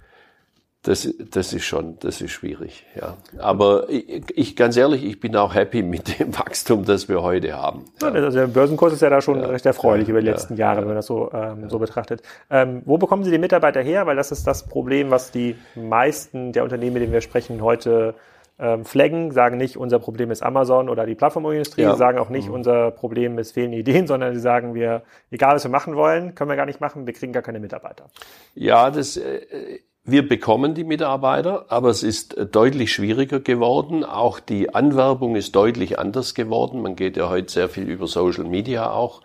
das, 0.86 1.11
das 1.31 1.51
ist 1.51 1.65
schon, 1.65 1.97
das 1.99 2.21
ist 2.21 2.31
schwierig, 2.31 2.86
ja. 2.95 3.17
Aber 3.39 3.89
ich, 3.89 4.23
ich, 4.36 4.55
ganz 4.55 4.77
ehrlich, 4.77 5.03
ich 5.03 5.19
bin 5.19 5.36
auch 5.36 5.55
happy 5.55 5.81
mit 5.81 6.19
dem 6.19 6.38
Wachstum, 6.38 6.86
das 6.86 7.09
wir 7.09 7.23
heute 7.23 7.53
haben. 7.53 7.86
Ja. 8.01 8.09
Also 8.11 8.38
der 8.38 8.47
Börsenkurs 8.47 8.93
ist 8.93 9.01
ja 9.01 9.09
da 9.09 9.19
schon 9.19 9.41
ja. 9.41 9.47
recht 9.47 9.65
erfreulich 9.65 10.07
über 10.09 10.21
die 10.21 10.27
letzten 10.27 10.55
Jahre, 10.55 10.81
wenn 10.81 10.88
man 10.88 10.95
das 10.97 11.07
so, 11.07 11.31
ähm, 11.33 11.69
so 11.69 11.79
betrachtet. 11.79 12.21
Ähm, 12.51 12.83
wo 12.86 12.99
bekommen 12.99 13.23
Sie 13.23 13.31
die 13.31 13.39
Mitarbeiter 13.39 13.81
her? 13.81 14.05
Weil 14.05 14.15
das 14.15 14.31
ist 14.31 14.45
das 14.45 14.67
Problem, 14.67 15.09
was 15.09 15.31
die 15.31 15.55
meisten 15.73 16.53
der 16.53 16.63
Unternehmen, 16.63 16.93
mit 16.93 17.01
denen 17.01 17.13
wir 17.13 17.21
sprechen, 17.21 17.61
heute 17.63 18.13
ähm, 18.59 18.86
flaggen, 18.86 19.31
sagen 19.31 19.57
nicht, 19.57 19.77
unser 19.77 19.99
Problem 19.99 20.29
ist 20.29 20.43
Amazon 20.43 20.88
oder 20.88 21.05
die 21.05 21.15
Plattformindustrie, 21.15 21.81
ja. 21.81 21.95
sagen 21.95 22.19
auch 22.19 22.29
nicht, 22.29 22.47
mhm. 22.47 22.53
unser 22.53 22.91
Problem 22.91 23.38
ist 23.39 23.53
fehlende 23.53 23.77
Ideen, 23.77 24.07
sondern 24.07 24.36
sie 24.36 24.39
sagen, 24.39 24.75
wir, 24.75 25.01
egal 25.31 25.55
was 25.55 25.63
wir 25.63 25.71
machen 25.71 25.95
wollen, 25.95 26.36
können 26.36 26.49
wir 26.49 26.55
gar 26.55 26.67
nicht 26.67 26.79
machen, 26.79 27.07
wir 27.07 27.13
kriegen 27.13 27.33
gar 27.33 27.43
keine 27.43 27.59
Mitarbeiter. 27.59 28.05
Ja, 28.53 28.91
das, 28.91 29.17
äh, 29.17 29.79
wir 30.06 30.28
bekommen 30.28 30.76
die 30.76 30.84
Mitarbeiter, 30.84 31.66
aber 31.70 31.89
es 31.89 32.03
ist 32.03 32.36
deutlich 32.51 32.93
schwieriger 32.93 33.39
geworden. 33.39 34.03
Auch 34.03 34.39
die 34.39 34.74
Anwerbung 34.74 35.36
ist 35.36 35.56
deutlich 35.56 35.97
anders 35.97 36.36
geworden. 36.36 36.84
Man 36.84 36.95
geht 36.95 37.18
ja 37.18 37.28
heute 37.30 37.51
sehr 37.51 37.70
viel 37.70 37.89
über 37.89 38.06
Social 38.06 38.43
Media 38.43 38.91
auch. 38.91 39.22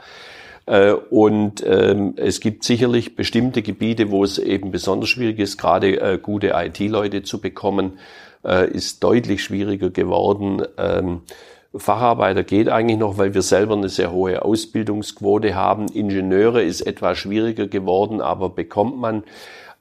Äh, 0.64 0.92
und 0.92 1.62
ähm, 1.66 2.14
es 2.16 2.40
gibt 2.40 2.64
sicherlich 2.64 3.14
bestimmte 3.14 3.60
Gebiete, 3.60 4.10
wo 4.10 4.24
es 4.24 4.38
eben 4.38 4.70
besonders 4.70 5.10
schwierig 5.10 5.38
ist, 5.38 5.58
gerade 5.58 6.00
äh, 6.00 6.18
gute 6.18 6.52
IT-Leute 6.54 7.24
zu 7.24 7.42
bekommen, 7.42 7.98
äh, 8.42 8.70
ist 8.70 9.04
deutlich 9.04 9.44
schwieriger 9.44 9.90
geworden. 9.90 10.62
Ähm, 10.78 11.20
Facharbeiter 11.76 12.42
geht 12.42 12.70
eigentlich 12.70 12.98
noch, 12.98 13.18
weil 13.18 13.34
wir 13.34 13.42
selber 13.42 13.74
eine 13.74 13.90
sehr 13.90 14.12
hohe 14.12 14.42
Ausbildungsquote 14.42 15.54
haben. 15.54 15.88
Ingenieure 15.88 16.62
ist 16.62 16.80
etwas 16.80 17.18
schwieriger 17.18 17.68
geworden, 17.68 18.22
aber 18.22 18.48
bekommt 18.48 18.96
man. 18.96 19.24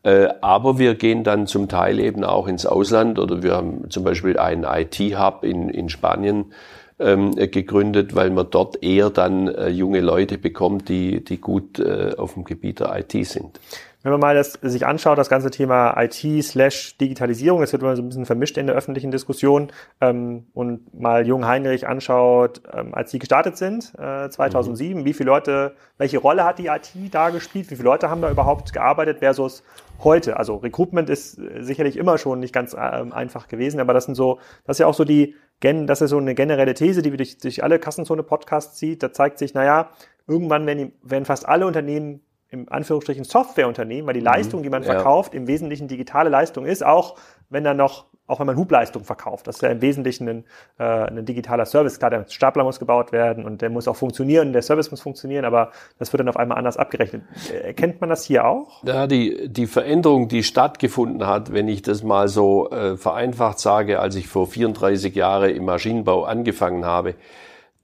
Äh, 0.03 0.29
aber 0.41 0.79
wir 0.79 0.95
gehen 0.95 1.23
dann 1.23 1.47
zum 1.47 1.67
Teil 1.67 1.99
eben 1.99 2.23
auch 2.23 2.47
ins 2.47 2.65
Ausland 2.65 3.19
oder 3.19 3.43
wir 3.43 3.55
haben 3.55 3.89
zum 3.89 4.03
Beispiel 4.03 4.37
einen 4.37 4.63
IT-Hub 4.63 5.43
in, 5.43 5.69
in 5.69 5.89
Spanien 5.89 6.53
ähm, 6.99 7.35
gegründet, 7.35 8.15
weil 8.15 8.29
man 8.29 8.47
dort 8.49 8.83
eher 8.83 9.09
dann 9.09 9.47
äh, 9.47 9.69
junge 9.69 10.01
Leute 10.01 10.37
bekommt, 10.37 10.89
die, 10.89 11.23
die 11.23 11.37
gut 11.37 11.79
äh, 11.79 12.13
auf 12.17 12.33
dem 12.33 12.43
Gebiet 12.43 12.79
der 12.79 12.97
IT 12.97 13.27
sind. 13.27 13.59
Wenn 14.01 14.13
man 14.13 14.21
mal 14.21 14.35
das 14.35 14.53
sich 14.61 14.85
anschaut, 14.85 15.17
das 15.17 15.27
ganze 15.27 15.51
Thema 15.51 15.93
IT 16.01 16.43
slash 16.43 16.97
Digitalisierung, 16.97 17.59
das 17.59 17.73
wird 17.73 17.81
immer 17.81 17.97
so 17.97 18.01
ein 18.01 18.07
bisschen 18.07 18.25
vermischt 18.25 18.57
in 18.57 18.67
der 18.67 18.75
öffentlichen 18.75 19.11
Diskussion, 19.11 19.71
ähm, 19.99 20.47
und 20.53 20.97
mal 20.97 21.27
Jung 21.27 21.45
Heinrich 21.45 21.85
anschaut, 21.85 22.61
ähm, 22.73 22.95
als 22.95 23.11
sie 23.11 23.19
gestartet 23.19 23.57
sind, 23.57 23.93
äh, 23.97 24.29
2007, 24.29 25.01
mhm. 25.01 25.05
wie 25.05 25.13
viele 25.13 25.29
Leute, 25.29 25.75
welche 25.97 26.19
Rolle 26.19 26.45
hat 26.45 26.59
die 26.59 26.67
IT 26.67 26.91
da 27.11 27.29
gespielt, 27.29 27.69
wie 27.71 27.75
viele 27.75 27.89
Leute 27.89 28.09
haben 28.09 28.21
da 28.21 28.31
überhaupt 28.31 28.71
gearbeitet 28.71 29.19
versus 29.19 29.63
heute. 30.01 30.37
Also 30.37 30.55
Recruitment 30.55 31.09
ist 31.09 31.37
äh, 31.37 31.61
sicherlich 31.61 31.97
immer 31.97 32.17
schon 32.17 32.39
nicht 32.39 32.53
ganz 32.53 32.73
ähm, 32.79 33.11
einfach 33.11 33.49
gewesen, 33.49 33.81
aber 33.81 33.93
das 33.93 34.05
sind 34.05 34.15
so, 34.15 34.39
das 34.65 34.75
ist 34.75 34.79
ja 34.79 34.87
auch 34.87 34.93
so 34.93 35.03
die, 35.03 35.35
das 35.59 35.99
ist 35.99 36.11
so 36.11 36.17
eine 36.17 36.35
generelle 36.35 36.73
These, 36.73 37.01
die 37.01 37.11
durch, 37.17 37.37
durch 37.37 37.63
alle 37.63 37.79
Kassenzone-Podcasts 37.79 38.77
zieht. 38.77 39.03
Da 39.03 39.11
zeigt 39.11 39.39
sich, 39.39 39.53
naja, 39.53 39.89
irgendwann 40.25 40.65
werden, 40.65 40.93
werden 41.03 41.25
fast 41.25 41.45
alle 41.49 41.67
Unternehmen 41.67 42.21
im 42.51 42.67
Anführungsstrichen 42.69 43.23
Softwareunternehmen, 43.23 44.07
weil 44.07 44.13
die 44.13 44.21
mhm. 44.21 44.25
Leistung, 44.25 44.63
die 44.63 44.69
man 44.69 44.83
verkauft, 44.83 45.33
ja. 45.33 45.39
im 45.39 45.47
Wesentlichen 45.47 45.87
digitale 45.87 46.29
Leistung 46.29 46.65
ist, 46.65 46.83
auch 46.83 47.15
wenn 47.49 47.63
dann 47.63 47.77
noch, 47.77 48.05
auch 48.25 48.39
wenn 48.39 48.47
man 48.47 48.57
Hubleistung 48.57 49.03
verkauft. 49.03 49.47
Das 49.47 49.55
ist 49.57 49.61
ja 49.61 49.69
im 49.69 49.81
Wesentlichen 49.81 50.27
ein, 50.27 50.43
äh, 50.79 50.83
ein 50.83 51.25
digitaler 51.25 51.65
Service. 51.65 51.99
Klar, 51.99 52.11
der 52.11 52.25
Stapler 52.27 52.63
muss 52.63 52.79
gebaut 52.79 53.11
werden 53.11 53.45
und 53.45 53.61
der 53.61 53.69
muss 53.69 53.87
auch 53.87 53.95
funktionieren, 53.95 54.53
der 54.53 54.61
Service 54.63 54.89
muss 54.89 55.01
funktionieren, 55.01 55.45
aber 55.45 55.71
das 55.99 56.11
wird 56.11 56.19
dann 56.19 56.29
auf 56.29 56.37
einmal 56.37 56.57
anders 56.57 56.77
abgerechnet. 56.77 57.23
Erkennt 57.51 58.01
man 58.01 58.09
das 58.09 58.23
hier 58.23 58.45
auch? 58.45 58.83
Ja, 58.83 59.05
die, 59.05 59.47
die 59.49 59.67
Veränderung, 59.67 60.27
die 60.27 60.43
stattgefunden 60.43 61.27
hat, 61.27 61.53
wenn 61.53 61.67
ich 61.67 61.83
das 61.83 62.03
mal 62.03 62.27
so 62.27 62.69
äh, 62.71 62.97
vereinfacht 62.97 63.59
sage, 63.59 63.99
als 63.99 64.15
ich 64.15 64.27
vor 64.27 64.47
34 64.47 65.13
Jahren 65.13 65.55
im 65.55 65.65
Maschinenbau 65.65 66.23
angefangen 66.23 66.85
habe, 66.85 67.15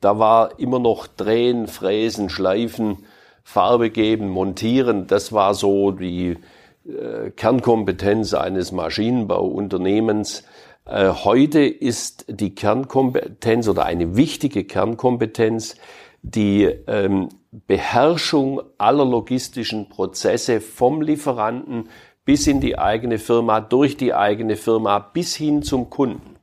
da 0.02 0.20
war 0.20 0.60
immer 0.60 0.80
noch 0.80 1.08
Drehen, 1.08 1.68
Fräsen, 1.68 2.30
Schleifen, 2.30 3.06
Farbe 3.46 3.92
geben, 3.92 4.28
montieren, 4.28 5.06
das 5.06 5.32
war 5.32 5.54
so 5.54 5.92
die 5.92 6.38
äh, 6.86 7.30
Kernkompetenz 7.30 8.34
eines 8.34 8.72
Maschinenbauunternehmens. 8.72 10.44
Äh, 10.86 11.10
heute 11.10 11.60
ist 11.60 12.26
die 12.28 12.56
Kernkompetenz 12.56 13.68
oder 13.68 13.86
eine 13.86 14.18
wichtige 14.18 14.66
Kernkompetenz 14.66 15.76
die 16.24 16.64
ähm, 16.64 17.30
Beherrschung 17.52 18.64
aller 18.80 19.06
logistischen 19.06 19.90
Prozesse 19.90 20.60
vom 20.60 21.04
Lieferanten 21.04 21.90
bis 22.26 22.48
in 22.48 22.60
die 22.60 22.80
eigene 22.80 23.20
Firma, 23.20 23.62
durch 23.62 23.96
die 23.96 24.16
eigene 24.16 24.56
Firma 24.56 24.98
bis 24.98 25.36
hin 25.36 25.62
zum 25.62 25.92
Kunden. 25.92 26.38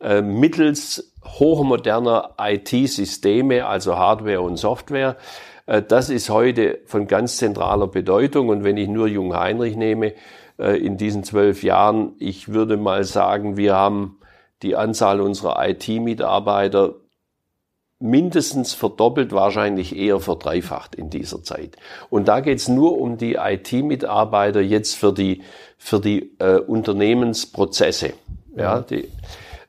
Äh, 0.00 0.22
mittels 0.22 1.12
hochmoderner 1.22 2.34
IT-Systeme, 2.38 3.66
also 3.66 3.96
Hardware 3.96 4.40
und 4.40 4.56
Software, 4.56 5.16
das 5.66 6.10
ist 6.10 6.30
heute 6.30 6.80
von 6.86 7.06
ganz 7.06 7.38
zentraler 7.38 7.86
Bedeutung. 7.86 8.48
Und 8.48 8.64
wenn 8.64 8.76
ich 8.76 8.88
nur 8.88 9.08
Jung 9.08 9.34
Heinrich 9.34 9.76
nehme, 9.76 10.14
äh, 10.58 10.78
in 10.78 10.96
diesen 10.96 11.24
zwölf 11.24 11.62
Jahren, 11.62 12.14
ich 12.18 12.48
würde 12.48 12.76
mal 12.76 13.04
sagen, 13.04 13.56
wir 13.56 13.74
haben 13.74 14.18
die 14.62 14.76
Anzahl 14.76 15.20
unserer 15.20 15.68
IT-Mitarbeiter 15.68 16.94
mindestens 17.98 18.74
verdoppelt, 18.74 19.32
wahrscheinlich 19.32 19.96
eher 19.96 20.20
verdreifacht 20.20 20.94
in 20.94 21.10
dieser 21.10 21.42
Zeit. 21.42 21.76
Und 22.10 22.28
da 22.28 22.40
geht's 22.40 22.68
nur 22.68 23.00
um 23.00 23.16
die 23.16 23.34
IT-Mitarbeiter 23.34 24.60
jetzt 24.60 24.94
für 24.94 25.12
die, 25.12 25.42
für 25.78 26.00
die 26.00 26.34
äh, 26.38 26.58
Unternehmensprozesse. 26.58 28.12
Ja, 28.56 28.80
die, 28.80 29.08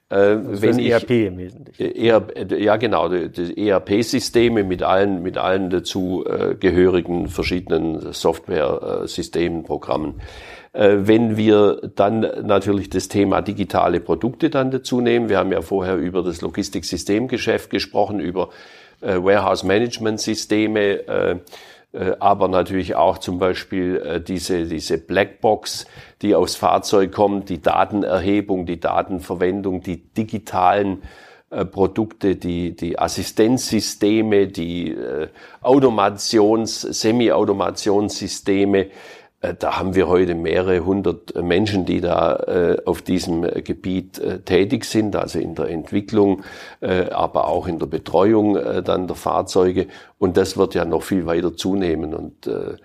äh, 0.10 0.16
also 0.16 0.62
wenn 0.62 0.80
ich, 0.80 0.92
ERP 0.92 1.10
im 1.10 1.38
Wesentlichen. 1.38 1.96
ERP, 1.96 2.52
ja, 2.60 2.78
genau, 2.78 3.10
die 3.10 3.68
ERP-Systeme 3.68 4.64
mit 4.64 4.84
allen, 4.84 5.24
mit 5.24 5.38
allen 5.38 5.70
dazu 5.70 6.24
äh, 6.26 6.56
gehörigen 6.56 7.28
verschiedenen 7.28 8.14
Software-Systemen, 8.14 9.64
Programmen. 9.64 10.22
Äh, 10.74 10.98
wenn 11.08 11.38
wir 11.38 11.92
dann 11.96 12.20
natürlich 12.44 12.90
das 12.90 13.08
Thema 13.08 13.42
digitale 13.42 14.00
Produkte 14.00 14.50
dann 14.50 14.72
dazu 14.72 15.02
nehmen, 15.02 15.30
wir 15.30 15.40
haben 15.40 15.52
ja 15.52 15.62
vorher 15.62 15.96
über 15.96 16.22
das 16.22 16.42
Logistiksystemgeschäft 16.42 17.70
gesprochen, 17.70 18.20
über 18.20 18.50
äh, 19.02 19.16
Warehouse-Management-Systeme, 19.16 20.80
äh, 20.82 21.32
äh, 21.32 21.40
aber 22.20 22.48
natürlich 22.48 22.96
auch 22.96 23.18
zum 23.18 23.40
Beispiel 23.40 23.98
äh, 23.98 24.22
diese, 24.22 24.66
diese 24.66 24.98
Blackbox, 24.98 25.86
die 26.22 26.36
aufs 26.36 26.56
Fahrzeug 26.56 27.12
kommt, 27.12 27.50
die 27.50 27.62
Datenerhebung, 27.62 28.66
die 28.66 28.80
Datenverwendung, 28.80 29.82
die 29.82 29.98
digitalen 29.98 31.04
äh, 31.50 31.66
Produkte, 31.66 32.36
die, 32.36 32.76
die 32.76 33.00
Assistenzsysteme, 33.00 34.48
die 34.48 34.96
Automations-, 35.62 36.94
Semi-Automationssysteme, 36.94 38.86
äh, 38.86 38.90
da 39.54 39.78
haben 39.78 39.94
wir 39.96 40.08
heute 40.08 40.34
mehrere 40.36 40.86
hundert 40.86 41.36
Menschen, 41.42 41.86
die 41.86 42.02
da 42.02 42.36
äh, 42.36 42.78
auf 42.86 43.02
diesem 43.02 43.42
Gebiet 43.42 44.18
äh, 44.20 44.40
tätig 44.40 44.86
sind, 44.86 45.16
also 45.16 45.40
in 45.40 45.56
der 45.56 45.70
Entwicklung, 45.70 46.44
äh, 46.82 47.10
aber 47.10 47.48
auch 47.48 47.68
in 47.68 47.78
der 47.80 47.86
Betreuung 47.86 48.56
äh, 48.56 48.82
dann 48.82 49.08
der 49.08 49.16
Fahrzeuge. 49.16 49.88
Und 50.18 50.38
das 50.38 50.58
wird 50.58 50.74
ja 50.74 50.86
noch 50.86 51.04
viel 51.04 51.26
weiter 51.26 51.56
zunehmen. 51.56 52.14
Und 52.14 52.48
äh, 52.48 52.78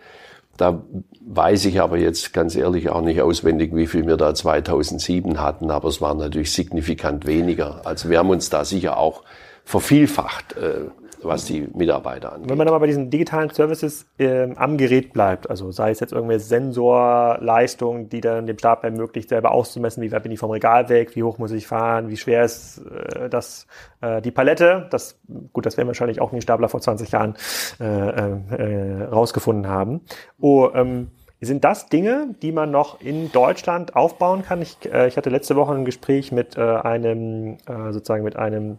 Da 0.57 0.83
weiß 1.23 1.65
ich 1.65 1.81
aber 1.81 1.97
jetzt 1.97 2.35
ganz 2.35 2.55
ehrlich 2.55 2.91
auch 2.91 3.01
nicht 3.01 3.23
auswendig, 3.23 3.75
wie 3.75 3.87
viel 3.87 4.07
wir 4.07 4.19
da 4.19 4.35
2007 4.35 5.41
hatten, 5.41 5.71
aber 5.71 5.89
es 5.89 6.03
war 6.03 6.15
natürlich 6.15 6.53
signifikant 6.53 7.27
weniger. 7.27 7.81
Also 7.87 8.11
wir 8.11 8.19
haben 8.19 8.29
uns 8.29 8.51
da 8.51 8.67
sicher 8.67 8.99
auch 8.99 9.23
vervielfacht. 9.65 10.57
Äh, 11.21 11.27
was 11.27 11.45
die 11.45 11.69
Mitarbeiter 11.75 12.33
angeht. 12.33 12.51
Wenn 12.51 12.59
man 12.59 12.69
aber 12.69 12.81
bei 12.81 12.87
diesen 12.87 13.11
digitalen 13.11 13.51
Services 13.51 14.07
äh, 14.19 14.55
am 14.55 14.77
Gerät 14.77 15.13
bleibt, 15.13 15.49
also 15.49 15.71
sei 15.71 15.91
es 15.91 16.01
jetzt 16.01 16.13
irgendwelche 16.13 16.45
Sensorleistungen, 16.45 18.09
die 18.09 18.21
dann 18.21 18.47
dem 18.47 18.59
Stapler 18.59 18.91
ermöglicht, 18.91 19.29
selber 19.29 19.53
auszumessen, 19.53 20.03
wie 20.03 20.13
weit 20.13 20.23
bin 20.23 20.33
ich 20.33 20.39
vom 20.39 20.51
Regal 20.51 20.89
weg, 20.89 21.17
wie 21.17 21.23
hoch 21.23 21.39
muss 21.39 21.53
ich 21.53 21.67
fahren, 21.67 22.09
wie 22.09 22.17
schwer 22.17 22.45
ist 22.45 22.79
äh, 22.79 23.29
das, 23.29 23.67
äh, 24.01 24.21
die 24.21 24.31
Palette, 24.31 24.89
das, 24.91 25.19
gut, 25.53 25.67
das 25.67 25.77
werden 25.77 25.89
wahrscheinlich 25.89 26.21
auch 26.21 26.31
die 26.31 26.41
Stapler 26.41 26.69
vor 26.69 26.81
20 26.81 27.11
Jahren 27.11 27.35
äh, 27.81 27.85
äh, 27.85 29.05
rausgefunden 29.05 29.69
haben. 29.69 30.01
Oh, 30.41 30.69
ähm, 30.75 31.09
sind 31.43 31.65
das 31.65 31.87
Dinge, 31.87 32.35
die 32.43 32.53
man 32.53 32.71
noch 32.71 33.01
in 33.01 33.33
Deutschland 33.33 33.97
aufbauen 33.97 34.43
kann? 34.43 34.61
Ich, 34.61 34.77
äh, 34.93 35.09
ich 35.09 35.17
hatte 35.17 35.31
letzte 35.31 35.57
Woche 35.57 35.73
ein 35.73 35.87
Gespräch 35.87 36.33
mit 36.33 36.57
äh, 36.57 36.61
einem, 36.61 37.57
äh, 37.67 37.93
sozusagen 37.93 38.25
mit 38.25 38.37
einem 38.37 38.79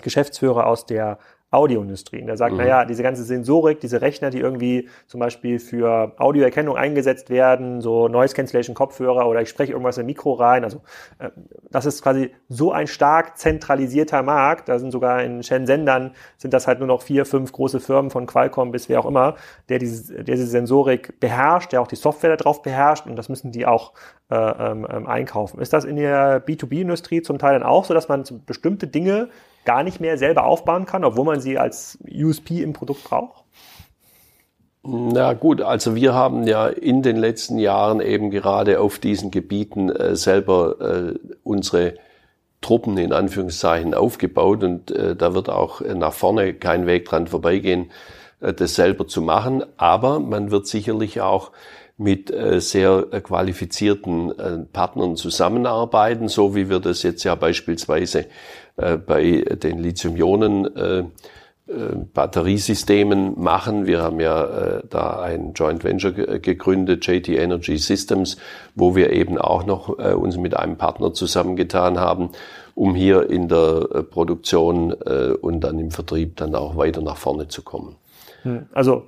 Geschäftsführer 0.00 0.66
aus 0.66 0.86
der 0.86 1.18
Audioindustrie. 1.52 2.20
Und 2.20 2.28
der 2.28 2.38
sagt, 2.38 2.52
mhm. 2.52 2.60
naja, 2.60 2.84
diese 2.86 3.02
ganze 3.02 3.24
Sensorik, 3.24 3.78
diese 3.78 4.00
Rechner, 4.00 4.30
die 4.30 4.38
irgendwie 4.38 4.88
zum 5.06 5.20
Beispiel 5.20 5.58
für 5.58 6.14
Audioerkennung 6.16 6.76
eingesetzt 6.76 7.28
werden, 7.28 7.82
so 7.82 8.08
Noise 8.08 8.34
Cancellation 8.34 8.74
Kopfhörer 8.74 9.28
oder 9.28 9.42
ich 9.42 9.50
spreche 9.50 9.72
irgendwas 9.72 9.98
im 9.98 10.06
Mikro 10.06 10.32
rein, 10.32 10.64
also 10.64 10.80
äh, 11.18 11.28
das 11.70 11.84
ist 11.84 12.02
quasi 12.02 12.30
so 12.48 12.72
ein 12.72 12.86
stark 12.86 13.36
zentralisierter 13.36 14.22
Markt, 14.22 14.70
da 14.70 14.78
sind 14.78 14.92
sogar 14.92 15.22
in 15.22 15.42
Shenzhen 15.42 15.84
dann, 15.84 16.12
sind 16.38 16.54
das 16.54 16.66
halt 16.66 16.78
nur 16.78 16.88
noch 16.88 17.02
vier, 17.02 17.26
fünf 17.26 17.52
große 17.52 17.80
Firmen 17.80 18.10
von 18.10 18.26
Qualcomm 18.26 18.72
bis 18.72 18.88
wer 18.88 19.00
auch 19.00 19.06
immer, 19.06 19.36
der 19.68 19.78
diese, 19.78 20.24
der 20.24 20.36
diese 20.36 20.46
Sensorik 20.46 21.20
beherrscht, 21.20 21.72
der 21.72 21.82
auch 21.82 21.86
die 21.86 21.96
Software 21.96 22.34
darauf 22.34 22.62
beherrscht 22.62 23.06
und 23.06 23.16
das 23.16 23.28
müssen 23.28 23.52
die 23.52 23.66
auch 23.66 23.92
äh, 24.30 24.36
ähm, 24.36 24.86
ähm 24.90 25.06
einkaufen. 25.06 25.60
Ist 25.60 25.74
das 25.74 25.84
in 25.84 25.96
der 25.96 26.42
B2B-Industrie 26.46 27.20
zum 27.20 27.38
Teil 27.38 27.52
dann 27.52 27.62
auch 27.62 27.84
so, 27.84 27.92
dass 27.92 28.08
man 28.08 28.24
bestimmte 28.46 28.86
Dinge 28.86 29.28
gar 29.64 29.82
nicht 29.82 30.00
mehr 30.00 30.18
selber 30.18 30.44
aufbauen 30.44 30.86
kann, 30.86 31.04
obwohl 31.04 31.24
man 31.24 31.40
sie 31.40 31.58
als 31.58 31.98
USP 32.10 32.62
im 32.62 32.72
Produkt 32.72 33.04
braucht? 33.04 33.44
Na 34.84 35.32
gut, 35.34 35.60
also 35.60 35.94
wir 35.94 36.12
haben 36.12 36.44
ja 36.44 36.66
in 36.66 37.02
den 37.02 37.16
letzten 37.16 37.58
Jahren 37.58 38.00
eben 38.00 38.30
gerade 38.30 38.80
auf 38.80 38.98
diesen 38.98 39.30
Gebieten 39.30 39.90
äh, 39.90 40.16
selber 40.16 40.80
äh, 40.80 41.14
unsere 41.44 41.94
Truppen 42.60 42.98
in 42.98 43.12
Anführungszeichen 43.12 43.94
aufgebaut 43.94 44.64
und 44.64 44.90
äh, 44.90 45.14
da 45.14 45.34
wird 45.34 45.48
auch 45.48 45.82
nach 45.82 46.12
vorne 46.12 46.54
kein 46.54 46.86
Weg 46.86 47.04
dran 47.04 47.28
vorbeigehen, 47.28 47.92
äh, 48.40 48.52
das 48.52 48.74
selber 48.74 49.06
zu 49.06 49.22
machen. 49.22 49.62
Aber 49.76 50.18
man 50.18 50.50
wird 50.50 50.66
sicherlich 50.66 51.20
auch 51.20 51.52
mit 51.96 52.32
äh, 52.32 52.60
sehr 52.60 53.06
äh, 53.12 53.20
qualifizierten 53.20 54.36
äh, 54.38 54.58
Partnern 54.72 55.14
zusammenarbeiten, 55.16 56.28
so 56.28 56.56
wie 56.56 56.68
wir 56.68 56.80
das 56.80 57.02
jetzt 57.02 57.22
ja 57.22 57.36
beispielsweise 57.36 58.20
äh, 58.20 58.26
bei 58.76 59.44
den 59.62 59.78
Lithium-Ionen 59.78 60.76
äh, 60.76 61.04
äh, 61.72 61.94
Batteriesystemen 62.12 63.40
machen. 63.40 63.86
Wir 63.86 64.02
haben 64.02 64.18
ja 64.18 64.44
äh, 64.44 64.82
da 64.90 65.20
ein 65.20 65.52
Joint 65.52 65.84
Venture 65.84 66.12
gegründet, 66.12 67.06
JT 67.06 67.28
Energy 67.28 67.78
Systems, 67.78 68.36
wo 68.74 68.96
wir 68.96 69.12
eben 69.12 69.38
auch 69.38 69.64
noch 69.64 69.98
äh, 69.98 70.12
uns 70.12 70.36
mit 70.36 70.56
einem 70.56 70.76
Partner 70.76 71.14
zusammengetan 71.14 72.00
haben, 72.00 72.30
um 72.74 72.96
hier 72.96 73.30
in 73.30 73.48
der 73.48 73.88
äh, 73.94 74.02
Produktion 74.02 74.92
äh, 75.06 75.34
und 75.40 75.60
dann 75.60 75.78
im 75.78 75.92
Vertrieb 75.92 76.36
dann 76.36 76.56
auch 76.56 76.76
weiter 76.76 77.00
nach 77.00 77.16
vorne 77.16 77.46
zu 77.46 77.62
kommen. 77.62 77.94
Hm, 78.42 78.66
also 78.72 79.06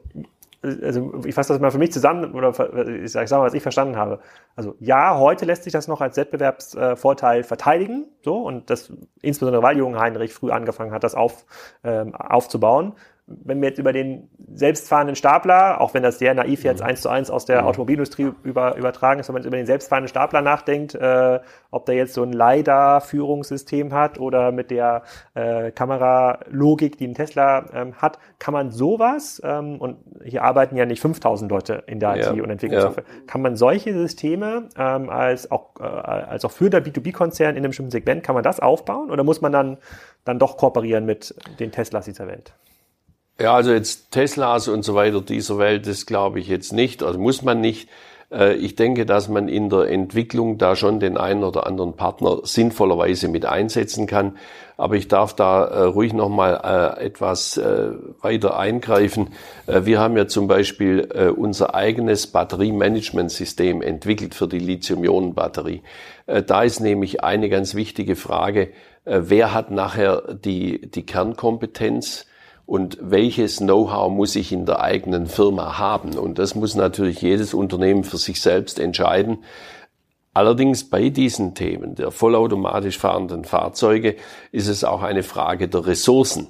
also 0.83 1.23
ich 1.25 1.35
fasse 1.35 1.53
das 1.53 1.61
mal 1.61 1.71
für 1.71 1.79
mich 1.79 1.93
zusammen 1.93 2.35
oder 2.35 2.49
ich 2.87 3.13
sage 3.13 3.31
mal, 3.35 3.43
was 3.43 3.55
ich 3.55 3.63
verstanden 3.63 3.97
habe. 3.97 4.21
Also 4.57 4.75
ja, 4.81 5.19
heute 5.19 5.45
lässt 5.45 5.65
sich 5.65 5.73
das 5.73 5.89
noch 5.89 6.01
als 6.01 6.17
Wettbewerbsvorteil 6.17 7.45
verteidigen, 7.45 8.07
so 8.23 8.39
und 8.39 8.71
das 8.71 8.93
insbesondere 9.21 9.63
weil 9.63 9.77
Jungen 9.77 9.99
Heinrich 9.99 10.33
früh 10.33 10.51
angefangen 10.51 10.93
hat, 10.93 11.05
das 11.05 11.15
auf, 11.15 11.45
ähm, 11.85 12.15
aufzubauen 12.15 12.95
wenn 13.27 13.61
wir 13.63 13.71
jetzt 13.71 13.79
über 13.79 13.95
den 13.95 14.29
selbstfahrenden 14.53 15.17
Stapler, 15.17 15.81
auch 15.81 15.95
wenn 15.95 16.03
das 16.03 16.19
sehr 16.19 16.35
naiv 16.35 16.63
jetzt 16.63 16.81
mhm. 16.81 16.89
eins 16.89 17.01
zu 17.01 17.09
eins 17.09 17.31
aus 17.31 17.47
der 17.47 17.63
mhm. 17.63 17.69
Automobilindustrie 17.69 18.33
über, 18.43 18.77
übertragen 18.77 19.19
ist, 19.19 19.29
wenn 19.29 19.35
man 19.35 19.43
jetzt 19.43 19.47
über 19.47 19.57
den 19.57 19.67
selbstfahrenden 19.67 20.09
Stapler 20.09 20.43
nachdenkt, 20.43 20.95
äh, 20.95 21.41
ob 21.71 21.87
der 21.87 21.95
jetzt 21.95 22.13
so 22.13 22.23
ein 22.23 22.33
LiDAR-Führungssystem 22.33 23.95
hat 23.95 24.21
oder 24.21 24.53
mit 24.53 24.71
der 24.71 25.05
äh, 25.35 25.71
Kameralogik, 25.71 26.99
die 26.99 27.09
ein 27.09 27.15
Tesla 27.15 27.65
ähm, 27.73 27.95
hat, 27.95 28.19
kann 28.39 28.53
man 28.53 28.71
sowas, 28.71 29.41
ähm, 29.43 29.81
und 29.81 29.97
hier 30.23 30.43
arbeiten 30.43 30.77
ja 30.77 30.85
nicht 30.85 31.01
5000 31.01 31.51
Leute 31.51 31.83
in 31.87 32.01
der 32.01 32.17
IT 32.17 32.37
ja. 32.37 32.43
und 32.43 32.51
entwickeln 32.51 32.81
ja. 32.81 32.93
Kann 33.27 33.41
man 33.41 33.57
solche 33.57 33.95
Systeme 33.95 34.69
ähm, 34.77 35.09
als, 35.09 35.51
auch, 35.51 35.71
äh, 35.81 35.85
als 35.85 36.45
auch 36.45 36.51
für 36.51 36.69
der 36.69 36.85
B2B-Konzern 36.85 37.57
in 37.57 37.59
einem 37.59 37.71
bestimmten 37.71 37.91
Segment, 37.91 38.23
kann 38.23 38.35
man 38.35 38.45
das 38.45 38.61
aufbauen 38.61 39.11
oder 39.11 39.25
muss 39.25 39.41
man 39.41 39.51
dann, 39.51 39.79
dann 40.27 40.39
doch 40.39 40.59
kooperieren 40.59 41.07
mit 41.07 41.35
den 41.59 41.73
Teslas 41.73 42.05
dieser 42.05 42.27
Welt? 42.27 42.53
Ja, 43.41 43.55
also 43.55 43.73
jetzt 43.73 44.13
Teslas 44.13 44.69
und 44.69 44.85
so 44.85 44.95
weiter 44.95 45.21
dieser 45.21 45.59
Welt, 45.59 45.87
das 45.89 46.07
glaube 46.07 46.39
ich 46.39 46.47
jetzt 46.47 46.73
nicht, 46.73 47.03
also 47.03 47.19
muss 47.19 47.43
man 47.43 47.61
nicht. 47.61 47.89
Äh, 48.31 48.55
ich 48.55 48.75
denke, 48.75 49.07
dass 49.07 49.29
man 49.29 49.49
in 49.49 49.71
der 49.71 49.89
Entwicklung 49.89 50.59
da 50.59 50.77
schon 50.77 51.01
den 51.01 51.17
einen 51.17 51.45
oder 51.45 51.67
anderen 51.67 51.95
Partner 51.95 52.41
sinnvollerweise 52.43 53.29
mit 53.29 53.47
einsetzen 53.47 54.07
kann. 54.07 54.37
Aber 54.77 54.97
ich 54.97 55.07
darf 55.07 55.35
da 55.35 55.65
äh, 55.65 55.83
ruhig 55.83 56.13
nochmal 56.13 56.97
äh, 56.99 57.07
etwas 57.07 57.61
weiter 58.21 58.59
eingreifen. 58.59 59.29
Wir 59.67 60.01
haben 60.01 60.17
ja 60.17 60.27
zum 60.27 60.49
Beispiel 60.49 61.33
unser 61.37 61.75
eigenes 61.75 62.27
Batteriemanagementsystem 62.27 63.83
entwickelt 63.83 64.35
für 64.35 64.49
die 64.49 64.59
Lithium-Ionen-Batterie. 64.59 65.83
Da 66.27 66.63
ist 66.63 66.81
nämlich 66.81 67.23
eine 67.23 67.49
ganz 67.49 67.75
wichtige 67.75 68.17
Frage, 68.17 68.71
wer 69.05 69.55
hat 69.55 69.71
nachher 69.71 70.35
die, 70.35 70.91
die 70.91 71.07
Kernkompetenz? 71.07 72.27
Und 72.67 72.99
welches 73.01 73.59
Know-how 73.59 74.11
muss 74.11 74.37
ich 74.37 74.53
in 74.53 74.67
der 74.67 74.81
eigenen 74.81 75.27
Firma 75.27 75.79
haben. 75.79 76.17
Und 76.17 76.39
das 76.39 76.55
muss 76.55 76.75
natürlich 76.75 77.21
jedes 77.21 77.55
Unternehmen 77.55 78.05
für 78.05 78.17
sich 78.17 78.41
selbst 78.41 78.79
entscheiden. 78.79 79.39
Allerdings 80.33 80.89
bei 80.89 81.11
diesen 81.11 81.55
Themen 81.55 81.95
der 81.95 82.11
vollautomatisch 82.11 82.99
fahrenden 82.99 83.45
Fahrzeuge 83.45 84.17
ist 84.51 84.69
es 84.69 84.83
auch 84.83 85.03
eine 85.03 85.23
Frage 85.23 85.69
der 85.69 85.87
Ressourcen, 85.87 86.49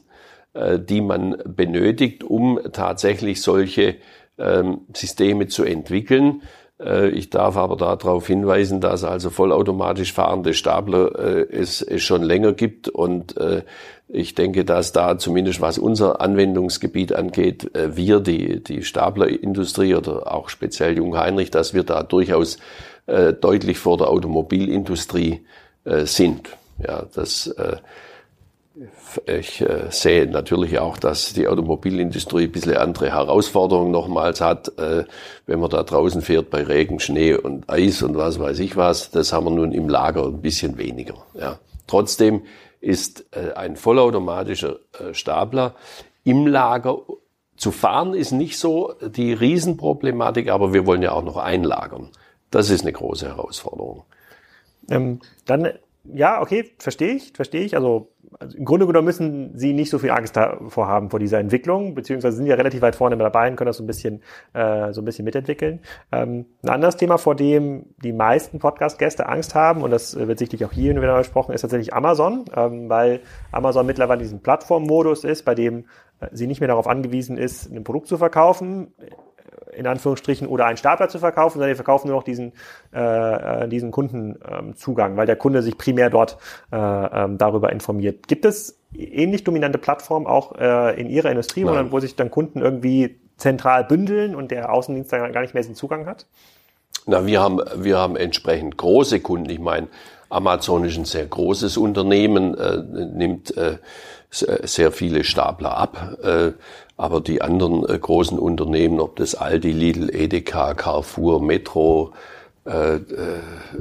äh, 0.55 0.79
die 0.79 1.01
man 1.01 1.37
benötigt, 1.45 2.25
um 2.25 2.61
tatsächlich 2.73 3.43
solche 3.43 3.97
ähm, 4.39 4.83
Systeme 4.95 5.49
zu 5.49 5.65
entwickeln. 5.65 6.43
Äh, 6.81 7.11
ich 7.11 7.31
darf 7.31 7.57
aber 7.57 7.77
darauf 7.77 8.27
hinweisen, 8.27 8.81
dass 8.81 9.05
also 9.05 9.31
vollautomatisch 9.31 10.13
fahrende 10.13 10.55
Stapler 10.55 11.19
äh, 11.19 11.47
es, 11.51 11.85
schon 12.03 12.23
länger 12.23 12.53
gibt 12.53 12.89
und 12.89 13.37
äh, 13.37 13.63
ich 14.09 14.35
denke, 14.35 14.65
dass 14.65 14.93
da 14.93 15.19
zumindest 15.19 15.61
was 15.61 15.79
unser 15.79 16.21
Anwendungsgebiet 16.21 17.15
angeht, 17.15 17.75
äh, 17.75 17.97
wir, 17.97 18.21
die, 18.21 18.63
die 18.63 18.83
Staplerindustrie 18.83 19.95
oder 19.95 20.33
auch 20.33 20.49
speziell 20.49 20.97
Jung 20.97 21.17
Heinrich, 21.17 21.51
dass 21.51 21.75
wir 21.75 21.85
da 21.85 22.03
durchaus 22.03 22.59
äh, 23.07 23.33
deutlich 23.33 23.79
vor 23.79 23.97
der 23.97 24.09
Automobilindustrie 24.09 25.45
äh, 25.85 26.07
sind. 26.07 26.49
Ja, 26.79 27.07
das 27.15 27.47
äh, 27.47 27.77
ich 29.27 29.61
äh, 29.61 29.91
sehe 29.91 30.27
natürlich 30.27 30.79
auch, 30.81 30.99
dass 30.99 31.33
die 31.33 31.47
Automobilindustrie 31.47 32.45
ein 32.45 32.53
bisschen 32.53 32.77
andere 32.77 33.13
Herausforderungen 33.13 33.93
nochmals 33.93 34.41
hat, 34.41 34.77
äh, 34.79 35.05
wenn 35.47 35.61
man 35.61 35.71
da 35.71 35.85
draußen 35.85 36.23
fährt 36.23 36.51
bei 36.51 36.63
Regen, 36.65 36.99
Schnee 36.99 37.35
und 37.35 37.71
Eis 37.71 38.03
und 38.03 38.17
was 38.17 38.41
weiß 38.41 38.59
ich 38.59 38.77
was. 38.77 39.11
Das 39.11 39.33
haben 39.33 39.45
wir 39.47 39.51
nun 39.51 39.71
im 39.71 39.89
Lager 39.89 40.25
ein 40.25 40.41
bisschen 40.41 40.77
weniger. 40.79 41.15
Ja. 41.35 41.59
Trotzdem 41.87 42.43
ist 42.85 43.27
äh, 43.33 43.53
ein 43.55 43.77
vollautomatischer 43.77 44.79
äh, 44.99 45.15
Stapler 45.15 45.75
im 46.23 46.47
Lager 46.47 46.99
zu 47.57 47.71
fahren 47.71 48.15
ist 48.15 48.33
nicht 48.33 48.59
so 48.59 48.95
die 49.01 49.33
Riesenproblematik, 49.33 50.49
aber 50.49 50.73
wir 50.73 50.87
wollen 50.87 51.03
ja 51.03 51.13
auch 51.13 51.23
noch 51.23 51.37
einlagern. 51.37 52.11
Das 52.51 52.69
ist 52.69 52.83
eine 52.83 52.93
große 52.93 53.29
Herausforderung. 53.29 54.05
Ähm, 54.91 55.21
dann 55.45 55.69
ja, 56.05 56.41
okay, 56.43 56.73
verstehe 56.79 57.15
ich, 57.15 57.33
verstehe 57.33 57.63
ich. 57.63 57.77
Also, 57.77 58.09
also, 58.39 58.57
im 58.57 58.65
Grunde 58.65 58.87
genommen 58.87 59.07
müssen 59.07 59.57
Sie 59.57 59.73
nicht 59.73 59.91
so 59.91 59.99
viel 59.99 60.11
Angst 60.11 60.37
davor 60.37 60.87
haben 60.87 61.11
vor 61.11 61.19
dieser 61.19 61.39
Entwicklung, 61.39 61.95
beziehungsweise 61.95 62.37
sind 62.37 62.47
ja 62.47 62.55
relativ 62.55 62.83
weit 62.83 62.97
vorne 62.97 63.17
dabei 63.17 63.49
und 63.49 63.57
können 63.57 63.67
das 63.67 63.77
so 63.77 63.85
ein 63.85 63.87
bisschen, 63.87 64.23
äh, 64.53 64.93
so 64.93 65.01
ein 65.01 65.05
bisschen 65.05 65.25
mitentwickeln. 65.25 65.81
Ähm, 66.13 66.47
ein 66.63 66.69
anderes 66.71 66.97
Thema, 66.97 67.19
vor 67.19 67.35
dem 67.35 67.87
die 68.03 68.13
meisten 68.13 68.59
Podcast-Gäste 68.59 69.29
Angst 69.29 69.55
haben, 69.55 69.83
und 69.83 69.91
das 69.91 70.17
wird 70.17 70.39
sicherlich 70.39 70.65
auch 70.65 70.73
hier 70.73 70.95
wieder 70.95 71.19
besprochen, 71.19 71.55
ist 71.55 71.63
tatsächlich 71.63 71.95
Amazon, 71.95 72.45
ähm, 72.57 72.89
weil 72.89 73.21
Amazon 73.53 73.87
mittlerweile 73.87 74.21
diesen 74.21 74.41
Plattformmodus 74.41 75.25
ist, 75.25 75.45
bei 75.45 75.55
dem 75.55 75.87
äh, 76.21 76.29
sie 76.33 76.47
nicht 76.47 76.61
mehr 76.61 76.69
darauf 76.69 76.87
angewiesen 76.87 77.37
ist, 77.37 77.71
ein 77.71 77.85
Produkt 77.85 78.09
zu 78.09 78.19
verkaufen 78.19 78.93
in 79.73 79.87
Anführungsstrichen 79.87 80.47
oder 80.47 80.67
einen 80.67 80.77
Stapler 80.77 81.09
zu 81.09 81.19
verkaufen, 81.19 81.55
sondern 81.55 81.71
die 81.71 81.75
verkaufen 81.75 82.09
nur 82.09 82.17
noch 82.17 82.25
diesen, 82.25 82.53
äh, 82.93 83.65
äh, 83.65 83.69
diesen 83.69 83.91
Kundenzugang, 83.91 85.13
ähm, 85.13 85.17
weil 85.17 85.27
der 85.27 85.37
Kunde 85.37 85.63
sich 85.63 85.77
primär 85.79 86.11
dort 86.11 86.39
äh, 86.73 86.77
ähm, 86.77 87.39
darüber 87.39 87.73
informiert. 87.73 88.29
Gibt 88.29 88.45
es 88.45 88.79
ähnlich 88.97 89.45
dominante 89.45 89.79
Plattformen 89.79 90.27
auch 90.27 90.57
äh, 90.59 91.01
in 91.01 91.09
Ihrer 91.09 91.31
Industrie, 91.31 91.65
wo, 91.65 91.93
wo 91.93 92.01
sich 92.01 92.17
dann 92.17 92.31
Kunden 92.31 92.61
irgendwie 92.61 93.19
zentral 93.37 93.85
bündeln 93.85 94.35
und 94.35 94.51
der 94.51 94.73
Außendienst 94.73 95.13
dann 95.13 95.33
gar 95.33 95.41
nicht 95.41 95.55
mehr 95.55 95.63
diesen 95.63 95.75
Zugang 95.75 96.07
hat? 96.07 96.27
Na, 97.07 97.27
wir 97.27 97.43
haben, 97.43 97.61
wir 97.77 97.99
haben 97.99 98.17
entsprechend 98.17 98.79
große 98.79 99.21
Kunden. 99.21 99.51
Ich 99.51 99.59
meine, 99.59 99.89
Amazon 100.31 100.85
ist 100.85 100.97
ein 100.97 101.05
sehr 101.05 101.27
großes 101.27 101.77
Unternehmen, 101.77 102.55
äh, 102.57 102.79
nimmt 102.79 103.57
äh, 103.57 103.79
sehr 104.31 104.91
viele 104.91 105.23
Stapler 105.23 105.77
ab. 105.77 106.19
Äh, 106.23 106.53
aber 106.97 107.21
die 107.21 107.43
anderen 107.43 107.89
äh, 107.89 107.99
großen 107.99 108.39
Unternehmen, 108.39 109.01
ob 109.01 109.17
das 109.17 109.35
Aldi, 109.35 109.73
Lidl, 109.73 110.15
Edeka, 110.15 110.75
Carrefour, 110.75 111.43
Metro 111.43 112.13
äh, 112.67 112.97
äh, 112.97 113.41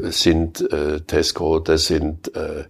sind, 0.09 0.61
äh, 0.71 1.01
Tesco, 1.01 1.59
das 1.59 1.85
sind, 1.85 2.35
äh, 2.35 2.65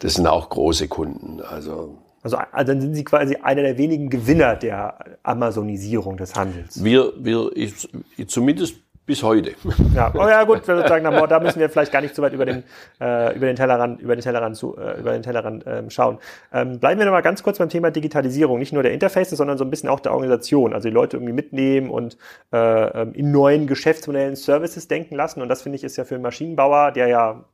das 0.00 0.14
sind 0.14 0.26
auch 0.26 0.50
große 0.50 0.88
Kunden. 0.88 1.40
Also 1.40 1.98
also, 2.24 2.38
also 2.38 2.72
dann 2.72 2.80
sind 2.80 2.94
Sie 2.94 3.04
quasi 3.04 3.36
einer 3.36 3.60
der 3.60 3.76
wenigen 3.76 4.08
Gewinner 4.08 4.56
der 4.56 5.18
Amazonisierung 5.22 6.16
des 6.16 6.34
Handels. 6.34 6.82
Wir, 6.82 7.12
wir 7.18 7.50
ich, 7.54 7.86
zumindest 8.28 8.76
bis 9.06 9.22
heute. 9.22 9.54
Ja, 9.94 10.12
oh 10.14 10.26
ja 10.26 10.44
gut, 10.44 10.64
sozusagen, 10.64 11.04
da 11.04 11.40
müssen 11.40 11.60
wir 11.60 11.68
vielleicht 11.68 11.92
gar 11.92 12.00
nicht 12.00 12.14
so 12.14 12.22
weit 12.22 12.32
über 12.32 12.46
den 12.46 12.64
äh, 13.00 13.36
über 13.36 13.46
den 13.46 13.56
Tellerrand 13.56 14.00
über 14.00 14.16
den 14.16 14.22
Tellerrand 14.22 14.56
zu, 14.56 14.76
äh, 14.76 14.98
über 14.98 15.12
den 15.12 15.22
Tellerrand 15.22 15.64
ähm, 15.66 15.90
schauen. 15.90 16.18
Ähm, 16.52 16.78
bleiben 16.78 16.98
wir 16.98 17.04
noch 17.04 17.12
mal 17.12 17.20
ganz 17.20 17.42
kurz 17.42 17.58
beim 17.58 17.68
Thema 17.68 17.90
Digitalisierung, 17.90 18.58
nicht 18.58 18.72
nur 18.72 18.82
der 18.82 18.92
Interfaces, 18.92 19.36
sondern 19.36 19.58
so 19.58 19.64
ein 19.64 19.70
bisschen 19.70 19.88
auch 19.88 20.00
der 20.00 20.12
Organisation, 20.12 20.72
also 20.72 20.88
die 20.88 20.94
Leute 20.94 21.18
irgendwie 21.18 21.34
mitnehmen 21.34 21.90
und 21.90 22.16
äh, 22.52 22.56
ähm, 23.02 23.12
in 23.12 23.30
neuen 23.30 23.66
Geschäftsmodellen 23.66 24.36
Services 24.36 24.88
denken 24.88 25.16
lassen. 25.16 25.42
Und 25.42 25.48
das 25.48 25.62
finde 25.62 25.76
ich 25.76 25.84
ist 25.84 25.96
ja 25.96 26.04
für 26.04 26.14
einen 26.14 26.22
Maschinenbauer, 26.22 26.92
der 26.92 27.08
ja, 27.08 27.44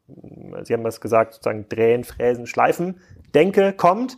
Sie 0.63 0.73
haben 0.73 0.85
das 0.85 1.01
gesagt, 1.01 1.35
sozusagen 1.35 1.69
drehen, 1.69 2.05
fräsen, 2.05 2.47
schleifen, 2.47 3.01
denke 3.35 3.73
kommt, 3.73 4.17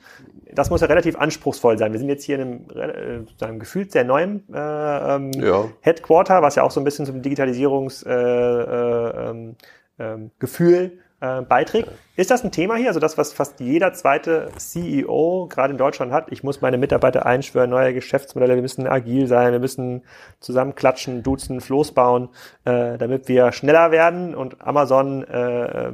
das 0.55 0.71
muss 0.71 0.81
ja 0.81 0.87
relativ 0.87 1.17
anspruchsvoll 1.17 1.79
sein. 1.79 1.93
Wir 1.93 1.99
sind 1.99 2.09
jetzt 2.09 2.25
hier 2.25 2.39
in 2.39 2.71
einem, 2.75 3.27
äh, 3.41 3.45
einem 3.45 3.59
gefühlt 3.59 3.93
sehr 3.93 4.05
neuen 4.05 4.43
äh, 4.53 5.15
ähm, 5.15 5.33
ja. 5.33 5.69
Headquarter, 5.81 6.43
was 6.43 6.55
ja 6.55 6.63
auch 6.63 6.71
so 6.71 6.81
ein 6.81 6.85
bisschen 6.85 7.07
zum 7.07 7.23
Digitalisierungsgefühl 7.23 9.55
äh, 9.99 10.05
äh, 10.05 10.19
Gefühl 10.39 10.99
äh, 11.21 11.43
beiträgt. 11.43 11.89
Ist 12.15 12.31
das 12.31 12.45
ein 12.45 12.53
Thema 12.53 12.77
hier? 12.77 12.89
Also 12.89 13.01
das, 13.01 13.17
was 13.17 13.33
fast 13.33 13.59
jeder 13.61 13.95
zweite 13.95 14.51
CEO 14.59 15.47
gerade 15.49 15.73
in 15.73 15.79
Deutschland 15.79 16.13
hat. 16.13 16.31
Ich 16.31 16.43
muss 16.43 16.61
meine 16.61 16.77
Mitarbeiter 16.77 17.25
einschwören, 17.25 17.71
neue 17.71 17.95
Geschäftsmodelle, 17.95 18.55
wir 18.55 18.61
müssen 18.61 18.87
agil 18.87 19.27
sein, 19.27 19.53
wir 19.53 19.61
müssen 19.61 20.03
zusammen 20.39 20.75
klatschen, 20.75 21.23
duzen, 21.23 21.63
Floß 21.63 21.93
bauen, 21.93 22.29
äh, 22.67 22.99
damit 22.99 23.29
wir 23.29 23.51
schneller 23.53 23.93
werden 23.93 24.35
und 24.35 24.61
Amazon 24.61 25.25
äh, 25.25 25.91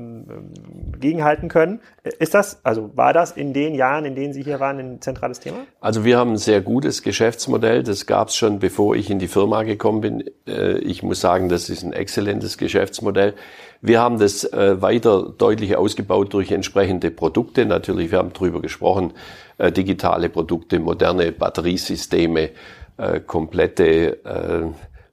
gegenhalten 0.98 1.48
können. 1.48 1.80
Ist 2.02 2.34
das, 2.34 2.64
also 2.64 2.90
war 2.96 3.12
das 3.12 3.30
in 3.30 3.52
den 3.52 3.76
Jahren, 3.76 4.04
in 4.04 4.16
denen 4.16 4.32
Sie 4.32 4.42
hier 4.42 4.58
waren, 4.58 4.80
ein 4.80 5.00
zentrales 5.00 5.38
Thema? 5.38 5.58
Also 5.80 6.04
wir 6.04 6.18
haben 6.18 6.32
ein 6.32 6.36
sehr 6.36 6.62
gutes 6.62 7.04
Geschäftsmodell. 7.04 7.84
Das 7.84 8.06
gab 8.06 8.28
es 8.28 8.36
schon, 8.36 8.58
bevor 8.58 8.96
ich 8.96 9.08
in 9.08 9.20
die 9.20 9.28
Firma 9.28 9.62
gekommen 9.62 10.00
bin. 10.00 10.24
Äh, 10.48 10.78
ich 10.78 11.04
muss 11.04 11.20
sagen, 11.20 11.48
das 11.48 11.70
ist 11.70 11.84
ein 11.84 11.92
exzellentes 11.92 12.58
Geschäftsmodell. 12.58 13.34
Wir 13.80 14.00
haben 14.00 14.18
das 14.18 14.42
äh, 14.42 14.82
weiter 14.82 15.32
deutlich 15.38 15.76
ausgebaut 15.76 16.07
durch 16.08 16.50
entsprechende 16.50 17.10
Produkte. 17.10 17.66
Natürlich, 17.66 18.10
wir 18.10 18.18
haben 18.18 18.32
drüber 18.32 18.60
gesprochen, 18.60 19.12
äh, 19.58 19.72
digitale 19.72 20.28
Produkte, 20.28 20.78
moderne 20.78 21.32
Batteriesysteme, 21.32 22.50
äh, 22.96 23.20
komplette 23.20 24.24
äh, 24.24 24.66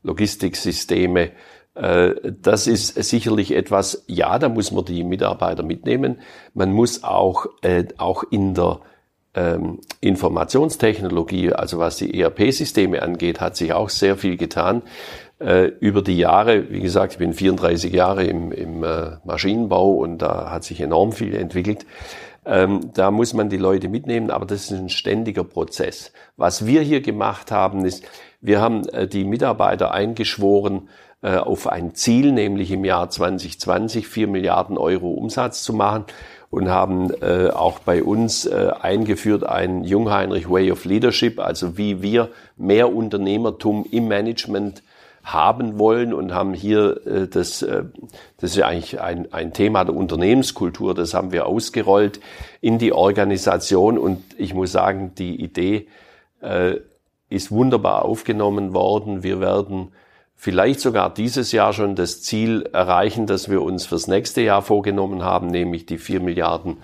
Logistiksysteme. 0.04 1.32
Äh, 1.76 2.16
das 2.42 2.68
ist 2.68 2.96
sicherlich 3.04 3.52
etwas, 3.56 4.04
ja, 4.08 4.40
da 4.40 4.50
muss 4.50 4.72
man 4.72 4.86
die 4.86 5.04
Mitarbeiter 5.04 5.64
mitnehmen. 5.64 6.20
Man 6.54 6.72
muss 6.72 7.04
auch, 7.04 7.48
äh, 7.62 7.86
auch 7.98 8.24
in 8.24 8.54
der 8.54 8.80
ähm, 9.36 9.82
Informationstechnologie, 10.00 11.52
also 11.52 11.78
was 11.78 11.98
die 11.98 12.20
ERP-Systeme 12.20 13.02
angeht, 13.02 13.42
hat 13.42 13.58
sich 13.58 13.74
auch 13.74 13.90
sehr 13.90 14.16
viel 14.16 14.38
getan 14.38 14.82
äh, 15.40 15.66
über 15.80 16.02
die 16.02 16.18
Jahre, 16.18 16.70
wie 16.70 16.80
gesagt, 16.80 17.14
ich 17.14 17.20
bin 17.20 17.34
34 17.34 17.92
Jahre 17.94 18.26
im, 18.26 18.52
im 18.52 18.84
äh, 18.84 19.18
Maschinenbau 19.24 19.94
und 19.94 20.20
da 20.20 20.50
hat 20.50 20.64
sich 20.64 20.80
enorm 20.82 21.12
viel 21.12 21.36
entwickelt. 21.36 21.86
Ähm, 22.46 22.92
da 22.94 23.12
muss 23.12 23.34
man 23.34 23.50
die 23.50 23.58
Leute 23.58 23.90
mitnehmen, 23.90 24.30
aber 24.30 24.46
das 24.46 24.66
ist 24.66 24.72
ein 24.72 24.90
ständiger 24.90 25.44
Prozess. 25.44 26.14
Was 26.38 26.66
wir 26.66 26.82
hier 26.82 27.02
gemacht 27.02 27.52
haben, 27.52 27.86
ist, 27.86 28.04
wir 28.40 28.62
haben 28.62 28.88
äh, 28.90 29.08
die 29.08 29.24
Mitarbeiter 29.24 29.92
eingeschworen 29.92 30.90
äh, 31.22 31.38
auf 31.38 31.68
ein 31.68 31.96
Ziel, 31.96 32.32
nämlich 32.32 32.72
im 32.72 32.86
Jahr 32.86 33.10
2020 33.10 34.08
4 34.08 34.28
Milliarden 34.28 34.78
Euro 34.78 35.10
Umsatz 35.10 35.64
zu 35.64 35.74
machen 35.74 36.06
und 36.52 36.70
haben 36.70 37.12
äh, 37.22 37.50
auch 37.50 37.80
bei 37.80 38.04
uns 38.04 38.46
äh, 38.46 38.72
eingeführt 38.80 39.44
ein 39.44 39.84
Jungheinrich 39.84 40.50
Way 40.50 40.72
of 40.72 40.86
Leadership, 40.86 41.40
also 41.40 41.78
wie 41.78 42.04
wir 42.04 42.30
mehr 42.56 42.94
Unternehmertum 42.94 43.86
im 43.90 44.08
Management 44.08 44.84
haben 45.26 45.80
wollen 45.80 46.14
und 46.14 46.34
haben 46.34 46.54
hier 46.54 47.06
äh, 47.08 47.28
das, 47.28 47.64
äh, 47.64 47.84
das 48.38 48.52
ist 48.52 48.58
ja 48.58 48.68
eigentlich 48.68 49.02
ein, 49.02 49.34
ein 49.34 49.54
Thema 49.54 49.84
der 49.84 49.96
Unternehmenskultur, 49.96 50.94
das 50.94 51.16
haben 51.16 51.32
wir 51.32 51.48
ausgerollt 51.48 52.20
in 52.62 52.78
die 52.78 52.94
Organisation 52.94 53.98
und 53.98 54.24
ich 54.38 54.54
muss 54.54 54.72
sagen, 54.72 55.14
die 55.18 55.42
Idee 55.42 55.88
äh, 56.42 56.76
ist 57.28 57.52
wunderbar 57.52 58.06
aufgenommen 58.06 58.76
worden. 58.76 59.24
Wir 59.24 59.40
werden 59.40 59.92
vielleicht 60.36 60.80
sogar 60.80 61.12
dieses 61.12 61.52
Jahr 61.52 61.74
schon 61.74 61.96
das 61.96 62.22
Ziel 62.22 62.70
erreichen, 62.72 63.26
das 63.26 63.50
wir 63.50 63.64
uns 63.64 63.88
fürs 63.88 64.08
nächste 64.08 64.42
Jahr 64.42 64.62
vorgenommen 64.62 65.24
haben, 65.24 65.48
nämlich 65.48 65.88
die 65.88 65.98
vier 65.98 66.20
Milliarden 66.20 66.78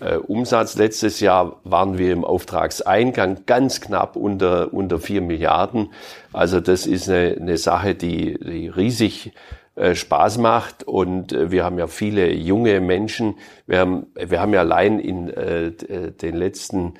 äh, 0.00 0.16
Umsatz. 0.16 0.76
Letztes 0.76 1.20
Jahr 1.20 1.60
waren 1.64 1.98
wir 1.98 2.12
im 2.12 2.24
Auftragseingang 2.24 3.44
ganz 3.46 3.80
knapp 3.80 4.16
unter, 4.16 4.72
unter 4.72 4.98
vier 4.98 5.20
Milliarden. 5.20 5.90
Also 6.32 6.60
das 6.60 6.86
ist 6.86 7.08
eine, 7.08 7.36
eine 7.40 7.56
Sache, 7.56 7.94
die, 7.94 8.38
die 8.38 8.68
riesig 8.68 9.32
äh, 9.74 9.94
Spaß 9.94 10.38
macht 10.38 10.84
und 10.84 11.32
äh, 11.32 11.50
wir 11.50 11.64
haben 11.64 11.78
ja 11.78 11.86
viele 11.86 12.32
junge 12.32 12.80
Menschen. 12.80 13.36
Wir 13.66 13.80
haben, 13.80 14.06
wir 14.14 14.40
haben 14.40 14.52
ja 14.52 14.60
allein 14.60 14.98
in 14.98 15.30
äh, 15.30 15.72
den 15.72 16.36
letzten 16.36 16.94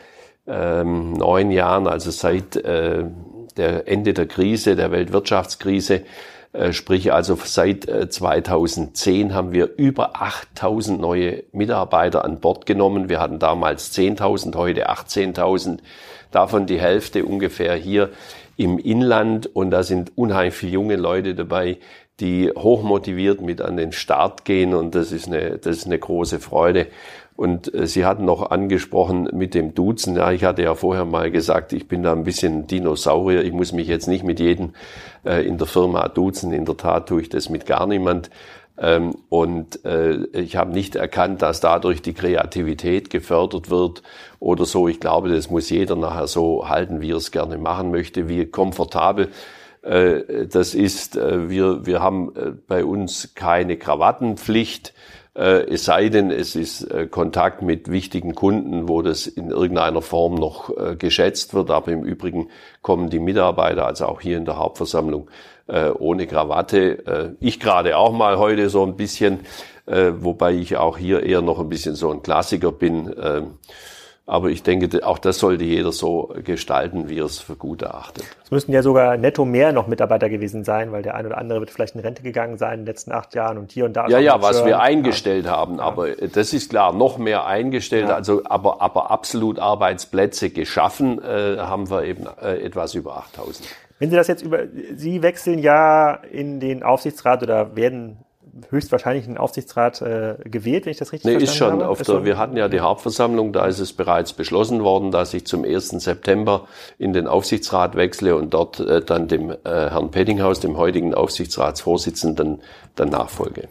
ähm, 0.47 1.13
neun 1.13 1.51
Jahren, 1.51 1.87
also 1.87 2.11
seit 2.11 2.57
äh, 2.57 3.05
der 3.57 3.89
Ende 3.89 4.15
der 4.15 4.27
Krise, 4.27 4.77
der 4.77 4.93
Weltwirtschaftskrise, 4.93 5.95
äh, 5.97 6.03
sprich 6.71 7.13
also 7.13 7.39
seit 7.43 7.85
2010 7.85 9.31
äh, 9.31 9.33
haben 9.33 9.53
wir 9.53 9.71
über 9.77 10.21
8000 10.21 11.01
neue 11.01 11.45
Mitarbeiter 11.53 12.25
an 12.25 12.41
Bord 12.41 12.67
genommen. 12.67 13.09
Wir 13.09 13.21
hatten 13.21 13.39
damals 13.39 13.93
10.000, 13.97 14.57
heute 14.57 14.89
18.000. 14.89 15.79
Davon 16.31 16.67
die 16.67 16.81
Hälfte 16.81 17.25
ungefähr 17.25 17.75
hier 17.75 18.11
im 18.57 18.79
Inland. 18.79 19.47
Und 19.47 19.71
da 19.71 19.83
sind 19.83 20.13
unheimlich 20.17 20.55
viele 20.55 20.73
junge 20.73 20.97
Leute 20.97 21.35
dabei, 21.35 21.79
die 22.21 22.51
hochmotiviert 22.51 23.41
mit 23.41 23.61
an 23.61 23.77
den 23.77 23.93
Start 23.93 24.45
gehen. 24.45 24.75
Und 24.75 24.95
das 24.95 25.13
ist 25.13 25.27
eine, 25.27 25.59
das 25.59 25.79
ist 25.79 25.87
eine 25.87 25.99
große 25.99 26.41
Freude. 26.41 26.87
Und 27.39 27.72
äh, 27.72 27.86
Sie 27.86 28.05
hatten 28.05 28.24
noch 28.24 28.51
angesprochen 28.51 29.28
mit 29.32 29.55
dem 29.55 29.72
Duzen. 29.72 30.16
Ja, 30.16 30.32
ich 30.32 30.43
hatte 30.43 30.64
ja 30.64 30.74
vorher 30.74 31.05
mal 31.05 31.30
gesagt, 31.30 31.72
ich 31.72 31.86
bin 31.86 32.03
da 32.03 32.11
ein 32.11 32.24
bisschen 32.24 32.66
Dinosaurier. 32.66 33.45
Ich 33.45 33.53
muss 33.53 33.72
mich 33.72 33.86
jetzt 33.86 34.09
nicht 34.09 34.24
mit 34.24 34.41
jedem 34.41 34.72
äh, 35.24 35.47
in 35.47 35.57
der 35.57 35.68
Firma 35.68 36.09
duzen. 36.09 36.53
In 36.53 36.64
der 36.64 36.76
Tat 36.76 37.09
tue 37.09 37.20
ich 37.22 37.28
das 37.28 37.49
mit 37.49 37.64
gar 37.64 37.86
niemand. 37.86 38.28
Ähm, 38.76 39.14
und 39.28 39.84
äh, 39.84 40.16
ich 40.32 40.57
habe 40.57 40.72
nicht 40.72 40.97
erkannt, 40.97 41.41
dass 41.41 41.61
dadurch 41.61 42.03
die 42.03 42.12
Kreativität 42.12 43.09
gefördert 43.09 43.70
wird 43.70 44.03
oder 44.41 44.64
so. 44.64 44.89
Ich 44.89 44.99
glaube, 44.99 45.28
das 45.28 45.49
muss 45.49 45.70
jeder 45.70 45.95
nachher 45.95 46.26
so 46.26 46.68
halten, 46.68 47.01
wie 47.01 47.12
er 47.12 47.18
es 47.18 47.30
gerne 47.30 47.57
machen 47.57 47.93
möchte, 47.93 48.28
wie 48.28 48.47
komfortabel 48.47 49.28
äh, 49.82 50.49
das 50.49 50.74
ist. 50.74 51.16
Äh, 51.16 51.49
wir, 51.49 51.86
wir 51.86 52.03
haben 52.03 52.32
bei 52.66 52.84
uns 52.84 53.36
keine 53.36 53.76
Krawattenpflicht. 53.76 54.93
Äh, 55.39 55.72
es 55.72 55.84
sei 55.84 56.09
denn, 56.09 56.32
es 56.32 56.57
ist 56.57 56.82
äh, 56.82 57.07
Kontakt 57.07 57.62
mit 57.62 57.89
wichtigen 57.91 58.34
Kunden, 58.34 58.89
wo 58.89 59.03
das 59.03 59.28
in 59.28 59.51
irgendeiner 59.51 60.03
Form 60.03 60.34
noch 60.34 60.76
äh, 60.76 60.97
geschätzt 60.97 61.55
wird. 61.55 61.70
Aber 61.70 61.93
im 61.93 62.03
Übrigen 62.03 62.49
kommen 62.82 63.09
die 63.09 63.20
Mitarbeiter, 63.20 63.86
also 63.86 64.07
auch 64.07 64.20
hier 64.20 64.36
in 64.36 64.45
der 64.45 64.59
Hauptversammlung, 64.59 65.30
ohne 65.99 66.26
Krawatte. 66.26 67.36
Ich 67.41 67.61
gerade 67.61 67.99
auch 67.99 68.12
mal 68.12 68.39
heute 68.39 68.70
so 68.70 68.86
ein 68.86 68.97
bisschen, 68.97 69.41
wobei 69.84 70.55
ich 70.55 70.78
auch 70.78 70.97
hier 70.97 71.22
eher 71.24 71.43
noch 71.43 71.59
ein 71.59 71.68
bisschen 71.68 71.95
so 71.95 72.11
ein 72.11 72.22
Klassiker 72.22 72.72
bin. 72.72 73.14
Aber 74.29 74.51
ich 74.51 74.62
denke, 74.62 75.07
auch 75.07 75.18
das 75.18 75.39
sollte 75.39 75.64
jeder 75.64 75.91
so 75.91 76.35
gestalten, 76.45 77.09
wie 77.09 77.18
er 77.18 77.24
es 77.24 77.39
für 77.39 77.57
gut 77.57 77.81
erachtet. 77.81 78.24
Es 78.45 78.51
müssten 78.51 78.72
ja 78.72 78.83
sogar 78.83 79.16
netto 79.16 79.47
mehr 79.47 79.72
noch 79.72 79.87
Mitarbeiter 79.87 80.29
gewesen 80.29 80.64
sein, 80.64 80.93
weil 80.93 81.01
der 81.01 81.14
ein 81.14 81.24
oder 81.24 81.39
andere 81.39 81.61
wird 81.61 81.70
vielleicht 81.70 81.95
in 81.95 82.03
Rente 82.03 82.22
gegangen 82.22 82.59
sein 82.59 82.74
in 82.74 82.81
den 82.81 82.87
letzten 82.89 83.11
acht 83.12 83.35
Jahren 83.35 83.57
und 83.57 83.72
hier 83.72 83.87
und 83.87 83.95
da. 83.95 84.07
Ja, 84.07 84.18
ja, 84.18 84.43
was 84.43 84.66
wir 84.66 84.81
eingestellt 84.81 85.47
ja. 85.47 85.53
haben. 85.53 85.81
Aber 85.81 86.09
ja. 86.09 86.26
das 86.26 86.53
ist 86.53 86.68
klar, 86.68 86.93
noch 86.93 87.16
mehr 87.16 87.47
eingestellt. 87.47 88.11
Ja. 88.11 88.16
Also, 88.16 88.43
aber, 88.45 88.83
aber 88.83 89.11
absolut 89.11 89.59
Arbeitsplätze 89.59 90.51
geschaffen 90.51 91.24
äh, 91.24 91.57
haben 91.57 91.89
wir 91.89 92.05
eben 92.05 92.26
äh, 92.43 92.59
etwas 92.59 92.95
über 92.95 93.16
8000. 93.16 93.66
Wenn 93.99 94.11
Sie 94.11 94.16
das 94.16 94.29
jetzt 94.29 94.43
über, 94.43 94.64
Sie 94.95 95.22
wechseln 95.22 95.59
ja 95.59 96.12
in 96.31 96.61
den 96.61 96.83
Aufsichtsrat 96.83 97.43
oder 97.43 97.76
werden 97.76 98.18
höchstwahrscheinlich 98.71 99.27
einen 99.27 99.39
Aufsichtsrat 99.39 100.03
äh, 100.03 100.37
gewählt, 100.45 100.87
wenn 100.87 100.93
ich 100.93 100.99
das 100.99 101.13
richtig 101.13 101.33
nee, 101.33 101.39
verstanden 101.39 101.53
ist 101.53 101.57
schon 101.57 101.83
habe. 101.83 101.89
Auf 101.89 102.03
der, 102.03 102.25
wir 102.25 102.39
hatten 102.39 102.57
ja 102.57 102.69
die 102.69 102.81
Hauptversammlung, 102.81 103.53
da 103.53 103.67
ist 103.67 103.79
es 103.79 103.93
bereits 103.93 104.33
beschlossen 104.33 104.83
worden, 104.83 105.11
dass 105.11 105.35
ich 105.35 105.47
zum 105.47 105.65
1. 105.65 105.89
September 105.91 106.67
in 106.99 107.13
den 107.13 107.27
Aufsichtsrat 107.27 107.97
wechsle 107.97 108.37
und 108.37 108.55
dort 108.55 108.81
äh, 108.81 109.03
dann 109.03 109.29
dem 109.29 109.51
äh, 109.51 109.57
Herrn 109.65 110.11
Pettinghaus, 110.11 110.61
dem 110.61 110.77
heutigen 110.77 111.15
Aufsichtsratsvorsitzenden, 111.15 112.63
dann 112.97 113.09
nachfolge. 113.09 113.69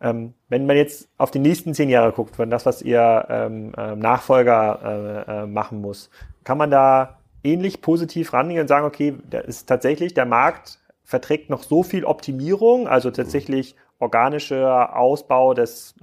Ähm, 0.00 0.34
wenn 0.48 0.66
man 0.66 0.76
jetzt 0.76 1.08
auf 1.18 1.30
die 1.30 1.38
nächsten 1.38 1.74
zehn 1.74 1.90
Jahre 1.90 2.12
guckt, 2.12 2.36
von 2.36 2.50
das, 2.50 2.64
was 2.64 2.80
Ihr 2.80 3.26
ähm, 3.28 3.72
äh, 3.76 3.94
Nachfolger 3.96 5.26
äh, 5.28 5.42
äh, 5.42 5.46
machen 5.46 5.80
muss, 5.80 6.10
kann 6.44 6.56
man 6.56 6.70
da 6.70 7.18
ähnlich 7.44 7.82
positiv 7.82 8.32
rangehen 8.32 8.62
und 8.62 8.68
sagen, 8.68 8.86
okay, 8.86 9.14
da 9.28 9.40
ist 9.40 9.66
tatsächlich 9.66 10.14
der 10.14 10.26
Markt 10.26 10.78
verträgt 11.04 11.50
noch 11.50 11.64
so 11.64 11.82
viel 11.82 12.04
Optimierung, 12.04 12.86
also 12.86 13.10
tatsächlich 13.10 13.74
organischer 14.00 14.96
Ausbau 14.96 15.54
des 15.54 15.94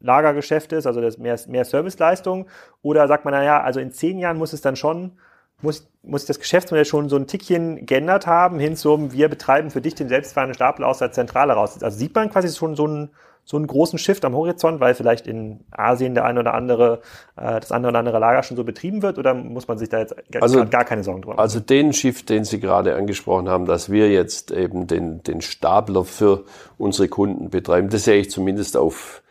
Lagergeschäftes, 0.00 0.86
also 0.86 1.00
das 1.00 1.18
mehr, 1.18 1.38
mehr 1.48 1.64
Serviceleistung? 1.64 2.46
Oder 2.82 3.08
sagt 3.08 3.24
man, 3.24 3.32
naja, 3.34 3.60
also 3.60 3.80
in 3.80 3.90
zehn 3.90 4.18
Jahren 4.18 4.36
muss 4.36 4.52
es 4.52 4.60
dann 4.60 4.76
schon, 4.76 5.18
muss, 5.62 5.90
muss 6.02 6.26
das 6.26 6.38
Geschäftsmodell 6.38 6.84
schon 6.84 7.08
so 7.08 7.16
ein 7.16 7.26
Tickchen 7.26 7.86
geändert 7.86 8.26
haben, 8.26 8.58
hin 8.58 8.76
zum, 8.76 9.12
wir 9.12 9.28
betreiben 9.28 9.70
für 9.70 9.80
dich 9.80 9.94
den 9.94 10.08
selbstfahrenden 10.08 10.54
Stapel 10.54 10.84
aus 10.84 10.98
der 10.98 11.12
Zentrale 11.12 11.54
raus. 11.54 11.82
Also 11.82 11.98
sieht 11.98 12.14
man 12.14 12.30
quasi 12.30 12.54
schon 12.54 12.76
so 12.76 12.84
einen, 12.84 13.10
so 13.44 13.56
einen 13.56 13.66
großen 13.66 13.98
Shift 13.98 14.24
am 14.24 14.34
Horizont, 14.34 14.80
weil 14.80 14.94
vielleicht 14.94 15.26
in 15.26 15.60
Asien 15.70 16.14
der 16.14 16.24
ein 16.24 16.38
oder 16.38 16.54
andere, 16.54 17.00
äh, 17.36 17.60
das 17.60 17.72
eine 17.72 17.88
oder 17.88 17.98
andere 17.98 18.18
Lager 18.18 18.42
schon 18.42 18.56
so 18.56 18.64
betrieben 18.64 19.02
wird, 19.02 19.18
oder 19.18 19.34
muss 19.34 19.68
man 19.68 19.76
sich 19.76 19.88
da 19.88 19.98
jetzt 19.98 20.14
also, 20.40 20.64
gar 20.66 20.84
keine 20.84 21.04
Sorgen 21.04 21.22
drum 21.22 21.32
machen? 21.32 21.40
Also 21.40 21.60
den 21.60 21.92
Shift, 21.92 22.30
den 22.30 22.44
Sie 22.44 22.58
gerade 22.58 22.96
angesprochen 22.96 23.48
haben, 23.48 23.66
dass 23.66 23.90
wir 23.90 24.10
jetzt 24.10 24.50
eben 24.50 24.86
den, 24.86 25.22
den 25.22 25.42
Stapler 25.42 26.04
für 26.04 26.44
unsere 26.78 27.08
Kunden 27.08 27.50
betreiben, 27.50 27.90
das 27.90 28.04
sehe 28.04 28.20
ich 28.20 28.30
zumindest 28.30 28.76
auf 28.76 29.22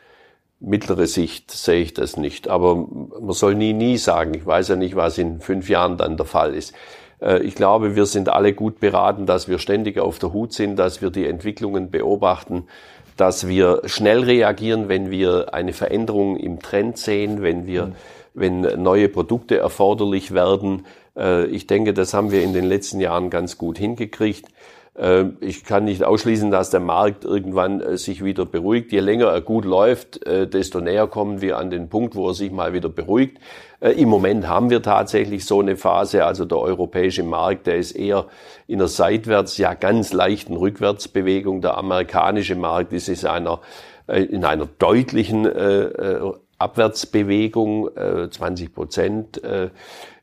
mittlere 0.60 1.08
Sicht 1.08 1.52
sehe 1.52 1.82
ich 1.82 1.94
das 1.94 2.16
nicht. 2.16 2.48
Aber 2.48 2.76
man 2.76 3.34
soll 3.34 3.56
nie, 3.56 3.74
nie 3.74 3.98
sagen. 3.98 4.34
Ich 4.34 4.46
weiß 4.46 4.70
ja 4.70 4.76
nicht, 4.78 4.96
was 4.96 5.18
in 5.18 5.42
fünf 5.42 5.68
Jahren 5.70 5.98
dann 5.98 6.16
der 6.16 6.26
Fall 6.26 6.54
ist. 6.54 6.74
Äh, 7.24 7.40
ich 7.44 7.56
glaube, 7.56 7.96
wir 7.96 8.06
sind 8.06 8.30
alle 8.30 8.54
gut 8.54 8.80
beraten, 8.80 9.26
dass 9.26 9.48
wir 9.48 9.60
ständig 9.60 10.00
auf 10.00 10.20
der 10.20 10.34
Hut 10.34 10.54
sind, 10.54 10.78
dass 10.78 11.02
wir 11.02 11.10
die 11.10 11.28
Entwicklungen 11.28 11.92
beobachten, 11.92 12.68
dass 13.18 13.48
wir 13.48 13.82
schnell 13.86 14.24
reagieren, 14.24 14.90
wenn 14.90 15.12
wir 15.12 15.54
eine 15.54 15.74
Veränderung 15.74 16.38
im 16.38 16.60
Trend 16.60 16.98
sehen, 16.98 17.42
wenn 17.42 17.68
wir, 17.68 17.88
mhm. 17.88 17.94
wenn 18.34 18.62
neue 18.82 19.10
Produkte 19.10 19.58
erforderlich 19.58 20.34
werden. 20.34 20.86
Äh, 21.18 21.46
ich 21.46 21.68
denke, 21.68 21.94
das 21.94 22.14
haben 22.14 22.32
wir 22.32 22.44
in 22.44 22.54
den 22.54 22.66
letzten 22.66 23.00
Jahren 23.00 23.30
ganz 23.30 23.58
gut 23.58 23.78
hingekriegt. 23.78 24.48
Ähm, 24.96 25.38
ich 25.40 25.64
kann 25.64 25.86
nicht 25.86 26.04
ausschließen, 26.04 26.52
dass 26.52 26.70
der 26.70 26.80
Markt 26.80 27.26
irgendwann 27.26 27.82
äh, 27.82 27.98
sich 27.98 28.24
wieder 28.24 28.46
beruhigt. 28.46 28.92
Je 28.92 29.00
länger 29.00 29.28
er 29.28 29.42
gut 29.42 29.66
läuft, 29.66 30.26
äh, 30.26 30.48
desto 30.48 30.82
näher 30.82 31.08
kommen 31.08 31.42
wir 31.42 31.58
an 31.58 31.72
den 31.72 31.90
Punkt, 31.90 32.16
wo 32.16 32.30
er 32.30 32.34
sich 32.36 32.52
mal 32.52 32.74
wieder 32.74 32.90
beruhigt. 32.90 33.40
Äh, 33.84 33.92
Im 33.92 34.10
Moment 34.10 34.48
haben 34.48 34.70
wir 34.70 34.82
tatsächlich 34.82 35.46
so 35.46 35.60
eine 35.60 35.76
Phase. 35.76 36.26
Also 36.26 36.46
der 36.46 36.58
europäische 36.58 37.24
Markt, 37.24 37.68
der 37.68 37.76
ist 37.76 37.92
eher 37.92 38.28
in 38.68 38.80
einer 38.80 38.88
seitwärts, 38.88 39.58
ja 39.58 39.74
ganz 39.74 40.14
leichten 40.14 40.56
Rückwärtsbewegung. 40.56 41.62
Der 41.62 41.78
amerikanische 41.78 42.56
Markt 42.56 42.94
ist 42.94 43.10
in 43.10 43.28
einer, 43.28 43.60
in 44.08 44.46
einer 44.46 44.68
deutlichen 44.80 45.46
Abwärtsbewegung, 46.58 47.90
20 48.32 48.74
Prozent. 48.74 49.42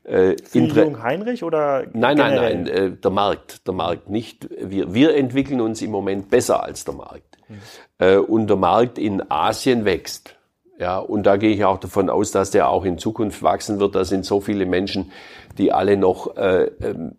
Äh, 0.03 0.35
Jung 0.53 1.03
Heinrich 1.03 1.43
oder? 1.43 1.85
Nein, 1.93 2.17
nein, 2.17 2.35
nein, 2.35 2.67
äh, 2.67 2.91
der 2.91 3.11
Markt, 3.11 3.67
der 3.67 3.73
Markt 3.75 4.09
nicht. 4.09 4.49
Wir, 4.59 4.93
wir 4.93 5.15
entwickeln 5.15 5.61
uns 5.61 5.81
im 5.81 5.91
Moment 5.91 6.29
besser 6.29 6.63
als 6.63 6.85
der 6.85 6.95
Markt. 6.95 7.37
Mhm. 7.47 7.55
Äh, 7.99 8.17
und 8.17 8.47
der 8.47 8.57
Markt 8.57 8.97
in 8.97 9.21
Asien 9.29 9.85
wächst. 9.85 10.35
Ja, 10.81 10.97
und 10.97 11.27
da 11.27 11.37
gehe 11.37 11.51
ich 11.51 11.63
auch 11.63 11.77
davon 11.77 12.09
aus, 12.09 12.31
dass 12.31 12.49
der 12.49 12.67
auch 12.67 12.85
in 12.85 12.97
Zukunft 12.97 13.43
wachsen 13.43 13.79
wird. 13.79 13.93
Da 13.93 14.03
sind 14.03 14.25
so 14.25 14.41
viele 14.41 14.65
Menschen, 14.65 15.11
die 15.59 15.71
alle 15.71 15.95
noch 15.95 16.35
äh, 16.37 16.71
ähm, 16.81 17.17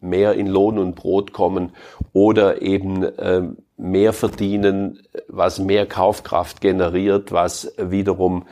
mehr 0.00 0.34
in 0.34 0.48
Lohn 0.48 0.76
und 0.76 0.96
Brot 0.96 1.32
kommen 1.32 1.70
oder 2.12 2.62
eben 2.62 3.04
äh, 3.04 3.42
mehr 3.76 4.12
verdienen, 4.12 5.06
was 5.28 5.60
mehr 5.60 5.86
Kaufkraft 5.86 6.60
generiert, 6.60 7.30
was 7.30 7.72
wiederum 7.78 8.46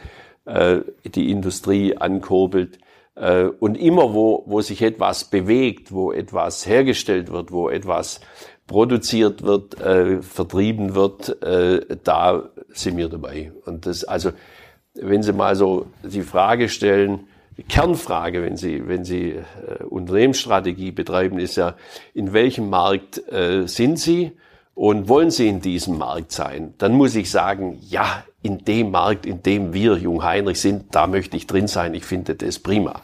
äh, 0.45 0.83
die 1.05 1.33
Industrie 1.33 1.97
ankurbelt. 1.97 2.79
Äh, 3.17 3.47
und 3.59 3.77
immer 3.77 4.15
wo, 4.15 4.45
wo 4.47 4.61
sich 4.61 4.83
etwas 4.83 5.25
bewegt, 5.25 5.91
wo 5.91 6.13
etwas 6.13 6.65
hergestellt 6.65 7.33
wird, 7.33 7.51
wo 7.51 7.71
etwas 7.71 8.21
produziert 8.67 9.43
wird, 9.43 9.81
äh, 9.81 10.23
vertrieben 10.23 10.95
wird, 10.95 11.43
äh, 11.43 11.97
da 12.03 12.49
sind 12.69 12.97
wir 12.97 13.09
dabei. 13.09 13.53
Und 13.67 13.87
das, 13.87 14.05
also, 14.05 14.33
wenn 14.95 15.23
Sie 15.23 15.33
mal 15.33 15.57
so 15.57 15.87
die 16.03 16.23
Frage 16.23 16.69
stellen, 16.69 17.27
die 17.57 17.63
Kernfrage, 17.63 18.43
wenn 18.43 18.57
Sie, 18.57 18.87
wenn 18.89 19.05
Sie 19.05 19.31
äh, 19.33 19.85
Unternehmensstrategie 19.85 20.93
betreiben, 20.93 21.39
ist 21.39 21.57
ja, 21.57 21.75
in 22.15 22.33
welchem 22.33 22.71
Markt 22.71 23.19
äh, 23.31 23.67
sind 23.67 23.99
Sie 23.99 24.33
und 24.75 25.09
wollen 25.09 25.31
Sie 25.31 25.49
in 25.49 25.61
diesem 25.61 25.99
Markt 25.99 26.33
sein? 26.33 26.75
Dann 26.79 26.95
muss 26.95 27.15
ich 27.15 27.31
sagen, 27.31 27.79
ja, 27.89 28.25
in 28.43 28.65
dem 28.65 28.91
Markt, 28.91 29.25
in 29.25 29.43
dem 29.43 29.73
wir 29.73 29.97
Jung 29.97 30.23
Heinrich 30.23 30.61
sind, 30.61 30.95
da 30.95 31.07
möchte 31.07 31.37
ich 31.37 31.47
drin 31.47 31.67
sein. 31.67 31.95
Ich 31.95 32.05
finde 32.05 32.35
das 32.35 32.59
prima. 32.59 33.03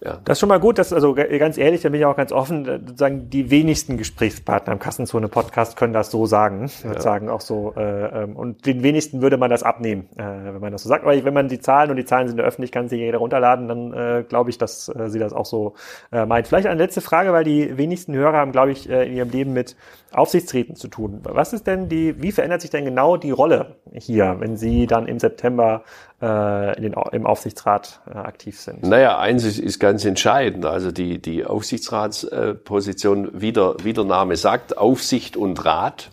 Ja. 0.00 0.20
Das 0.24 0.36
ist 0.36 0.40
schon 0.40 0.48
mal 0.48 0.60
gut, 0.60 0.78
dass, 0.78 0.92
also 0.92 1.14
ganz 1.14 1.58
ehrlich, 1.58 1.82
da 1.82 1.88
bin 1.88 2.00
ich 2.00 2.06
auch 2.06 2.16
ganz 2.16 2.32
offen, 2.32 2.64
sozusagen 2.64 3.30
die 3.30 3.50
wenigsten 3.50 3.96
Gesprächspartner 3.96 4.72
im 4.72 4.78
Kassenzone-Podcast 4.78 5.76
können 5.76 5.92
das 5.92 6.10
so 6.10 6.26
sagen. 6.26 6.66
Ich 6.66 6.84
würde 6.84 6.96
ja. 6.96 7.02
sagen 7.02 7.28
auch 7.28 7.40
so, 7.40 7.74
äh, 7.76 8.22
ähm, 8.22 8.36
und 8.36 8.66
den 8.66 8.82
wenigsten 8.82 9.22
würde 9.22 9.36
man 9.36 9.50
das 9.50 9.62
abnehmen, 9.62 10.08
äh, 10.16 10.22
wenn 10.22 10.60
man 10.60 10.72
das 10.72 10.82
so 10.82 10.88
sagt. 10.88 11.04
Aber 11.04 11.24
wenn 11.24 11.34
man 11.34 11.48
die 11.48 11.60
Zahlen 11.60 11.90
und 11.90 11.96
die 11.96 12.04
Zahlen 12.04 12.28
sind 12.28 12.40
öffentlich, 12.40 12.72
kann 12.72 12.88
sich 12.88 13.00
jeder 13.00 13.18
runterladen, 13.18 13.68
dann 13.68 13.92
äh, 13.92 14.24
glaube 14.28 14.50
ich, 14.50 14.58
dass 14.58 14.88
äh, 14.88 15.08
sie 15.08 15.18
das 15.18 15.32
auch 15.32 15.46
so 15.46 15.74
äh, 16.12 16.26
meint. 16.26 16.46
Vielleicht 16.46 16.66
eine 16.66 16.80
letzte 16.80 17.00
Frage, 17.00 17.32
weil 17.32 17.44
die 17.44 17.76
wenigsten 17.76 18.14
Hörer 18.14 18.36
haben, 18.36 18.52
glaube 18.52 18.72
ich, 18.72 18.88
äh, 18.88 19.06
in 19.06 19.16
ihrem 19.16 19.30
Leben 19.30 19.52
mit 19.52 19.76
Aufsichtsräten 20.12 20.74
zu 20.74 20.88
tun. 20.88 21.20
Was 21.22 21.52
ist 21.52 21.66
denn 21.66 21.88
die, 21.88 22.22
wie 22.22 22.32
verändert 22.32 22.62
sich 22.62 22.70
denn 22.70 22.84
genau 22.84 23.16
die 23.16 23.30
Rolle 23.30 23.76
hier, 23.92 24.36
wenn 24.38 24.56
Sie 24.56 24.86
dann 24.86 25.06
im 25.06 25.18
September 25.18 25.82
äh, 26.20 26.80
den, 26.80 26.94
im 27.12 27.26
Aufsichtsrat 27.26 28.00
äh, 28.06 28.18
aktiv 28.18 28.58
sind? 28.58 28.82
Naja, 28.82 29.18
eins 29.18 29.44
ist, 29.44 29.58
ist 29.58 29.78
ganz 29.78 30.04
entscheidend. 30.04 30.66
Also 30.66 30.90
die, 30.90 31.18
die 31.20 31.44
Aufsichtsratsposition, 31.44 33.30
wie 33.32 33.52
der, 33.52 33.76
wie 33.82 33.92
der 33.92 34.04
Name 34.04 34.36
sagt, 34.36 34.76
Aufsicht 34.76 35.36
und 35.36 35.64
Rat. 35.64 36.10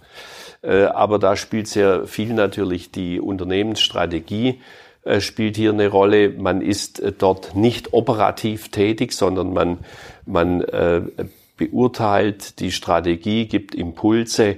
Äh, 0.61 0.85
aber 0.85 1.19
da 1.19 1.35
spielt 1.35 1.67
sehr 1.67 2.07
viel 2.07 2.33
natürlich 2.33 2.91
die 2.91 3.19
Unternehmensstrategie 3.19 4.59
äh, 5.05 5.21
spielt 5.21 5.55
hier 5.55 5.71
eine 5.71 5.87
Rolle. 5.87 6.29
Man 6.31 6.61
ist 6.61 6.99
äh, 6.99 7.11
dort 7.11 7.55
nicht 7.55 7.93
operativ 7.93 8.69
tätig, 8.69 9.13
sondern 9.13 9.53
man, 9.53 9.77
man 10.25 10.61
äh, 10.61 11.01
beurteilt 11.57 12.59
die 12.59 12.71
Strategie, 12.71 13.45
gibt 13.45 13.75
Impulse, 13.75 14.57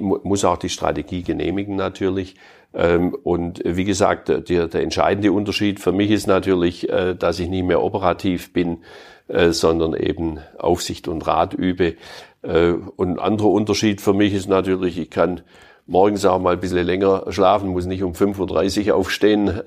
muss 0.00 0.44
auch 0.44 0.56
die 0.56 0.68
Strategie 0.68 1.24
genehmigen 1.24 1.74
natürlich. 1.74 2.36
Ähm, 2.74 3.14
und 3.22 3.62
wie 3.64 3.84
gesagt, 3.84 4.28
der, 4.28 4.68
der 4.68 4.82
entscheidende 4.82 5.32
Unterschied 5.32 5.80
für 5.80 5.92
mich 5.92 6.10
ist 6.10 6.26
natürlich, 6.26 6.88
äh, 6.88 7.14
dass 7.14 7.38
ich 7.38 7.48
nicht 7.48 7.64
mehr 7.64 7.82
operativ 7.82 8.52
bin, 8.52 8.78
äh, 9.28 9.50
sondern 9.50 9.94
eben 9.94 10.38
Aufsicht 10.58 11.08
und 11.08 11.26
Rat 11.26 11.54
übe. 11.54 11.96
Äh, 12.42 12.72
und 12.96 13.10
ein 13.10 13.18
anderer 13.18 13.50
Unterschied 13.50 14.00
für 14.00 14.14
mich 14.14 14.32
ist 14.32 14.48
natürlich, 14.48 14.98
ich 14.98 15.10
kann 15.10 15.42
morgens 15.86 16.24
auch 16.24 16.38
mal 16.38 16.54
ein 16.54 16.60
bisschen 16.60 16.86
länger 16.86 17.24
schlafen, 17.30 17.70
muss 17.70 17.86
nicht 17.86 18.02
um 18.02 18.12
5.30 18.12 18.88
Uhr 18.88 18.94
aufstehen, 18.94 19.60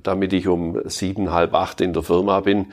damit 0.00 0.32
ich 0.32 0.46
um 0.46 0.80
sieben, 0.84 1.32
halb 1.32 1.54
acht 1.54 1.80
in 1.80 1.92
der 1.92 2.04
Firma 2.04 2.38
bin. 2.38 2.66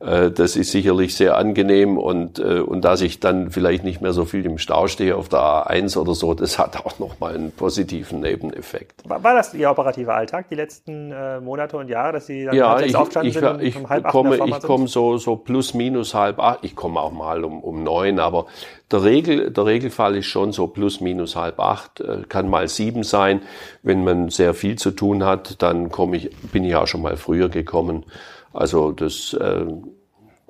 Äh, 0.00 0.30
das 0.30 0.56
ist 0.56 0.70
sicherlich 0.70 1.14
sehr 1.14 1.36
angenehm 1.36 1.98
und, 1.98 2.38
äh, 2.38 2.60
und 2.60 2.82
dass 2.82 3.02
ich 3.02 3.20
dann 3.20 3.50
vielleicht 3.50 3.84
nicht 3.84 4.00
mehr 4.00 4.12
so 4.12 4.24
viel 4.24 4.46
im 4.46 4.56
Stau 4.56 4.86
stehe 4.86 5.14
auf 5.14 5.28
der 5.28 5.40
A1 5.40 5.98
oder 5.98 6.14
so, 6.14 6.32
das 6.32 6.58
hat 6.58 6.78
auch 6.84 6.98
nochmal 6.98 7.34
einen 7.34 7.52
positiven 7.52 8.20
Nebeneffekt. 8.20 9.08
War, 9.08 9.22
war 9.22 9.34
das 9.34 9.52
Ihr 9.52 9.70
operativer 9.70 10.14
Alltag 10.14 10.48
die 10.48 10.54
letzten 10.54 11.12
äh, 11.12 11.40
Monate 11.40 11.76
und 11.76 11.88
Jahre, 11.88 12.14
dass 12.14 12.26
Sie 12.26 12.46
dann 12.46 12.54
ja, 12.54 12.80
ich, 12.80 12.96
aufgestanden 12.96 13.28
ich, 13.28 13.38
sind 13.38 13.62
ich, 13.62 13.76
um 13.76 13.88
halb 13.90 14.08
komme, 14.08 14.38
Ich 14.46 14.60
komme 14.62 14.88
so, 14.88 15.18
so 15.18 15.36
plus 15.36 15.74
minus 15.74 16.14
halb 16.14 16.38
acht, 16.38 16.60
ich 16.62 16.74
komme 16.74 16.98
auch 16.98 17.12
mal 17.12 17.44
um, 17.44 17.62
um 17.62 17.82
neun, 17.82 18.20
aber 18.20 18.46
der, 18.90 19.04
Regel, 19.04 19.50
der 19.50 19.66
Regelfall 19.66 20.16
ist 20.16 20.26
schon 20.26 20.52
so 20.52 20.66
plus 20.66 21.02
minus 21.02 21.36
halb 21.36 21.60
acht, 21.60 22.02
kann 22.28 22.48
mal 22.48 22.66
sieben 22.68 23.04
sein. 23.04 23.42
Wenn 23.82 24.02
man 24.02 24.30
sehr 24.30 24.54
viel 24.54 24.76
zu 24.76 24.90
tun 24.90 25.24
hat, 25.24 25.62
dann 25.62 25.90
komme 25.90 26.16
ich, 26.16 26.30
bin 26.52 26.64
ich 26.64 26.74
auch 26.74 26.86
schon 26.86 27.02
mal 27.02 27.16
früher 27.16 27.48
gekommen. 27.48 28.04
Also 28.52 28.92
das, 28.92 29.32
äh, 29.34 29.66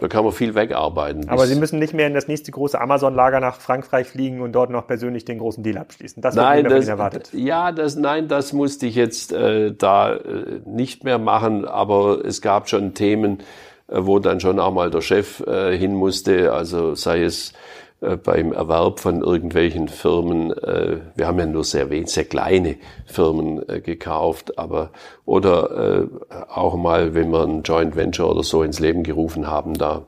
da 0.01 0.09
kann 0.09 0.25
man 0.25 0.33
viel 0.33 0.55
wegarbeiten. 0.55 1.29
Aber 1.29 1.47
Sie 1.47 1.55
müssen 1.55 1.79
nicht 1.79 1.93
mehr 1.93 2.07
in 2.07 2.15
das 2.15 2.27
nächste 2.27 2.51
große 2.51 2.81
Amazon-Lager 2.81 3.41
nach 3.41 3.61
Frankreich 3.61 4.07
fliegen 4.07 4.41
und 4.41 4.53
dort 4.53 4.71
noch 4.71 4.87
persönlich 4.87 5.27
den 5.27 5.39
großen 5.39 5.63
Deal 5.63 5.77
abschließen. 5.77 6.23
Das 6.23 6.35
nein, 6.35 6.65
wird 6.65 6.73
das, 6.73 6.89
erwartet. 6.89 7.31
Ja, 7.35 7.71
das, 7.71 7.97
nein, 7.97 8.27
das 8.27 8.55
musste 8.55 8.87
ich 8.87 8.95
jetzt 8.95 9.33
äh, 9.33 9.75
da 9.75 10.15
äh, 10.15 10.61
nicht 10.65 11.05
mehr 11.05 11.19
machen. 11.19 11.67
Aber 11.67 12.25
es 12.25 12.41
gab 12.41 12.71
schon 12.71 12.95
Themen, 12.95 13.41
äh, 13.89 13.99
wo 13.99 14.19
dann 14.19 14.41
schon 14.41 14.59
auch 14.59 14.73
mal 14.73 14.91
der 14.91 15.03
Chef 15.03 15.41
äh, 15.41 15.77
hin 15.77 15.95
musste. 15.95 16.53
Also 16.55 16.95
sei 16.95 17.23
es 17.23 17.53
äh, 18.01 18.17
beim 18.17 18.53
Erwerb 18.53 19.01
von 19.01 19.21
irgendwelchen 19.23 19.89
Firmen, 19.89 20.53
äh, 20.53 20.99
wir 21.17 21.27
haben 21.27 21.39
ja 21.39 21.47
nur 21.47 21.65
sehr 21.65 21.91
wenig, 21.91 22.11
sehr 22.11 22.25
kleine 22.25 22.77
Firmen 23.07 23.69
äh, 23.69 23.81
gekauft, 23.81 24.59
aber 24.59 24.91
oder 25.27 26.09
auch 26.49 26.77
mal, 26.77 27.15
wenn 27.15 27.31
wir 27.31 27.45
ein 27.45 27.63
Joint 27.63 27.95
Venture 27.95 28.31
oder 28.31 28.43
so 28.43 28.63
ins 28.63 28.81
Leben 28.81 29.05
gerufen 29.05 29.47
haben, 29.47 29.75
da 29.75 30.07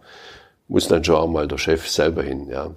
muss 0.69 0.89
dann 0.89 1.05
schon 1.05 1.17
auch 1.17 1.29
mal 1.29 1.47
der 1.47 1.59
Chef 1.59 1.89
selber 1.89 2.23
hin, 2.23 2.49
ja. 2.49 2.71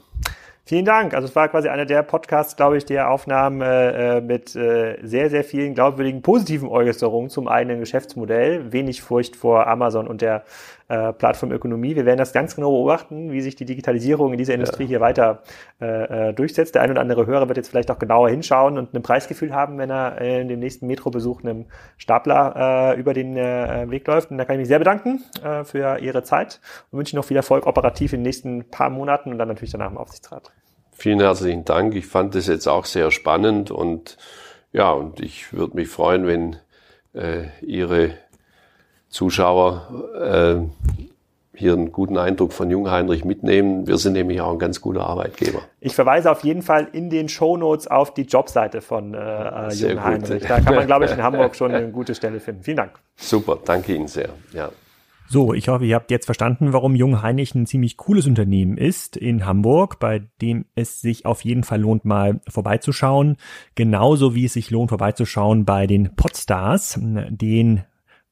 Vielen 0.68 0.86
Dank. 0.86 1.14
Also 1.14 1.28
es 1.28 1.36
war 1.36 1.48
quasi 1.48 1.70
einer 1.70 1.86
der 1.86 2.02
Podcasts, 2.02 2.56
glaube 2.56 2.78
ich, 2.78 2.86
der 2.86 3.12
Aufnahmen 3.12 3.62
äh, 3.62 4.20
mit 4.20 4.56
äh, 4.56 4.98
sehr, 5.04 5.30
sehr 5.30 5.44
vielen 5.44 5.76
glaubwürdigen 5.76 6.24
positiven 6.24 6.68
Äußerungen 6.70 7.30
zum 7.30 7.48
eigenen 7.48 7.80
Geschäftsmodell. 7.80 8.72
Wenig 8.72 9.04
Furcht 9.04 9.36
vor 9.36 9.68
Amazon 9.68 10.08
und 10.08 10.22
der 10.22 10.44
äh, 10.88 11.14
Plattformökonomie. 11.14 11.96
Wir 11.96 12.06
werden 12.06 12.20
das 12.20 12.34
ganz 12.34 12.56
genau 12.56 12.72
beobachten, 12.72 13.32
wie 13.32 13.42
sich 13.42 13.56
die 13.56 13.66
Digitalisierung 13.66 14.32
in 14.34 14.38
dieser 14.38 14.54
Industrie 14.54 14.84
ja. 14.84 14.90
hier 14.90 15.02
weiter 15.02 15.42
äh, 15.82 16.30
äh, 16.30 16.34
durchsetzt. 16.34 16.76
Der 16.76 16.82
ein 16.82 16.92
oder 16.92 17.02
andere 17.02 17.26
Hörer 17.26 17.48
wird 17.48 17.58
jetzt 17.58 17.70
vielleicht 17.70 17.90
auch 17.90 18.00
genauer 18.00 18.30
hinschauen 18.30 18.78
und 18.78 18.94
ein 18.94 19.02
Preisgefühl 19.02 19.54
haben, 19.54 19.78
wenn 19.78 19.90
er 19.90 20.22
äh, 20.22 20.42
in 20.42 20.48
dem 20.48 20.60
nächsten 20.60 20.88
Metrobesuch 20.88 21.44
einem 21.44 21.66
Stapler 21.98 22.94
äh, 22.96 23.00
über 23.00 23.14
den 23.14 23.36
äh, 23.36 23.90
Weg 23.90 24.06
läuft. 24.08 24.32
Und 24.32 24.38
da 24.38 24.46
kann 24.46 24.56
ich 24.56 24.60
mich 24.60 24.68
sehr 24.68 24.80
bedanken 24.80 25.24
äh, 25.44 25.64
für 25.64 26.00
Ihre 26.00 26.24
Zeit 26.24 26.62
und 26.92 27.00
wünsche 27.00 27.14
Ihnen 27.14 27.20
noch 27.20 27.26
viel 27.26 27.38
Erfolg 27.38 27.66
operativ 27.66 28.14
in 28.14 28.20
den 28.20 28.24
nächsten 28.24 28.70
paar 28.70 28.90
Monaten 28.90 29.32
und 29.32 29.38
dann 29.40 29.48
natürlich 29.48 29.72
danach 29.72 29.92
im 29.92 29.98
Aufsichtsrat. 29.98 30.52
Vielen 30.94 31.20
herzlichen 31.20 31.66
Dank. 31.66 31.96
Ich 31.96 32.06
fand 32.06 32.36
das 32.36 32.48
jetzt 32.48 32.68
auch 32.68 32.86
sehr 32.86 33.12
spannend 33.12 33.70
und 33.70 34.18
ja, 34.72 34.92
und 34.92 35.20
ich 35.20 35.52
würde 35.52 35.76
mich 35.76 35.88
freuen, 35.88 36.28
wenn 36.28 36.58
äh, 37.14 37.48
Ihre 37.62 38.12
Zuschauer 39.16 39.88
äh, 40.20 41.58
hier 41.58 41.72
einen 41.72 41.94
guten 41.94 42.18
Eindruck 42.18 42.52
von 42.52 42.70
Jungheinrich 42.70 43.24
mitnehmen. 43.24 43.88
Wir 43.88 43.98
sind 43.98 44.12
nämlich 44.12 44.42
auch 44.42 44.52
ein 44.52 44.60
ganz 44.60 44.82
guter 44.82 45.08
Arbeitgeber. 45.08 45.62
Ich 45.80 45.96
verweise 45.96 46.30
auf 46.30 46.44
jeden 46.44 46.62
Fall 46.62 46.90
in 46.92 47.10
den 47.10 47.30
Shownotes 47.30 47.88
auf 47.88 48.14
die 48.14 48.24
Jobseite 48.24 48.82
von 48.82 49.14
äh, 49.14 49.70
Jungheinrich. 49.70 50.44
Da 50.44 50.60
kann 50.60 50.76
man, 50.76 50.86
glaube 50.86 51.06
ich, 51.06 51.12
in 51.12 51.24
Hamburg 51.24 51.56
schon 51.56 51.74
eine 51.74 51.90
gute 51.92 52.14
Stelle 52.14 52.42
finden. 52.42 52.64
Vielen 52.64 52.76
Dank. 52.76 52.92
Super, 53.16 53.58
danke 53.64 53.96
Ihnen 53.96 54.10
sehr. 54.10 54.32
Ja. 54.52 54.70
So, 55.30 55.54
ich 55.54 55.70
hoffe, 55.70 55.86
ihr 55.86 55.96
habt 55.96 56.12
jetzt 56.12 56.26
verstanden, 56.26 56.74
warum 56.74 56.94
Jung 56.94 57.22
Heinrich 57.22 57.56
ein 57.56 57.66
ziemlich 57.66 57.96
cooles 57.96 58.28
Unternehmen 58.28 58.78
ist 58.78 59.16
in 59.16 59.46
Hamburg, 59.46 59.98
bei 60.00 60.28
dem 60.42 60.66
es 60.76 61.00
sich 61.00 61.26
auf 61.26 61.46
jeden 61.46 61.64
Fall 61.64 61.80
lohnt, 61.80 62.04
mal 62.04 62.42
vorbeizuschauen. 62.50 63.38
Genauso 63.76 64.36
wie 64.36 64.44
es 64.44 64.54
sich 64.54 64.72
lohnt, 64.72 64.90
vorbeizuschauen 64.90 65.64
bei 65.64 65.88
den 65.88 66.18
Podstars, 66.18 67.00
den 67.02 67.86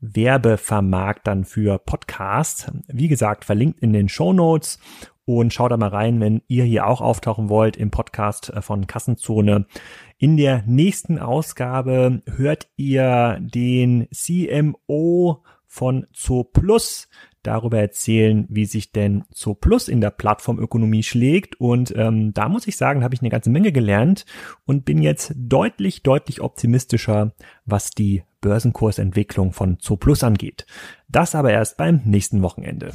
Werbevermarktern 0.04 1.46
für 1.46 1.80
Podcasts. 1.80 2.70
Wie 2.88 3.08
gesagt, 3.08 3.46
verlinkt 3.46 3.80
in 3.80 3.94
den 3.94 4.10
Show 4.10 4.34
Notes 4.34 4.80
und 5.26 5.54
schaut 5.54 5.72
da 5.72 5.78
mal 5.78 5.88
rein, 5.88 6.20
wenn 6.20 6.42
ihr 6.48 6.66
hier 6.66 6.86
auch 6.88 7.00
auftauchen 7.00 7.48
wollt 7.48 7.78
im 7.78 7.90
Podcast 7.90 8.52
von 8.60 8.86
Kassenzone. 8.86 9.66
In 10.18 10.36
der 10.36 10.64
nächsten 10.68 11.20
Ausgabe 11.20 12.22
hört 12.36 12.68
ihr 12.76 13.40
den 13.40 14.08
CMO 14.12 15.44
von 15.66 16.06
Zooplus 16.12 17.08
darüber 17.44 17.80
erzählen, 17.80 18.46
wie 18.50 18.66
sich 18.66 18.92
denn 18.92 19.26
Zooplus 19.32 19.88
in 19.88 20.02
der 20.02 20.10
Plattformökonomie 20.10 21.04
schlägt. 21.04 21.60
Und 21.60 21.94
ähm, 21.96 22.34
da 22.34 22.50
muss 22.50 22.68
ich 22.68 22.78
sagen, 22.78 23.04
habe 23.04 23.14
ich 23.14 23.22
eine 23.22 23.30
ganze 23.30 23.50
Menge 23.50 23.72
gelernt 23.72 24.26
und 24.66 24.86
bin 24.86 25.02
jetzt 25.02 25.34
deutlich, 25.36 26.04
deutlich 26.04 26.42
optimistischer, 26.42 27.34
was 27.66 27.92
die 27.92 28.24
Börsenkursentwicklung 28.42 29.54
von 29.54 29.80
Zooplus 29.80 30.24
angeht. 30.24 30.66
Das 31.08 31.36
aber 31.36 31.52
erst 31.52 31.78
beim 31.78 32.02
nächsten 32.06 32.42
Wochenende. 32.42 32.92